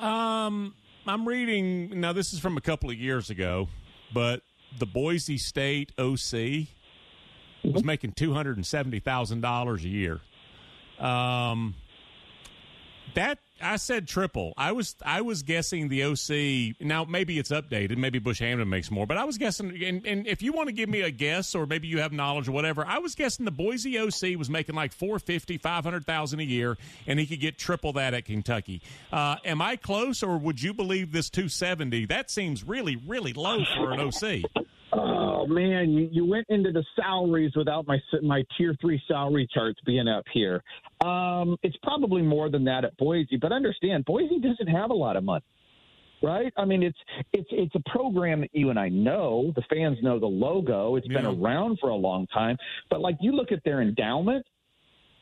Um, 0.00 0.74
I'm 1.06 1.26
reading, 1.26 2.00
now 2.00 2.12
this 2.12 2.32
is 2.32 2.40
from 2.40 2.56
a 2.56 2.60
couple 2.60 2.90
of 2.90 2.96
years 2.96 3.30
ago, 3.30 3.68
but 4.12 4.42
the 4.78 4.86
Boise 4.86 5.38
State 5.38 5.92
OC 5.98 6.06
was 6.06 7.82
mm-hmm. 7.82 7.86
making 7.86 8.12
$270,000 8.12 9.84
a 9.84 9.88
year. 9.88 10.20
Um, 10.98 11.74
that 13.14 13.38
I 13.60 13.76
said 13.76 14.06
triple. 14.06 14.52
I 14.56 14.72
was 14.72 14.96
I 15.04 15.22
was 15.22 15.42
guessing 15.42 15.88
the 15.88 16.04
OC. 16.04 16.80
Now 16.86 17.04
maybe 17.04 17.38
it's 17.38 17.50
updated. 17.50 17.96
Maybe 17.96 18.18
Bush 18.18 18.40
Hamdan 18.40 18.68
makes 18.68 18.90
more, 18.90 19.06
but 19.06 19.16
I 19.16 19.24
was 19.24 19.38
guessing. 19.38 19.82
And, 19.82 20.06
and, 20.06 20.26
if 20.26 20.42
you 20.42 20.52
want 20.52 20.68
to 20.68 20.72
give 20.72 20.88
me 20.88 21.02
a 21.02 21.10
guess, 21.10 21.54
or 21.54 21.66
maybe 21.66 21.88
you 21.88 22.00
have 22.00 22.12
knowledge 22.12 22.48
or 22.48 22.52
whatever, 22.52 22.84
I 22.84 22.98
was 22.98 23.14
guessing 23.14 23.44
the 23.44 23.50
Boise 23.50 23.98
OC 23.98 24.36
was 24.38 24.50
making 24.50 24.74
like 24.74 24.92
450, 24.92 25.58
500,000 25.58 26.40
a 26.40 26.42
year, 26.42 26.76
and 27.06 27.18
he 27.18 27.26
could 27.26 27.40
get 27.40 27.58
triple 27.58 27.94
that 27.94 28.12
at 28.14 28.24
Kentucky. 28.24 28.82
Uh, 29.12 29.36
am 29.44 29.62
I 29.62 29.76
close, 29.76 30.22
or 30.22 30.36
would 30.36 30.62
you 30.62 30.74
believe 30.74 31.12
this 31.12 31.30
270? 31.30 32.06
That 32.06 32.30
seems 32.30 32.64
really 32.64 32.96
really 32.96 33.32
low 33.32 33.64
for 33.76 33.92
an 33.92 34.00
OC. 34.00 34.66
Oh 35.46 35.52
man, 35.52 35.90
you, 35.90 36.08
you 36.10 36.26
went 36.26 36.46
into 36.48 36.72
the 36.72 36.84
salaries 36.94 37.52
without 37.56 37.86
my 37.86 37.98
my 38.22 38.44
tier 38.56 38.74
three 38.80 39.00
salary 39.06 39.48
charts 39.52 39.80
being 39.84 40.08
up 40.08 40.24
here. 40.32 40.62
Um, 41.04 41.56
it's 41.62 41.76
probably 41.82 42.22
more 42.22 42.50
than 42.50 42.64
that 42.64 42.84
at 42.84 42.96
Boise, 42.96 43.36
but 43.40 43.52
understand 43.52 44.04
Boise 44.04 44.40
doesn't 44.40 44.68
have 44.68 44.90
a 44.90 44.94
lot 44.94 45.16
of 45.16 45.24
money, 45.24 45.44
right? 46.22 46.52
I 46.56 46.64
mean, 46.64 46.82
it's 46.82 46.98
it's 47.32 47.48
it's 47.50 47.74
a 47.74 47.90
program 47.90 48.40
that 48.42 48.50
you 48.52 48.70
and 48.70 48.78
I 48.78 48.88
know. 48.88 49.52
The 49.56 49.62
fans 49.70 49.98
know 50.02 50.18
the 50.18 50.26
logo. 50.26 50.96
It's 50.96 51.06
yeah. 51.08 51.20
been 51.20 51.26
around 51.26 51.78
for 51.80 51.90
a 51.90 51.96
long 51.96 52.26
time, 52.28 52.56
but 52.90 53.00
like 53.00 53.16
you 53.20 53.32
look 53.32 53.52
at 53.52 53.62
their 53.64 53.82
endowment, 53.82 54.44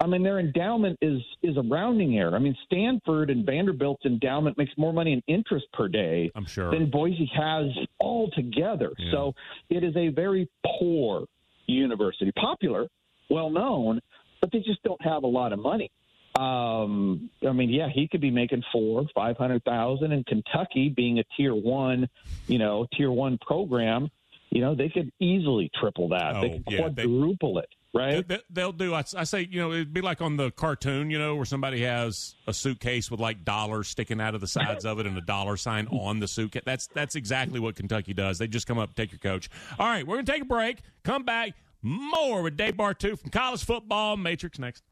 I 0.00 0.06
mean, 0.06 0.22
their 0.22 0.38
endowment 0.38 0.98
is 1.00 1.20
is 1.42 1.56
a 1.56 1.62
rounding 1.62 2.18
error. 2.18 2.34
I 2.34 2.38
mean, 2.38 2.56
Stanford 2.66 3.30
and 3.30 3.46
Vanderbilt's 3.46 4.04
endowment 4.04 4.58
makes 4.58 4.72
more 4.76 4.92
money 4.92 5.12
in 5.12 5.22
interest 5.26 5.66
per 5.72 5.88
day 5.88 6.30
I'm 6.34 6.46
sure. 6.46 6.70
than 6.70 6.90
Boise 6.90 7.30
has 7.34 7.66
altogether. 8.00 8.92
Yeah. 8.98 9.10
So 9.12 9.34
it 9.70 9.84
is 9.84 9.96
a 9.96 10.08
very 10.08 10.48
poor 10.78 11.26
university, 11.66 12.32
popular, 12.32 12.86
well 13.30 13.50
known, 13.50 14.00
but 14.40 14.50
they 14.52 14.58
just 14.60 14.82
don't 14.82 15.00
have 15.02 15.22
a 15.22 15.28
lot 15.28 15.52
of 15.52 15.58
money. 15.58 15.90
Um, 16.38 17.30
I 17.46 17.52
mean, 17.52 17.70
yeah, 17.70 17.88
he 17.88 18.08
could 18.08 18.20
be 18.20 18.32
making 18.32 18.64
four, 18.72 19.06
five 19.14 19.36
hundred 19.36 19.62
thousand 19.64 20.10
in 20.10 20.24
Kentucky, 20.24 20.92
being 20.94 21.20
a 21.20 21.24
tier 21.36 21.54
one, 21.54 22.08
you 22.48 22.58
know, 22.58 22.86
tier 22.96 23.12
one 23.12 23.38
program. 23.38 24.10
You 24.50 24.60
know, 24.60 24.74
they 24.74 24.88
could 24.88 25.12
easily 25.20 25.70
triple 25.80 26.08
that. 26.08 26.36
Oh, 26.36 26.40
they 26.40 26.50
could 26.50 26.64
yeah, 26.68 26.78
quadruple 26.78 27.54
they, 27.54 27.60
it 27.60 27.68
right? 27.94 28.26
They, 28.26 28.64
will 28.64 28.72
do. 28.72 28.94
I, 28.94 29.04
I, 29.16 29.24
say, 29.24 29.48
you 29.50 29.60
know, 29.60 29.72
it'd 29.72 29.94
be 29.94 30.00
like 30.00 30.20
on 30.20 30.36
the 30.36 30.50
cartoon, 30.50 31.10
you 31.10 31.18
know, 31.18 31.36
where 31.36 31.44
somebody 31.44 31.82
has 31.82 32.34
a 32.46 32.52
suitcase 32.52 33.10
with 33.10 33.20
like 33.20 33.44
dollars 33.44 33.88
sticking 33.88 34.20
out 34.20 34.34
of 34.34 34.40
the 34.40 34.46
sides 34.46 34.84
of 34.84 34.98
it 34.98 35.06
and 35.06 35.16
a 35.16 35.22
dollar 35.22 35.56
sign 35.56 35.86
on 35.88 36.20
the 36.20 36.28
suitcase. 36.28 36.62
That's 36.66 36.88
that's 36.88 37.14
exactly 37.14 37.60
what 37.60 37.76
Kentucky 37.76 38.14
does. 38.14 38.38
They 38.38 38.48
just 38.48 38.66
come 38.66 38.78
up, 38.78 38.94
take 38.94 39.12
your 39.12 39.20
coach. 39.20 39.48
All 39.78 39.86
right, 39.86 40.06
we're 40.06 40.16
gonna 40.16 40.26
take 40.26 40.42
a 40.42 40.46
break. 40.46 40.80
Come 41.02 41.24
back 41.24 41.52
more 41.82 42.42
with 42.42 42.56
Dave 42.56 42.74
Bartoo 42.74 43.18
from 43.18 43.30
college 43.30 43.64
football. 43.64 44.16
Matrix 44.16 44.58
next. 44.58 44.82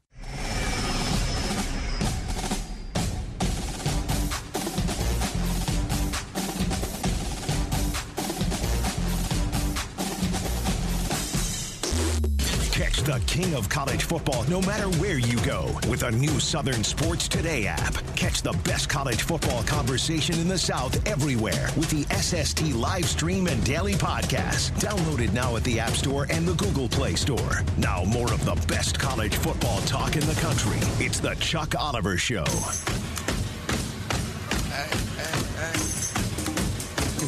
The 13.03 13.21
king 13.27 13.53
of 13.53 13.67
college 13.67 14.03
football 14.03 14.43
no 14.45 14.61
matter 14.61 14.87
where 14.99 15.17
you 15.17 15.37
go 15.41 15.77
with 15.89 16.03
a 16.03 16.11
new 16.11 16.39
Southern 16.39 16.83
Sports 16.83 17.27
Today 17.27 17.67
app. 17.67 17.95
Catch 18.15 18.41
the 18.41 18.53
best 18.63 18.87
college 18.87 19.21
football 19.23 19.63
conversation 19.63 20.39
in 20.39 20.47
the 20.47 20.57
South 20.57 21.05
everywhere 21.07 21.69
with 21.75 21.89
the 21.89 22.03
SST 22.15 22.73
live 22.73 23.05
stream 23.05 23.47
and 23.47 23.63
daily 23.65 23.93
podcast. 23.93 24.71
Downloaded 24.79 25.33
now 25.33 25.55
at 25.57 25.63
the 25.65 25.79
App 25.79 25.91
Store 25.91 26.27
and 26.29 26.47
the 26.47 26.53
Google 26.53 26.87
Play 26.87 27.15
Store. 27.15 27.63
Now, 27.77 28.03
more 28.05 28.31
of 28.31 28.45
the 28.45 28.55
best 28.67 28.97
college 28.97 29.35
football 29.35 29.81
talk 29.81 30.15
in 30.15 30.25
the 30.25 30.35
country. 30.35 30.77
It's 31.03 31.19
the 31.19 31.35
Chuck 31.35 31.75
Oliver 31.77 32.17
Show. 32.17 32.45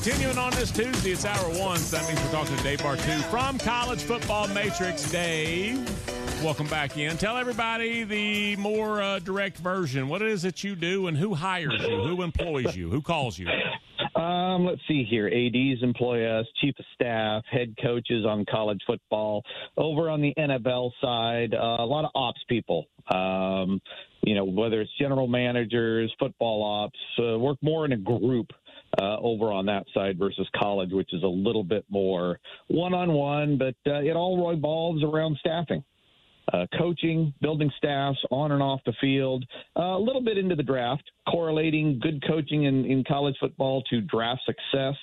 Continuing 0.05 0.37
on 0.37 0.51
this 0.51 0.69
Tuesday, 0.69 1.13
it's 1.13 1.25
hour 1.25 1.49
one. 1.59 1.79
So 1.79 1.97
that 1.97 2.07
means 2.07 2.23
we're 2.23 2.31
talking 2.31 2.55
to 2.55 2.61
Dave 2.61 2.79
Bartoo 2.79 3.19
from 3.23 3.57
College 3.57 4.03
Football 4.03 4.47
Matrix. 4.49 5.09
Dave, 5.09 5.83
welcome 6.43 6.67
back 6.67 6.95
in. 6.95 7.17
Tell 7.17 7.37
everybody 7.37 8.03
the 8.03 8.55
more 8.57 9.01
uh, 9.01 9.17
direct 9.17 9.57
version. 9.57 10.07
What 10.07 10.21
is 10.21 10.45
it 10.45 10.63
you 10.63 10.75
do, 10.75 11.07
and 11.07 11.17
who 11.17 11.33
hires 11.33 11.81
you? 11.81 12.03
Who 12.03 12.21
employs 12.21 12.75
you? 12.75 12.91
Who 12.91 13.01
calls 13.01 13.39
you? 13.39 13.47
Um, 14.15 14.67
let's 14.67 14.81
see 14.87 15.07
here. 15.09 15.25
ADs 15.25 15.81
employ 15.81 16.23
us, 16.23 16.45
chief 16.61 16.75
of 16.77 16.85
staff, 16.93 17.41
head 17.49 17.73
coaches 17.81 18.27
on 18.27 18.45
college 18.47 18.81
football. 18.85 19.41
Over 19.75 20.11
on 20.11 20.21
the 20.21 20.35
NFL 20.37 20.91
side, 21.01 21.55
uh, 21.55 21.83
a 21.83 21.87
lot 21.87 22.05
of 22.05 22.11
ops 22.13 22.43
people. 22.47 22.85
Um, 23.09 23.81
you 24.21 24.35
know, 24.35 24.45
whether 24.45 24.81
it's 24.81 24.91
general 24.99 25.27
managers, 25.27 26.13
football 26.19 26.61
ops, 26.63 26.99
uh, 27.19 27.39
work 27.39 27.57
more 27.63 27.85
in 27.85 27.91
a 27.91 27.97
group 27.97 28.51
uh, 28.99 29.17
over 29.19 29.51
on 29.51 29.65
that 29.65 29.85
side 29.93 30.17
versus 30.17 30.47
college, 30.55 30.91
which 30.91 31.13
is 31.13 31.23
a 31.23 31.27
little 31.27 31.63
bit 31.63 31.85
more 31.89 32.39
one 32.67 32.93
on 32.93 33.13
one, 33.13 33.57
but 33.57 33.75
uh, 33.91 33.99
it 33.99 34.15
all 34.15 34.49
revolves 34.49 35.03
around 35.03 35.37
staffing. 35.39 35.83
Uh, 36.53 36.67
coaching, 36.77 37.33
building 37.41 37.71
staffs 37.75 38.19
on 38.29 38.51
and 38.51 38.61
off 38.61 38.79
the 38.85 38.93
field, 39.01 39.43
uh, 39.75 39.97
a 39.97 39.99
little 39.99 40.21
bit 40.21 40.37
into 40.37 40.53
the 40.53 40.61
draft, 40.61 41.01
correlating 41.27 41.99
good 41.99 42.23
coaching 42.27 42.65
in, 42.65 42.85
in 42.85 43.03
college 43.03 43.35
football 43.39 43.81
to 43.89 43.99
draft 44.01 44.41
success. 44.45 44.93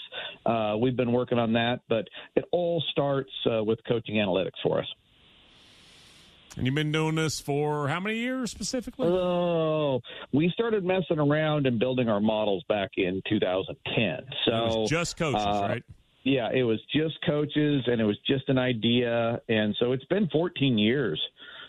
Uh, 0.46 0.76
we've 0.80 0.96
been 0.96 1.10
working 1.10 1.40
on 1.40 1.52
that, 1.52 1.80
but 1.88 2.06
it 2.36 2.44
all 2.52 2.80
starts 2.92 3.32
uh, 3.50 3.62
with 3.64 3.80
coaching 3.88 4.14
analytics 4.14 4.52
for 4.62 4.78
us. 4.78 4.86
And 6.56 6.66
you've 6.66 6.74
been 6.74 6.92
doing 6.92 7.14
this 7.14 7.40
for 7.40 7.88
how 7.88 8.00
many 8.00 8.18
years 8.18 8.50
specifically? 8.50 9.08
Oh, 9.08 10.00
we 10.32 10.50
started 10.50 10.84
messing 10.84 11.18
around 11.18 11.66
and 11.66 11.78
building 11.78 12.08
our 12.08 12.20
models 12.20 12.62
back 12.68 12.90
in 12.96 13.22
2010. 13.28 14.26
So 14.44 14.86
just 14.88 15.16
coaches, 15.16 15.42
uh, 15.42 15.66
right? 15.68 15.84
Yeah, 16.24 16.50
it 16.52 16.62
was 16.62 16.78
just 16.94 17.14
coaches, 17.26 17.82
and 17.86 18.00
it 18.00 18.04
was 18.04 18.18
just 18.26 18.48
an 18.48 18.58
idea, 18.58 19.40
and 19.48 19.74
so 19.80 19.92
it's 19.92 20.04
been 20.04 20.28
14 20.28 20.78
years 20.78 21.20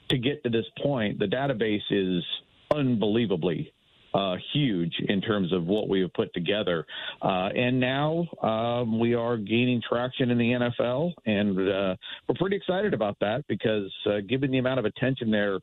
to 0.09 0.17
get 0.17 0.43
to 0.43 0.49
this 0.49 0.65
point. 0.81 1.17
The 1.17 1.25
database 1.25 1.81
is 1.89 2.23
unbelievably 2.71 3.73
uh, 4.13 4.35
huge 4.53 4.93
in 5.07 5.21
terms 5.21 5.51
of 5.51 5.65
what 5.65 5.89
we 5.89 6.01
have 6.01 6.13
put 6.13 6.33
together. 6.33 6.85
Uh, 7.21 7.49
and 7.55 7.79
now 7.79 8.27
um, 8.41 8.99
we 8.99 9.13
are 9.13 9.37
gaining 9.37 9.81
traction 9.87 10.29
in 10.31 10.37
the 10.37 10.51
NFL, 10.51 11.13
and 11.25 11.57
uh, 11.57 11.95
we're 12.27 12.35
pretty 12.37 12.55
excited 12.55 12.93
about 12.93 13.17
that 13.21 13.43
because 13.47 13.91
uh, 14.05 14.19
given 14.27 14.51
the 14.51 14.57
amount 14.57 14.79
of 14.79 14.85
attention 14.85 15.31
they're 15.31 15.59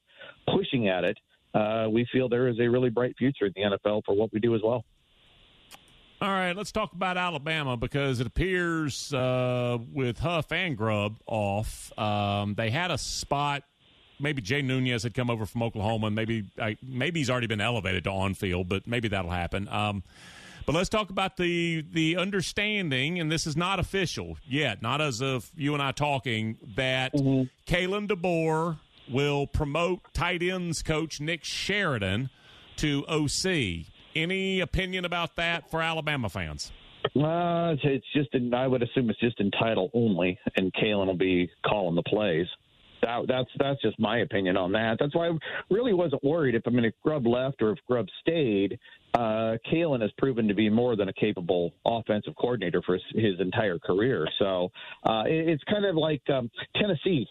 pushing 0.53 0.89
at 0.89 1.05
it, 1.05 1.17
uh, 1.55 1.87
we 1.91 2.07
feel 2.13 2.29
there 2.29 2.49
is 2.49 2.59
a 2.61 2.69
really 2.69 2.91
bright 2.91 3.15
future 3.19 3.47
in 3.47 3.53
the 3.55 3.63
NFL 3.63 4.03
for 4.05 4.15
what 4.15 4.33
we 4.33 4.41
do 4.41 4.55
as 4.55 4.61
well. 4.63 4.85
All 6.23 6.29
right, 6.29 6.55
let's 6.55 6.71
talk 6.71 6.93
about 6.93 7.17
Alabama 7.17 7.79
because 7.79 8.21
it 8.21 8.27
appears 8.27 9.13
uh, 9.15 9.79
with 9.91 10.19
Huff 10.19 10.53
and 10.53 10.77
Grubb 10.77 11.19
off, 11.27 11.99
um, 11.99 12.55
they 12.57 12.69
had 12.69 12.91
a 12.91 12.99
spot 12.99 13.63
maybe 14.21 14.43
Jay 14.43 14.63
Nunez 14.63 15.03
had 15.03 15.15
come 15.15 15.31
over 15.31 15.47
from 15.47 15.63
Oklahoma, 15.63 16.09
and 16.09 16.17
maybe 16.17 16.45
I, 16.61 16.77
maybe 16.83 17.21
he's 17.21 17.31
already 17.31 17.47
been 17.47 17.61
elevated 17.61 18.05
to 18.05 18.11
on 18.11 18.35
field, 18.35 18.69
but 18.69 18.87
maybe 18.87 19.09
that'll 19.09 19.31
happen. 19.31 19.69
Um, 19.69 20.03
but 20.67 20.75
let's 20.75 20.89
talk 20.89 21.11
about 21.11 21.37
the 21.37 21.85
the 21.93 22.17
understanding, 22.17 23.19
and 23.19 23.33
this 23.33 23.47
is 23.47 23.57
not 23.57 23.81
official 23.81 24.37
yet, 24.47 24.83
not 24.83 25.01
as 25.01 25.21
of 25.21 25.51
you 25.57 25.75
and 25.75 25.83
I 25.83 25.93
talking, 25.93 26.59
that 26.77 27.13
mm-hmm. 27.15 27.45
Kalen 27.73 28.09
DeBoer 28.09 28.79
will 29.11 29.47
promote 29.47 30.01
tight 30.15 30.43
ends 30.43 30.83
coach 30.83 31.21
Nick 31.21 31.45
Sheridan 31.45 32.31
to 32.77 33.05
OC. 33.07 33.87
Any 34.15 34.61
opinion 34.61 35.05
about 35.05 35.37
that 35.37 35.71
for 35.71 35.83
Alabama 35.83 36.29
fans? 36.29 36.73
Uh, 37.05 37.75
it's 37.83 38.07
just, 38.15 38.29
I 38.55 38.67
would 38.67 38.83
assume 38.83 39.09
it's 39.11 39.21
just 39.21 39.41
in 39.41 39.51
title 39.51 39.91
only, 39.95 40.39
and 40.57 40.73
Kalen 40.73 41.07
will 41.07 41.15
be 41.15 41.51
calling 41.67 41.95
the 41.95 42.03
plays. 42.03 42.47
That, 43.03 43.27
that's 43.29 43.51
that's 43.59 43.81
just 43.83 43.99
my 43.99 44.19
opinion 44.19 44.57
on 44.57 44.73
that. 44.73 44.97
That's 44.99 45.15
why 45.15 45.29
I 45.29 45.33
really 45.71 45.93
wasn't 45.93 46.23
worried 46.25 46.55
if 46.55 46.63
I 46.67 46.71
mean 46.71 46.85
if 46.85 46.95
Grubb 47.03 47.27
left 47.27 47.63
or 47.63 47.71
if 47.73 47.79
Grubb 47.87 48.07
stayed. 48.21 48.79
Uh, 49.15 49.57
Kalen 49.71 50.03
has 50.03 50.11
proven 50.19 50.47
to 50.47 50.55
be 50.55 50.71
more 50.71 50.95
than 50.95 51.09
a 51.09 51.13
capable 51.13 51.73
offensive 51.85 52.35
coordinator 52.37 52.81
for 52.83 52.95
his, 52.95 53.03
his 53.15 53.41
entire 53.41 53.79
career. 53.79 54.29
So 54.39 54.71
uh, 55.05 55.25
it, 55.27 55.49
it's 55.49 55.65
kind 55.65 55.85
of 55.85 55.97
like 55.97 56.23
um, 56.31 56.49
Tennessee 56.77 57.27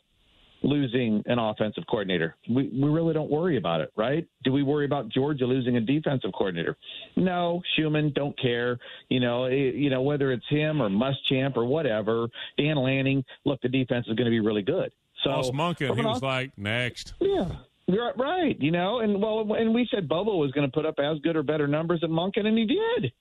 losing 0.61 1.23
an 1.25 1.39
offensive 1.39 1.83
coordinator. 1.89 2.35
We 2.49 2.69
we 2.69 2.89
really 2.89 3.13
don't 3.13 3.29
worry 3.29 3.57
about 3.57 3.81
it, 3.81 3.91
right? 3.95 4.27
Do 4.43 4.51
we 4.51 4.63
worry 4.63 4.85
about 4.85 5.09
Georgia 5.09 5.45
losing 5.45 5.77
a 5.77 5.81
defensive 5.81 6.31
coordinator? 6.33 6.77
No, 7.15 7.61
Schumann 7.75 8.11
don't 8.13 8.37
care. 8.39 8.77
You 9.09 9.19
know, 9.19 9.45
it, 9.45 9.75
you 9.75 9.89
know 9.89 10.01
whether 10.01 10.31
it's 10.31 10.47
him 10.49 10.81
or 10.81 10.89
Muschamp 10.89 11.55
or 11.55 11.65
whatever. 11.65 12.27
Dan 12.57 12.77
Lanning, 12.77 13.23
look, 13.45 13.61
the 13.61 13.69
defense 13.69 14.05
is 14.07 14.15
going 14.15 14.25
to 14.25 14.31
be 14.31 14.39
really 14.39 14.63
good. 14.63 14.91
So 15.23 15.29
Lost 15.29 15.53
Monken, 15.53 15.95
he 15.95 16.01
was 16.01 16.21
like 16.21 16.51
next. 16.57 17.13
Yeah. 17.19 17.49
You're 17.87 18.13
right, 18.17 18.55
you 18.59 18.69
know, 18.69 18.99
and 18.99 19.19
well, 19.19 19.51
and 19.53 19.73
we 19.73 19.87
said 19.91 20.07
Bobo 20.07 20.37
was 20.37 20.51
going 20.51 20.67
to 20.67 20.71
put 20.71 20.85
up 20.85 20.99
as 20.99 21.17
good 21.23 21.35
or 21.35 21.41
better 21.41 21.67
numbers 21.67 22.01
than 22.01 22.11
Monken, 22.11 22.45
and 22.45 22.55
he 22.55 22.65
did. 22.65 23.11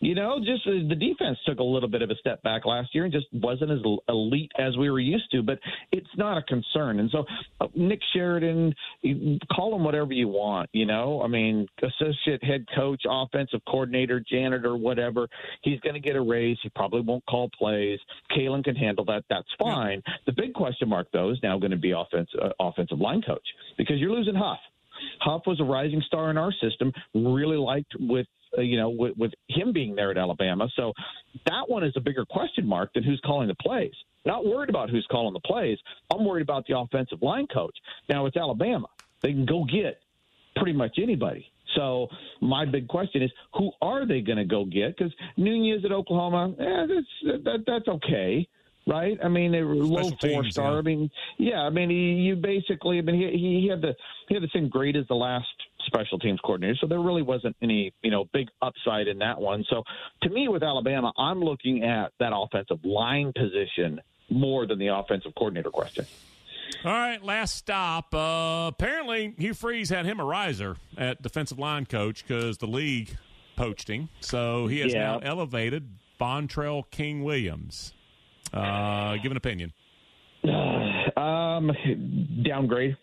You 0.00 0.14
know, 0.14 0.38
just 0.38 0.66
uh, 0.66 0.88
the 0.88 0.94
defense 0.94 1.38
took 1.46 1.58
a 1.58 1.64
little 1.64 1.88
bit 1.88 2.02
of 2.02 2.10
a 2.10 2.14
step 2.16 2.42
back 2.42 2.64
last 2.64 2.94
year 2.94 3.04
and 3.04 3.12
just 3.12 3.26
wasn't 3.32 3.72
as 3.72 3.78
elite 4.08 4.52
as 4.58 4.76
we 4.76 4.90
were 4.90 5.00
used 5.00 5.30
to. 5.32 5.42
But 5.42 5.58
it's 5.92 6.08
not 6.16 6.38
a 6.38 6.42
concern. 6.42 7.00
And 7.00 7.10
so, 7.10 7.24
uh, 7.60 7.66
Nick 7.74 8.00
Sheridan, 8.12 8.74
call 9.54 9.74
him 9.74 9.84
whatever 9.84 10.12
you 10.12 10.28
want. 10.28 10.70
You 10.72 10.86
know, 10.86 11.22
I 11.22 11.28
mean, 11.28 11.66
associate 11.82 12.42
head 12.44 12.64
coach, 12.74 13.02
offensive 13.08 13.60
coordinator, 13.68 14.20
janitor, 14.20 14.76
whatever. 14.76 15.28
He's 15.62 15.80
going 15.80 15.94
to 15.94 16.00
get 16.00 16.16
a 16.16 16.20
raise. 16.20 16.58
He 16.62 16.68
probably 16.70 17.00
won't 17.00 17.24
call 17.26 17.50
plays. 17.58 17.98
Kalen 18.36 18.64
can 18.64 18.76
handle 18.76 19.04
that. 19.06 19.24
That's 19.28 19.48
fine. 19.58 20.02
Yeah. 20.06 20.14
The 20.26 20.32
big 20.32 20.54
question 20.54 20.88
mark, 20.88 21.08
though, 21.12 21.30
is 21.30 21.38
now 21.42 21.58
going 21.58 21.72
to 21.72 21.76
be 21.76 21.92
offensive 21.92 22.38
uh, 22.40 22.50
offensive 22.60 22.98
line 22.98 23.22
coach 23.22 23.46
because 23.76 23.98
you're 23.98 24.12
losing 24.12 24.34
Huff. 24.34 24.58
Huff 25.20 25.42
was 25.46 25.60
a 25.60 25.64
rising 25.64 26.02
star 26.06 26.30
in 26.30 26.36
our 26.36 26.52
system. 26.52 26.92
Really 27.14 27.56
liked 27.56 27.94
with 27.98 28.26
you 28.56 28.76
know, 28.76 28.90
with, 28.90 29.16
with 29.16 29.32
him 29.48 29.72
being 29.72 29.94
there 29.94 30.10
at 30.10 30.18
Alabama. 30.18 30.68
So 30.76 30.92
that 31.46 31.68
one 31.68 31.84
is 31.84 31.92
a 31.96 32.00
bigger 32.00 32.24
question 32.24 32.66
mark 32.66 32.92
than 32.94 33.04
who's 33.04 33.20
calling 33.24 33.48
the 33.48 33.54
plays. 33.54 33.92
Not 34.24 34.44
worried 34.44 34.70
about 34.70 34.90
who's 34.90 35.06
calling 35.10 35.32
the 35.32 35.40
plays. 35.40 35.78
I'm 36.12 36.24
worried 36.24 36.42
about 36.42 36.66
the 36.66 36.78
offensive 36.78 37.22
line 37.22 37.46
coach. 37.46 37.76
Now 38.08 38.26
it's 38.26 38.36
Alabama. 38.36 38.88
They 39.22 39.32
can 39.32 39.46
go 39.46 39.64
get 39.64 40.00
pretty 40.56 40.72
much 40.72 40.98
anybody. 41.02 41.46
So 41.76 42.08
my 42.40 42.64
big 42.64 42.88
question 42.88 43.22
is, 43.22 43.30
who 43.54 43.70
are 43.82 44.06
they 44.06 44.20
going 44.20 44.38
to 44.38 44.44
go 44.44 44.64
get? 44.64 44.96
Because 44.96 45.12
Nunez 45.36 45.84
at 45.84 45.92
Oklahoma, 45.92 46.54
eh, 46.58 46.86
that's 46.86 47.44
that, 47.44 47.64
that's 47.66 47.88
okay, 47.88 48.48
right? 48.86 49.18
I 49.22 49.28
mean, 49.28 49.52
they 49.52 49.62
were 49.62 49.74
low 49.74 50.10
four 50.20 50.44
star. 50.50 50.72
Yeah. 50.72 50.78
I 50.78 50.82
mean, 50.82 51.10
yeah, 51.38 51.60
I 51.60 51.70
mean, 51.70 51.90
he, 51.90 52.22
you 52.22 52.36
basically, 52.36 52.98
I 52.98 53.02
mean, 53.02 53.16
he, 53.16 53.60
he 53.62 53.68
had 53.68 53.82
the 53.82 53.94
he 54.28 54.34
had 54.34 54.42
the 54.42 54.50
same 54.52 54.68
grade 54.68 54.96
as 54.96 55.06
the 55.08 55.14
last 55.14 55.46
special 55.88 56.18
teams 56.18 56.38
coordinator. 56.40 56.76
So 56.80 56.86
there 56.86 57.00
really 57.00 57.22
wasn't 57.22 57.56
any, 57.60 57.92
you 58.02 58.10
know, 58.10 58.26
big 58.32 58.48
upside 58.62 59.08
in 59.08 59.18
that 59.18 59.40
one. 59.40 59.64
So 59.68 59.82
to 60.22 60.30
me, 60.30 60.48
with 60.48 60.62
Alabama, 60.62 61.12
I'm 61.18 61.40
looking 61.40 61.82
at 61.82 62.12
that 62.20 62.32
offensive 62.34 62.84
line 62.84 63.32
position 63.34 64.00
more 64.30 64.66
than 64.66 64.78
the 64.78 64.88
offensive 64.88 65.32
coordinator 65.36 65.70
question. 65.70 66.06
All 66.84 66.92
right, 66.92 67.22
last 67.22 67.56
stop. 67.56 68.14
Uh, 68.14 68.66
apparently, 68.68 69.34
Hugh 69.38 69.54
Freeze 69.54 69.90
had 69.90 70.04
him 70.04 70.20
a 70.20 70.24
riser 70.24 70.76
at 70.96 71.20
defensive 71.22 71.58
line 71.58 71.86
coach 71.86 72.24
because 72.26 72.58
the 72.58 72.66
league 72.66 73.16
poached 73.56 73.88
him. 73.88 74.08
So 74.20 74.66
he 74.66 74.80
has 74.80 74.92
yeah. 74.92 75.00
now 75.00 75.18
elevated 75.18 75.88
Vontrell 76.20 76.84
King 76.90 77.24
Williams. 77.24 77.94
Uh, 78.52 79.16
give 79.16 79.30
an 79.30 79.36
opinion. 79.36 79.72
Um, 81.16 81.72
downgrade. 82.44 82.96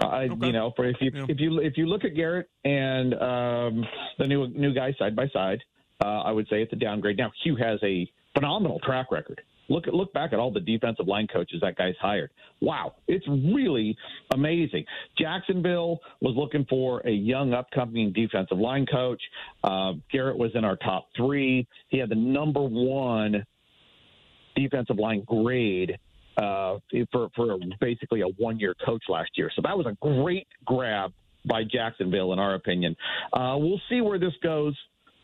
I, 0.00 0.24
okay. 0.24 0.46
you 0.46 0.52
know, 0.52 0.72
for 0.74 0.86
if 0.86 0.96
you 1.00 1.10
yeah. 1.14 1.26
if 1.28 1.40
you 1.40 1.60
if 1.60 1.76
you 1.76 1.86
look 1.86 2.04
at 2.04 2.14
Garrett 2.14 2.50
and 2.64 3.14
um, 3.14 3.84
the 4.18 4.26
new 4.26 4.48
new 4.48 4.74
guy 4.74 4.92
side 4.98 5.14
by 5.14 5.28
side, 5.28 5.62
uh, 6.04 6.22
I 6.22 6.32
would 6.32 6.48
say 6.48 6.62
it's 6.62 6.72
a 6.72 6.76
downgrade. 6.76 7.16
Now 7.16 7.30
Hugh 7.42 7.56
has 7.56 7.78
a 7.82 8.10
phenomenal 8.34 8.80
track 8.80 9.12
record. 9.12 9.40
Look 9.68 9.86
at 9.86 9.94
look 9.94 10.12
back 10.12 10.32
at 10.32 10.38
all 10.38 10.50
the 10.50 10.60
defensive 10.60 11.06
line 11.06 11.26
coaches 11.26 11.60
that 11.62 11.76
guy's 11.76 11.94
hired. 12.00 12.30
Wow, 12.60 12.96
it's 13.08 13.26
really 13.28 13.96
amazing. 14.32 14.84
Jacksonville 15.16 16.00
was 16.20 16.34
looking 16.36 16.66
for 16.68 17.00
a 17.06 17.10
young, 17.10 17.54
upcoming 17.54 18.12
defensive 18.12 18.58
line 18.58 18.86
coach. 18.86 19.22
Uh, 19.62 19.94
Garrett 20.12 20.36
was 20.36 20.50
in 20.54 20.64
our 20.64 20.76
top 20.76 21.08
three. 21.16 21.66
He 21.88 21.98
had 21.98 22.10
the 22.10 22.16
number 22.16 22.60
one 22.60 23.46
defensive 24.54 24.98
line 24.98 25.24
grade 25.26 25.98
uh, 26.36 26.78
for 27.12 27.28
for 27.36 27.58
basically 27.80 28.22
a 28.22 28.28
one 28.38 28.58
year 28.58 28.74
coach 28.84 29.02
last 29.08 29.30
year. 29.36 29.50
So 29.54 29.62
that 29.62 29.76
was 29.76 29.86
a 29.86 29.96
great 30.00 30.46
grab 30.64 31.12
by 31.46 31.62
Jacksonville, 31.64 32.32
in 32.32 32.38
our 32.38 32.54
opinion. 32.54 32.96
Uh, 33.32 33.56
we'll 33.58 33.80
see 33.88 34.00
where 34.00 34.18
this 34.18 34.34
goes. 34.42 34.76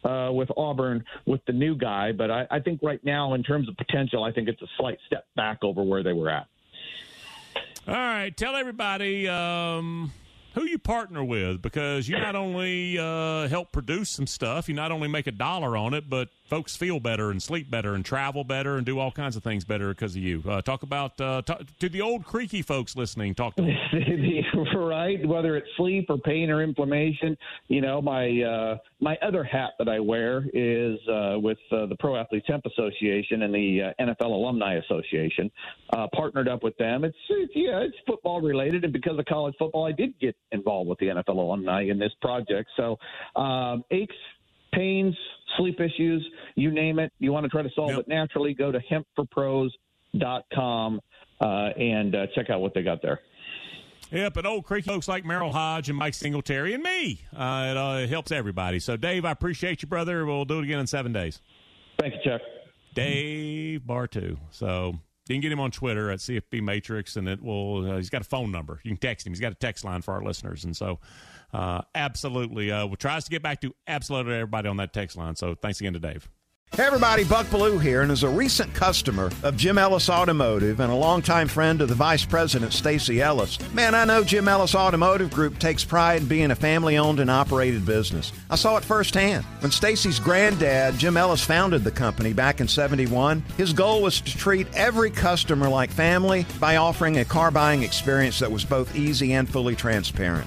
Uh, 0.02 0.30
with 0.32 0.48
Auburn, 0.56 1.04
with 1.26 1.42
the 1.46 1.52
new 1.52 1.76
guy, 1.76 2.10
but 2.10 2.30
I, 2.30 2.46
I 2.50 2.58
think 2.60 2.80
right 2.82 3.04
now, 3.04 3.34
in 3.34 3.42
terms 3.42 3.68
of 3.68 3.76
potential, 3.76 4.24
I 4.24 4.32
think 4.32 4.48
it's 4.48 4.62
a 4.62 4.66
slight 4.78 4.96
step 5.06 5.26
back 5.36 5.58
over 5.62 5.82
where 5.82 6.02
they 6.02 6.14
were 6.14 6.30
at. 6.30 6.46
All 7.86 7.94
right, 7.94 8.34
tell 8.34 8.56
everybody 8.56 9.28
um, 9.28 10.10
who 10.54 10.64
you 10.64 10.78
partner 10.78 11.22
with 11.22 11.60
because 11.60 12.08
you 12.08 12.18
not 12.18 12.34
only 12.36 12.98
uh, 12.98 13.48
help 13.48 13.72
produce 13.72 14.08
some 14.08 14.26
stuff, 14.26 14.70
you 14.70 14.74
not 14.74 14.90
only 14.90 15.06
make 15.06 15.26
a 15.26 15.32
dollar 15.32 15.76
on 15.76 15.92
it, 15.92 16.08
but 16.08 16.30
folks 16.50 16.76
feel 16.76 16.98
better 16.98 17.30
and 17.30 17.40
sleep 17.40 17.70
better 17.70 17.94
and 17.94 18.04
travel 18.04 18.42
better 18.42 18.76
and 18.76 18.84
do 18.84 18.98
all 18.98 19.12
kinds 19.12 19.36
of 19.36 19.42
things 19.44 19.64
better 19.64 19.90
because 19.90 20.16
of 20.16 20.22
you. 20.22 20.42
Uh, 20.46 20.60
talk 20.60 20.82
about 20.82 21.18
uh, 21.20 21.40
talk, 21.42 21.62
to 21.78 21.88
the 21.88 22.00
old 22.00 22.24
creaky 22.24 22.60
folks 22.60 22.96
listening. 22.96 23.36
Talk 23.36 23.54
to 23.54 23.62
them. 23.62 24.76
right, 24.76 25.24
whether 25.26 25.56
it's 25.56 25.68
sleep 25.76 26.06
or 26.08 26.18
pain 26.18 26.50
or 26.50 26.62
inflammation. 26.62 27.36
You 27.68 27.80
know, 27.80 28.02
my 28.02 28.42
uh, 28.42 28.78
my 29.00 29.16
other 29.22 29.44
hat 29.44 29.70
that 29.78 29.88
I 29.88 30.00
wear 30.00 30.44
is 30.52 30.98
uh, 31.08 31.38
with 31.38 31.58
uh, 31.70 31.86
the 31.86 31.96
Pro 32.00 32.16
Athletes 32.16 32.46
Hemp 32.48 32.64
Association 32.66 33.42
and 33.42 33.54
the 33.54 33.94
uh, 33.96 34.04
NFL 34.04 34.32
Alumni 34.32 34.74
Association. 34.74 35.50
Uh, 35.92 36.08
partnered 36.14 36.48
up 36.48 36.64
with 36.64 36.76
them. 36.78 37.04
It's, 37.04 37.16
it's 37.28 37.52
yeah, 37.54 37.78
it's 37.78 37.96
football 38.08 38.40
related, 38.40 38.82
and 38.82 38.92
because 38.92 39.16
of 39.18 39.24
college 39.26 39.54
football, 39.56 39.86
I 39.86 39.92
did 39.92 40.18
get 40.18 40.34
involved 40.50 40.88
with 40.90 40.98
the 40.98 41.06
NFL 41.06 41.36
Alumni 41.36 41.84
in 41.84 41.98
this 41.98 42.12
project. 42.20 42.68
So 42.76 42.96
um, 43.40 43.84
aches 43.92 44.16
pains, 44.72 45.16
sleep 45.56 45.80
issues, 45.80 46.26
you 46.54 46.70
name 46.70 46.98
it. 46.98 47.12
You 47.18 47.32
want 47.32 47.44
to 47.44 47.50
try 47.50 47.62
to 47.62 47.70
solve 47.74 47.90
yep. 47.90 48.00
it 48.00 48.08
naturally, 48.08 48.54
go 48.54 48.72
to 48.72 48.80
hempforpros.com 49.18 51.00
uh, 51.40 51.44
and 51.44 52.14
uh, 52.14 52.26
check 52.34 52.50
out 52.50 52.60
what 52.60 52.74
they 52.74 52.82
got 52.82 53.00
there. 53.02 53.20
Yep, 54.12 54.38
and 54.38 54.46
old 54.46 54.64
creek 54.64 54.84
folks 54.84 55.06
like 55.06 55.24
Merril 55.24 55.52
Hoge 55.52 55.88
and 55.88 55.96
Mike 55.96 56.14
Singletary 56.14 56.74
and 56.74 56.82
me. 56.82 57.20
Uh, 57.32 57.68
it, 57.70 57.76
uh, 57.76 57.98
it 58.02 58.08
helps 58.08 58.32
everybody. 58.32 58.80
So, 58.80 58.96
Dave, 58.96 59.24
I 59.24 59.30
appreciate 59.30 59.82
you, 59.82 59.88
brother. 59.88 60.26
We'll 60.26 60.44
do 60.44 60.58
it 60.58 60.64
again 60.64 60.80
in 60.80 60.88
seven 60.88 61.12
days. 61.12 61.40
Thank 61.98 62.14
you, 62.14 62.20
Chuck. 62.24 62.40
Dave 62.94 63.82
Bartoo. 63.82 64.36
So 64.50 64.94
you 65.28 65.34
can 65.34 65.40
get 65.40 65.52
him 65.52 65.60
on 65.60 65.70
Twitter 65.70 66.10
at 66.10 66.18
CFB 66.18 66.60
Matrix, 66.62 67.16
and 67.16 67.28
it 67.28 67.40
will. 67.40 67.88
Uh, 67.88 67.96
he's 67.96 68.10
got 68.10 68.22
a 68.22 68.24
phone 68.24 68.50
number. 68.50 68.80
You 68.82 68.90
can 68.90 68.98
text 68.98 69.26
him. 69.26 69.32
He's 69.32 69.40
got 69.40 69.52
a 69.52 69.56
text 69.56 69.84
line 69.84 70.02
for 70.02 70.12
our 70.14 70.22
listeners, 70.22 70.64
and 70.64 70.76
so 70.76 70.98
uh, 71.52 71.82
absolutely, 71.94 72.70
uh, 72.70 72.86
we'll 72.86 72.96
tries 72.96 73.24
to 73.24 73.30
get 73.30 73.42
back 73.42 73.60
to 73.62 73.74
absolutely 73.86 74.34
everybody 74.34 74.68
on 74.68 74.76
that 74.78 74.92
text 74.92 75.16
line. 75.16 75.36
So 75.36 75.54
thanks 75.54 75.80
again 75.80 75.94
to 75.94 76.00
Dave. 76.00 76.28
Hey 76.76 76.84
everybody, 76.84 77.24
Buck 77.24 77.46
Belue 77.48 77.82
here, 77.82 78.02
and 78.02 78.12
as 78.12 78.22
a 78.22 78.28
recent 78.28 78.72
customer 78.74 79.32
of 79.42 79.56
Jim 79.56 79.76
Ellis 79.76 80.08
Automotive 80.08 80.78
and 80.78 80.90
a 80.90 80.94
longtime 80.94 81.48
friend 81.48 81.80
of 81.80 81.88
the 81.88 81.96
Vice 81.96 82.24
President 82.24 82.72
Stacy 82.72 83.20
Ellis, 83.20 83.58
man, 83.74 83.92
I 83.92 84.04
know 84.04 84.22
Jim 84.22 84.46
Ellis 84.46 84.76
Automotive 84.76 85.32
Group 85.32 85.58
takes 85.58 85.84
pride 85.84 86.22
in 86.22 86.28
being 86.28 86.52
a 86.52 86.54
family-owned 86.54 87.18
and 87.18 87.28
operated 87.28 87.84
business. 87.84 88.32
I 88.50 88.54
saw 88.54 88.76
it 88.76 88.84
firsthand. 88.84 89.44
When 89.58 89.72
Stacy's 89.72 90.20
granddad, 90.20 90.96
Jim 90.96 91.16
Ellis, 91.16 91.44
founded 91.44 91.82
the 91.82 91.90
company 91.90 92.32
back 92.32 92.60
in 92.60 92.68
71, 92.68 93.42
his 93.56 93.72
goal 93.72 94.00
was 94.00 94.20
to 94.20 94.38
treat 94.38 94.68
every 94.74 95.10
customer 95.10 95.68
like 95.68 95.90
family 95.90 96.46
by 96.60 96.76
offering 96.76 97.18
a 97.18 97.24
car 97.24 97.50
buying 97.50 97.82
experience 97.82 98.38
that 98.38 98.52
was 98.52 98.64
both 98.64 98.94
easy 98.94 99.32
and 99.32 99.48
fully 99.48 99.74
transparent. 99.74 100.46